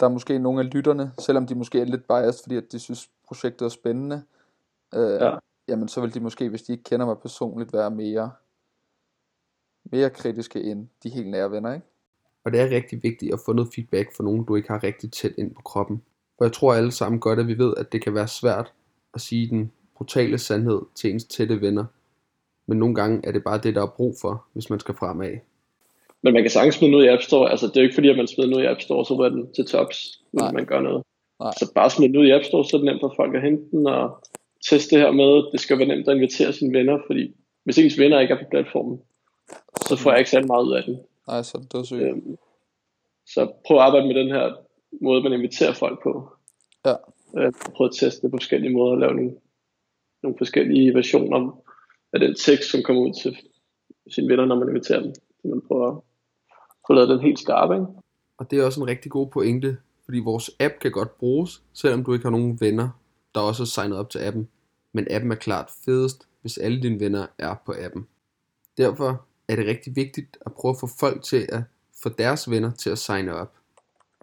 der 0.00 0.06
er 0.06 0.10
måske 0.10 0.38
nogle 0.38 0.60
af 0.60 0.74
lytterne, 0.74 1.12
selvom 1.18 1.46
de 1.46 1.54
måske 1.54 1.80
er 1.80 1.84
lidt 1.84 2.08
biased, 2.08 2.42
fordi 2.44 2.56
at 2.56 2.72
de 2.72 2.78
synes, 2.78 3.10
projektet 3.28 3.64
er 3.64 3.68
spændende, 3.68 4.22
øh, 4.94 5.20
Ja. 5.20 5.34
jamen 5.68 5.88
så 5.88 6.00
vil 6.00 6.14
de 6.14 6.20
måske, 6.20 6.48
hvis 6.48 6.62
de 6.62 6.72
ikke 6.72 6.84
kender 6.84 7.06
mig 7.06 7.16
personligt, 7.18 7.72
være 7.72 7.90
mere, 7.90 8.30
mere 9.92 10.10
kritiske 10.10 10.62
end 10.62 10.88
de 11.02 11.08
helt 11.10 11.30
nære 11.30 11.50
venner, 11.50 11.74
ikke? 11.74 11.86
Og 12.44 12.52
det 12.52 12.60
er 12.60 12.70
rigtig 12.70 13.02
vigtigt 13.02 13.32
at 13.34 13.40
få 13.46 13.52
noget 13.52 13.70
feedback 13.74 14.16
fra 14.16 14.24
nogen, 14.24 14.44
du 14.44 14.56
ikke 14.56 14.68
har 14.68 14.82
rigtig 14.82 15.12
tæt 15.12 15.32
ind 15.38 15.54
på 15.54 15.62
kroppen. 15.62 16.02
For 16.38 16.44
jeg 16.44 16.52
tror 16.52 16.74
alle 16.74 16.92
sammen 16.92 17.20
godt, 17.20 17.38
at 17.38 17.46
vi 17.46 17.58
ved, 17.58 17.74
at 17.76 17.92
det 17.92 18.02
kan 18.04 18.14
være 18.14 18.28
svært 18.28 18.72
at 19.14 19.20
sige 19.20 19.48
den 19.48 19.72
brutale 19.96 20.38
sandhed 20.38 20.80
til 20.94 21.10
ens 21.10 21.24
tætte 21.24 21.60
venner. 21.60 21.84
Men 22.66 22.78
nogle 22.78 22.94
gange 22.94 23.28
er 23.28 23.32
det 23.32 23.44
bare 23.44 23.58
det, 23.58 23.74
der 23.74 23.82
er 23.82 23.94
brug 23.96 24.14
for, 24.20 24.44
hvis 24.52 24.70
man 24.70 24.80
skal 24.80 24.94
fremad. 24.94 25.38
Men 26.22 26.32
man 26.32 26.42
kan 26.42 26.50
sagtens 26.50 26.74
smide 26.74 26.92
den 26.92 27.00
ud 27.00 27.04
i 27.04 27.08
App 27.08 27.22
Store. 27.22 27.50
Altså, 27.50 27.66
det 27.66 27.76
er 27.76 27.80
jo 27.80 27.84
ikke 27.84 27.94
fordi, 27.94 28.08
at 28.08 28.16
man 28.16 28.26
smider 28.26 28.48
den 28.48 28.56
ud 28.56 28.62
i 28.62 28.66
App 28.66 28.80
Store, 28.80 29.04
så 29.04 29.14
ryger 29.14 29.30
den 29.30 29.52
til 29.52 29.66
tops, 29.66 30.20
Nej. 30.32 30.52
man 30.52 30.66
gør 30.66 30.80
noget. 30.80 31.02
Nej. 31.40 31.52
Så 31.58 31.72
bare 31.74 31.90
smid 31.90 32.08
den 32.08 32.16
ud 32.16 32.26
i 32.26 32.30
App 32.30 32.44
Store, 32.44 32.64
så 32.64 32.76
er 32.76 32.80
det 32.80 32.86
nemt 32.86 33.00
for 33.00 33.12
folk 33.16 33.34
at 33.34 33.42
hente 33.42 33.70
den 33.70 33.86
og 33.86 34.18
teste 34.70 34.96
det 34.96 35.04
her 35.04 35.12
med. 35.12 35.52
Det 35.52 35.60
skal 35.60 35.78
være 35.78 35.88
nemt 35.88 36.08
at 36.08 36.16
invitere 36.16 36.52
sine 36.52 36.78
venner, 36.78 36.98
fordi 37.06 37.34
hvis 37.64 37.78
ens 37.78 37.98
venner 37.98 38.20
ikke 38.20 38.34
er 38.34 38.38
på 38.38 38.50
platformen, 38.50 39.00
så 39.88 39.96
får 39.96 40.10
jeg 40.10 40.18
ikke 40.18 40.30
særlig 40.30 40.46
meget 40.46 40.64
ud 40.64 40.76
af 40.76 40.82
den. 40.84 40.98
Nej, 41.28 41.42
så 41.42 41.58
er 41.58 41.62
det 41.62 41.72
dødssygt. 41.72 42.02
Øhm, 42.02 42.36
så 43.26 43.52
prøv 43.66 43.76
at 43.76 43.82
arbejde 43.82 44.06
med 44.06 44.14
den 44.14 44.30
her 44.30 44.52
måde, 45.00 45.22
man 45.22 45.32
inviterer 45.32 45.72
folk 45.72 46.02
på. 46.02 46.28
Ja. 46.86 46.94
Øh, 47.38 47.52
prøv 47.76 47.86
at 47.86 47.92
teste 48.00 48.22
det 48.22 48.30
på 48.30 48.36
forskellige 48.36 48.72
måder, 48.72 48.96
lave 48.96 49.14
nogle, 49.14 49.34
nogle 50.22 50.38
forskellige 50.38 50.94
versioner 50.94 51.62
af 52.12 52.20
den 52.20 52.34
tekst, 52.34 52.70
som 52.70 52.82
kommer 52.82 53.02
ud 53.02 53.12
til 53.22 53.36
sine 54.10 54.28
venner, 54.28 54.44
når 54.44 54.58
man 54.58 54.68
inviterer 54.68 55.02
dem. 55.02 55.14
Så 55.14 55.48
man 55.48 55.60
prøver 55.68 55.96
at 55.96 56.02
få 56.86 56.92
lavet 56.92 57.08
den 57.08 57.20
helt 57.20 57.38
skarp, 57.38 57.72
ikke? 57.72 57.86
Og 58.38 58.50
det 58.50 58.58
er 58.58 58.64
også 58.64 58.80
en 58.80 58.86
rigtig 58.86 59.10
god 59.10 59.28
pointe, 59.30 59.76
fordi 60.04 60.18
vores 60.18 60.50
app 60.60 60.74
kan 60.80 60.92
godt 60.92 61.18
bruges, 61.18 61.62
selvom 61.72 62.04
du 62.04 62.12
ikke 62.12 62.24
har 62.24 62.30
nogen 62.30 62.60
venner, 62.60 62.88
der 63.34 63.40
også 63.40 63.62
er 63.62 63.66
signet 63.66 63.98
op 63.98 64.10
til 64.10 64.18
appen. 64.18 64.48
Men 64.92 65.06
appen 65.10 65.32
er 65.32 65.36
klart 65.36 65.70
fedest, 65.84 66.28
hvis 66.40 66.58
alle 66.58 66.82
dine 66.82 67.00
venner 67.00 67.26
er 67.38 67.54
på 67.66 67.74
appen. 67.84 68.06
Derfor 68.76 69.24
er 69.48 69.56
det 69.56 69.66
rigtig 69.66 69.96
vigtigt 69.96 70.38
at 70.46 70.52
prøve 70.52 70.70
at 70.70 70.80
få 70.80 70.88
folk 71.00 71.22
til 71.22 71.46
at 71.48 71.62
få 72.02 72.08
deres 72.08 72.50
venner 72.50 72.70
til 72.70 72.90
at 72.90 72.98
signe 72.98 73.34
op. 73.34 73.52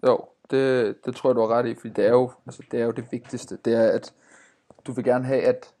Jo, 0.06 0.24
det, 0.50 0.96
det 1.06 1.16
tror 1.16 1.30
jeg, 1.30 1.34
du 1.34 1.40
har 1.40 1.48
ret 1.48 1.66
i, 1.66 1.74
fordi 1.74 1.92
det 1.94 2.06
er, 2.06 2.10
jo, 2.10 2.30
altså, 2.46 2.62
det 2.70 2.80
er 2.80 2.84
jo 2.84 2.90
det 2.90 3.04
vigtigste. 3.10 3.58
Det 3.64 3.74
er, 3.74 3.90
at 3.90 4.14
du 4.86 4.92
vil 4.92 5.04
gerne 5.04 5.24
have, 5.24 5.42
at 5.42 5.74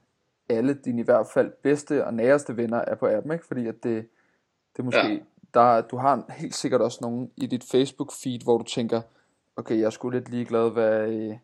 alle 0.48 0.74
dine 0.74 1.00
i 1.00 1.04
hvert 1.04 1.26
fald 1.34 1.52
bedste 1.62 2.06
og 2.06 2.14
næreste 2.14 2.56
venner 2.56 2.78
er 2.78 2.94
på 2.94 3.06
appen, 3.06 3.32
ikke? 3.32 3.46
Fordi 3.46 3.66
at 3.66 3.74
det, 3.82 4.08
det 4.72 4.78
er 4.78 4.82
måske, 4.82 5.08
ja. 5.08 5.18
Der, 5.54 5.80
du 5.80 5.96
har 5.96 6.24
helt 6.28 6.54
sikkert 6.54 6.80
også 6.80 6.98
nogen 7.02 7.30
i 7.36 7.46
dit 7.46 7.64
Facebook 7.70 8.12
feed, 8.22 8.40
hvor 8.44 8.58
du 8.58 8.64
tænker, 8.64 9.02
okay, 9.56 9.78
jeg 9.78 9.84
er 9.84 9.90
sgu 9.90 10.10
lidt 10.10 10.28
ligeglad, 10.28 10.70
hvad, 10.70 11.34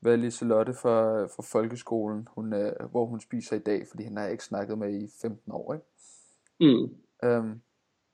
hvad 0.00 0.16
Liselotte 0.16 0.74
fra, 0.74 1.26
fra 1.26 1.42
folkeskolen, 1.42 2.28
hun, 2.34 2.52
øh, 2.52 2.72
hvor 2.90 3.06
hun 3.06 3.20
spiser 3.20 3.56
i 3.56 3.58
dag, 3.58 3.86
fordi 3.88 4.02
hende 4.02 4.16
har 4.16 4.24
jeg 4.24 4.32
ikke 4.32 4.44
snakket 4.44 4.78
med 4.78 5.02
i 5.02 5.08
15 5.22 5.52
år, 5.52 5.74
ikke? 5.74 5.86
Mm. 6.60 6.94
Øhm, 7.24 7.60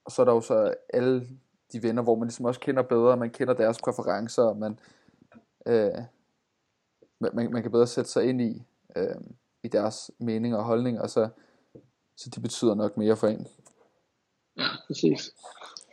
og 0.05 0.13
så 0.13 0.23
er 0.23 0.27
der 0.27 0.33
jo 0.33 0.41
så 0.41 0.75
alle 0.93 1.29
de 1.73 1.83
venner, 1.83 2.03
hvor 2.03 2.15
man 2.15 2.29
ligesom 2.29 2.45
også 2.45 2.61
kender 2.61 2.83
bedre, 2.83 3.17
man 3.17 3.31
kender 3.31 3.55
deres 3.55 3.79
præferencer, 3.85 4.43
og 4.43 4.57
man, 4.57 4.79
øh, 5.67 5.99
man, 7.21 7.53
man, 7.53 7.63
kan 7.63 7.71
bedre 7.71 7.87
sætte 7.87 8.11
sig 8.11 8.25
ind 8.25 8.41
i, 8.41 8.63
øh, 8.97 9.21
i 9.63 9.69
deres 9.69 10.11
meninger 10.19 10.59
og 10.59 10.65
holdninger, 10.65 11.03
og 11.03 11.11
så, 11.11 11.29
så 12.17 12.31
de 12.35 12.41
betyder 12.41 12.75
nok 12.75 12.97
mere 12.97 13.17
for 13.17 13.27
en. 13.27 13.47
Ja, 14.59 14.69
præcis. 14.87 15.31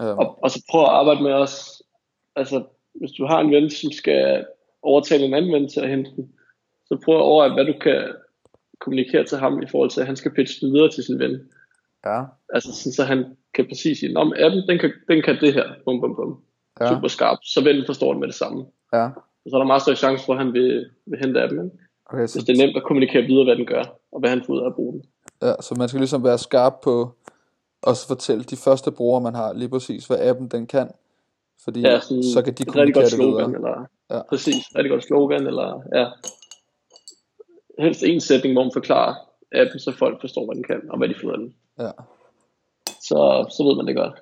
Øhm, 0.01 0.17
Og, 0.17 0.43
og 0.43 0.51
så 0.51 0.65
prøv 0.71 0.81
at 0.81 0.89
arbejde 0.89 1.23
med 1.23 1.33
os. 1.33 1.83
Altså, 2.35 2.65
hvis 2.93 3.11
du 3.11 3.25
har 3.25 3.39
en 3.39 3.51
ven, 3.51 3.69
som 3.69 3.91
skal 3.91 4.45
overtale 4.81 5.25
en 5.25 5.33
anden 5.33 5.53
ven 5.53 5.69
til 5.69 5.79
at 5.79 5.89
hente 5.89 6.11
den, 6.15 6.33
så 6.85 7.01
prøv 7.05 7.15
at 7.15 7.21
overveje, 7.21 7.53
hvad 7.53 7.73
du 7.73 7.79
kan 7.79 8.13
kommunikere 8.79 9.25
til 9.25 9.37
ham 9.37 9.61
i 9.61 9.67
forhold 9.67 9.89
til, 9.89 10.01
at 10.01 10.07
han 10.07 10.15
skal 10.15 10.31
pitche 10.31 10.67
videre 10.67 10.91
til 10.91 11.03
sin 11.03 11.19
ven. 11.19 11.51
ja, 12.05 12.23
Altså, 12.53 12.73
sådan, 12.73 12.93
så 12.93 13.03
han 13.03 13.37
kan 13.53 13.67
præcis 13.67 13.99
sige, 13.99 14.17
om 14.17 14.33
appen, 14.37 14.67
den 14.69 14.79
kan, 14.79 14.91
den 15.07 15.21
kan 15.21 15.37
det 15.41 15.53
her, 15.53 15.65
bum, 15.85 16.01
bum, 16.01 16.15
bum. 16.15 16.37
ja, 16.81 16.89
Super 16.89 17.07
skarp. 17.07 17.37
Så 17.43 17.63
vennen 17.63 17.85
forstår 17.85 18.11
det 18.13 18.19
med 18.19 18.27
det 18.27 18.35
samme. 18.35 18.65
ja, 18.93 19.05
Og 19.43 19.47
så 19.49 19.55
er 19.55 19.59
der 19.59 19.67
meget 19.67 19.81
større 19.81 19.95
chance 19.95 20.25
for, 20.25 20.33
at 20.33 20.39
han 20.39 20.53
vil, 20.53 20.89
vil 21.05 21.19
hente 21.19 21.41
appen. 21.43 21.65
Ikke? 21.65 21.77
Okay, 22.05 22.19
Hvis 22.19 22.29
så, 22.31 22.39
det 22.47 22.49
er 22.61 22.65
nemt 22.65 22.77
at 22.77 22.83
kommunikere 22.83 23.23
videre, 23.23 23.43
hvad 23.43 23.55
den 23.55 23.65
gør, 23.65 23.83
og 24.11 24.19
hvad 24.19 24.29
han 24.29 24.43
får 24.45 24.53
ud 24.53 24.61
af 24.61 24.65
at 24.65 24.75
bruge 24.75 24.93
den. 24.93 25.03
ja, 25.41 25.53
så 25.61 25.75
man 25.77 25.87
skal 25.89 25.99
ligesom 25.99 26.23
være 26.23 26.37
skarp 26.37 26.73
på 26.83 27.15
også 27.81 28.07
fortælle 28.07 28.43
de 28.43 28.55
første 28.55 28.91
brugere, 28.91 29.21
man 29.21 29.35
har, 29.35 29.53
lige 29.53 29.69
præcis, 29.69 30.05
hvad 30.07 30.17
appen 30.19 30.47
den 30.47 30.67
kan. 30.67 30.91
Fordi 31.63 31.81
Ja, 31.81 31.99
sådan 31.99 32.23
så 32.23 32.41
kan 32.41 32.53
de 32.53 32.65
kommunikere 32.65 33.03
det 33.03 33.11
slogan, 33.11 33.31
videre. 33.49 33.55
eller 33.55 33.85
ja. 34.11 34.21
præcis, 34.29 34.55
rigtig 34.75 34.89
godt 34.91 35.03
slogan, 35.03 35.47
eller 35.47 35.81
ja. 35.95 36.07
Helst 37.79 38.03
en 38.03 38.19
sætning, 38.21 38.53
hvor 38.55 38.63
man 38.63 38.71
forklarer 38.73 39.15
appen, 39.51 39.79
så 39.79 39.91
folk 39.99 40.21
forstår, 40.21 40.45
hvad 40.45 40.55
den 40.55 40.63
kan, 40.63 40.81
og 40.89 40.97
hvad 40.97 41.09
de 41.09 41.15
får 41.21 41.27
ud 41.27 41.33
af 41.33 41.37
den. 41.39 41.55
Ja. 41.79 41.91
Så, 43.11 43.19
så 43.57 43.63
ved 43.63 43.75
man 43.75 43.87
det 43.87 43.95
godt. 43.95 44.17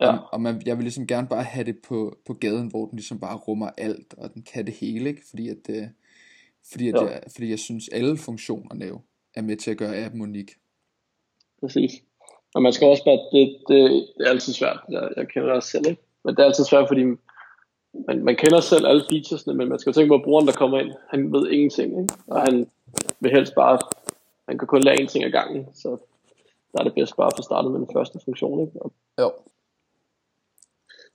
Ja. 0.00 0.16
Og, 0.32 0.40
man, 0.40 0.62
jeg 0.66 0.76
vil 0.76 0.84
ligesom 0.84 1.06
gerne 1.06 1.28
bare 1.28 1.42
have 1.42 1.64
det 1.64 1.78
på, 1.88 2.16
på 2.26 2.34
gaden, 2.34 2.68
hvor 2.70 2.86
den 2.86 2.96
ligesom 2.96 3.20
bare 3.20 3.36
rummer 3.36 3.70
alt, 3.78 4.14
og 4.18 4.34
den 4.34 4.42
kan 4.42 4.66
det 4.66 4.74
hele, 4.74 5.08
ikke? 5.08 5.22
Fordi 5.30 5.48
at, 5.48 5.64
øh, 5.70 5.86
fordi 6.72 6.88
at 6.88 6.94
Jo. 6.94 7.08
jeg, 7.08 7.22
fordi 7.32 7.50
jeg 7.50 7.58
synes, 7.58 7.88
alle 7.88 8.16
funktionerne 8.16 8.86
jo 8.86 9.00
er 9.34 9.42
med 9.42 9.56
til 9.56 9.70
at 9.70 9.76
gøre 9.76 9.96
appen 9.96 10.20
unik. 10.20 10.50
Præcis. 11.60 11.92
Og 12.54 12.62
man 12.62 12.72
skal 12.72 12.88
også 12.88 13.04
bare, 13.04 13.20
det, 13.32 13.56
det, 13.68 14.06
det 14.18 14.26
er 14.26 14.30
altid 14.30 14.52
svært, 14.52 14.80
jeg, 14.90 15.08
jeg 15.16 15.28
kender 15.28 15.46
det 15.48 15.56
også 15.56 15.70
selv, 15.70 15.86
ikke? 15.88 16.02
Men 16.24 16.34
det 16.34 16.42
er 16.42 16.46
altid 16.46 16.64
svært, 16.64 16.88
fordi 16.88 17.04
man, 18.06 18.24
man 18.24 18.36
kender 18.36 18.60
selv 18.60 18.86
alle 18.86 19.04
featuresne, 19.10 19.54
men 19.54 19.68
man 19.68 19.78
skal 19.78 19.90
jo 19.90 19.94
tænke 19.94 20.08
på, 20.08 20.14
at 20.14 20.22
brugeren, 20.24 20.46
der 20.46 20.52
kommer 20.52 20.78
ind, 20.78 20.92
han 21.10 21.32
ved 21.32 21.50
ingenting, 21.50 22.02
ikke? 22.02 22.14
Og 22.26 22.40
han 22.42 22.66
vil 23.20 23.30
helst 23.30 23.54
bare, 23.54 23.78
han 24.48 24.58
kan 24.58 24.68
kun 24.68 24.82
lære 24.82 25.00
en 25.00 25.06
ting 25.06 25.24
ad 25.24 25.30
gangen, 25.30 25.66
så 25.74 25.96
der 26.72 26.78
er 26.80 26.84
det 26.84 26.94
bedst 26.94 27.16
bare 27.16 27.26
at 27.26 27.32
få 27.36 27.42
startet 27.42 27.72
med 27.72 27.80
den 27.80 27.88
første 27.96 28.18
funktion, 28.24 28.60
ikke? 28.60 28.82
Og, 28.82 28.92
Jo. 29.20 29.30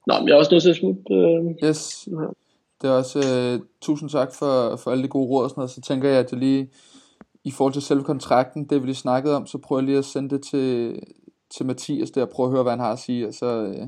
nå, 0.08 0.14
men 0.20 0.28
jeg 0.28 0.34
er 0.34 0.38
også 0.38 0.52
nødt 0.54 0.64
til 0.64 0.70
at 0.70 0.76
smutte, 0.76 1.14
øh, 1.14 1.70
Yes. 1.70 2.10
Det 2.82 2.90
er 2.90 2.94
også, 2.94 3.20
øh, 3.20 3.60
tusind 3.82 4.10
tak 4.10 4.34
for, 4.34 4.76
for 4.76 4.92
alle 4.92 5.04
de 5.04 5.08
gode 5.08 5.28
råd 5.30 5.44
og 5.44 5.50
sådan 5.50 5.60
noget. 5.60 5.72
Så 5.72 5.82
tænker 5.82 6.10
jeg, 6.10 6.20
at 6.20 6.32
jeg 6.32 6.40
lige, 6.40 6.70
i 7.44 7.52
forhold 7.52 7.74
til 7.74 7.82
selve 7.82 8.04
kontrakten, 8.04 8.66
det 8.66 8.82
vi 8.82 8.86
lige 8.88 8.96
snakkede 8.96 9.36
om, 9.36 9.48
så 9.48 9.58
prøver 9.58 9.80
jeg 9.82 9.86
lige 9.86 9.98
at 9.98 10.06
sende 10.06 10.30
det 10.30 10.44
til, 10.44 11.00
til 11.50 11.66
Mathias 11.66 12.12
der, 12.12 12.22
og 12.22 12.30
prøve 12.30 12.48
at 12.48 12.52
høre, 12.52 12.64
hvad 12.64 12.72
han 12.72 12.80
har 12.80 12.92
at 12.92 13.00
sige, 13.00 13.28
og 13.28 13.34
så, 13.34 13.46
øh, 13.46 13.88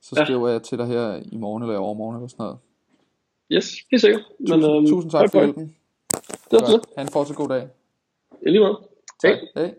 så 0.00 0.14
Ja. 0.18 0.24
skriver 0.24 0.48
jeg 0.48 0.62
til 0.62 0.78
dig 0.78 0.86
her 0.86 1.20
i 1.32 1.36
morgen 1.36 1.62
eller 1.62 1.74
i 1.74 1.78
overmorgen 1.78 2.16
eller 2.16 2.28
sådan 2.28 2.42
noget. 2.44 2.58
Yes, 3.50 3.72
helt 3.90 4.00
sikkert. 4.00 4.22
Men, 4.38 4.46
Tusind, 4.48 4.64
øhm, 4.76 4.86
tusind 4.86 5.10
tak 5.10 5.30
for 5.30 5.38
hjælpen. 5.38 5.76
Det 6.50 6.60
var 6.60 6.66
så. 6.66 6.80
Ha' 6.96 7.02
en 7.02 7.08
fortsat 7.08 7.36
god 7.36 7.48
dag. 7.48 7.68
I 8.46 8.50
lige 8.50 8.60
måde. 8.60 8.78
Hej. 9.22 9.40
Hej. 9.54 9.74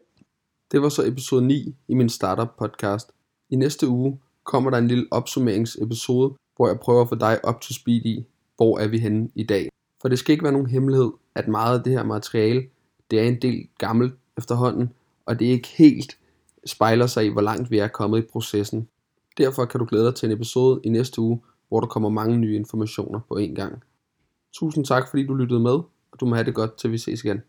Det 0.72 0.82
var 0.82 0.90
så 0.90 1.08
episode 1.08 1.46
9 1.46 1.76
i 1.88 1.94
min 1.94 2.10
startup 2.10 2.50
podcast. 2.60 3.12
I 3.50 3.56
næste 3.56 3.88
uge 3.88 4.20
kommer 4.44 4.70
der 4.70 4.78
en 4.78 4.88
lille 4.88 5.06
opsummeringsepisode, 5.12 6.36
hvor 6.56 6.68
jeg 6.68 6.80
prøver 6.80 7.02
at 7.02 7.10
få 7.10 7.16
dig 7.16 7.40
up 7.48 7.62
to 7.62 7.74
speed 7.74 8.06
i, 8.06 8.26
hvor 8.56 8.80
er 8.80 8.88
vi 8.88 9.00
henne 9.00 9.30
i 9.36 9.44
dag. 9.44 9.70
For 10.02 10.10
det 10.10 10.20
skal 10.20 10.32
ikke 10.32 10.44
være 10.44 10.54
nogen 10.54 10.70
hemmelighed, 10.70 11.12
at 11.36 11.48
meget 11.48 11.78
af 11.78 11.84
det 11.84 11.94
her 11.94 12.04
materiale, 12.04 12.64
det 13.12 13.20
er 13.20 13.24
en 13.24 13.42
del 13.42 13.68
gammelt 13.78 14.14
efterhånden, 14.38 14.94
og 15.26 15.40
det 15.40 15.48
er 15.48 15.52
ikke 15.52 15.68
helt 15.68 16.18
spejler 16.66 17.08
sig 17.08 17.26
i, 17.26 17.30
hvor 17.30 17.42
langt 17.42 17.72
vi 17.72 17.80
er 17.80 17.88
kommet 17.88 18.20
i 18.20 18.28
processen. 18.32 18.88
Derfor 19.38 19.66
kan 19.66 19.80
du 19.80 19.86
glæde 19.86 20.06
dig 20.06 20.16
til 20.16 20.26
en 20.28 20.36
episode 20.36 20.82
i 20.84 20.90
næste 20.90 21.22
uge, 21.22 21.42
hvor 21.68 21.80
der 21.80 21.88
kommer 21.88 22.10
mange 22.10 22.38
nye 22.38 22.56
informationer 22.56 23.20
på 23.28 23.38
en 23.38 23.56
gang. 23.56 23.84
Tusind 24.54 24.86
tak 24.86 25.10
fordi 25.10 25.26
du 25.26 25.34
lyttede 25.34 25.60
med, 25.60 25.80
og 26.12 26.20
du 26.20 26.26
må 26.26 26.36
have 26.36 26.46
det 26.46 26.56
godt 26.56 26.78
til 26.78 26.92
vi 26.92 26.98
ses 26.98 27.24
igen. 27.24 27.42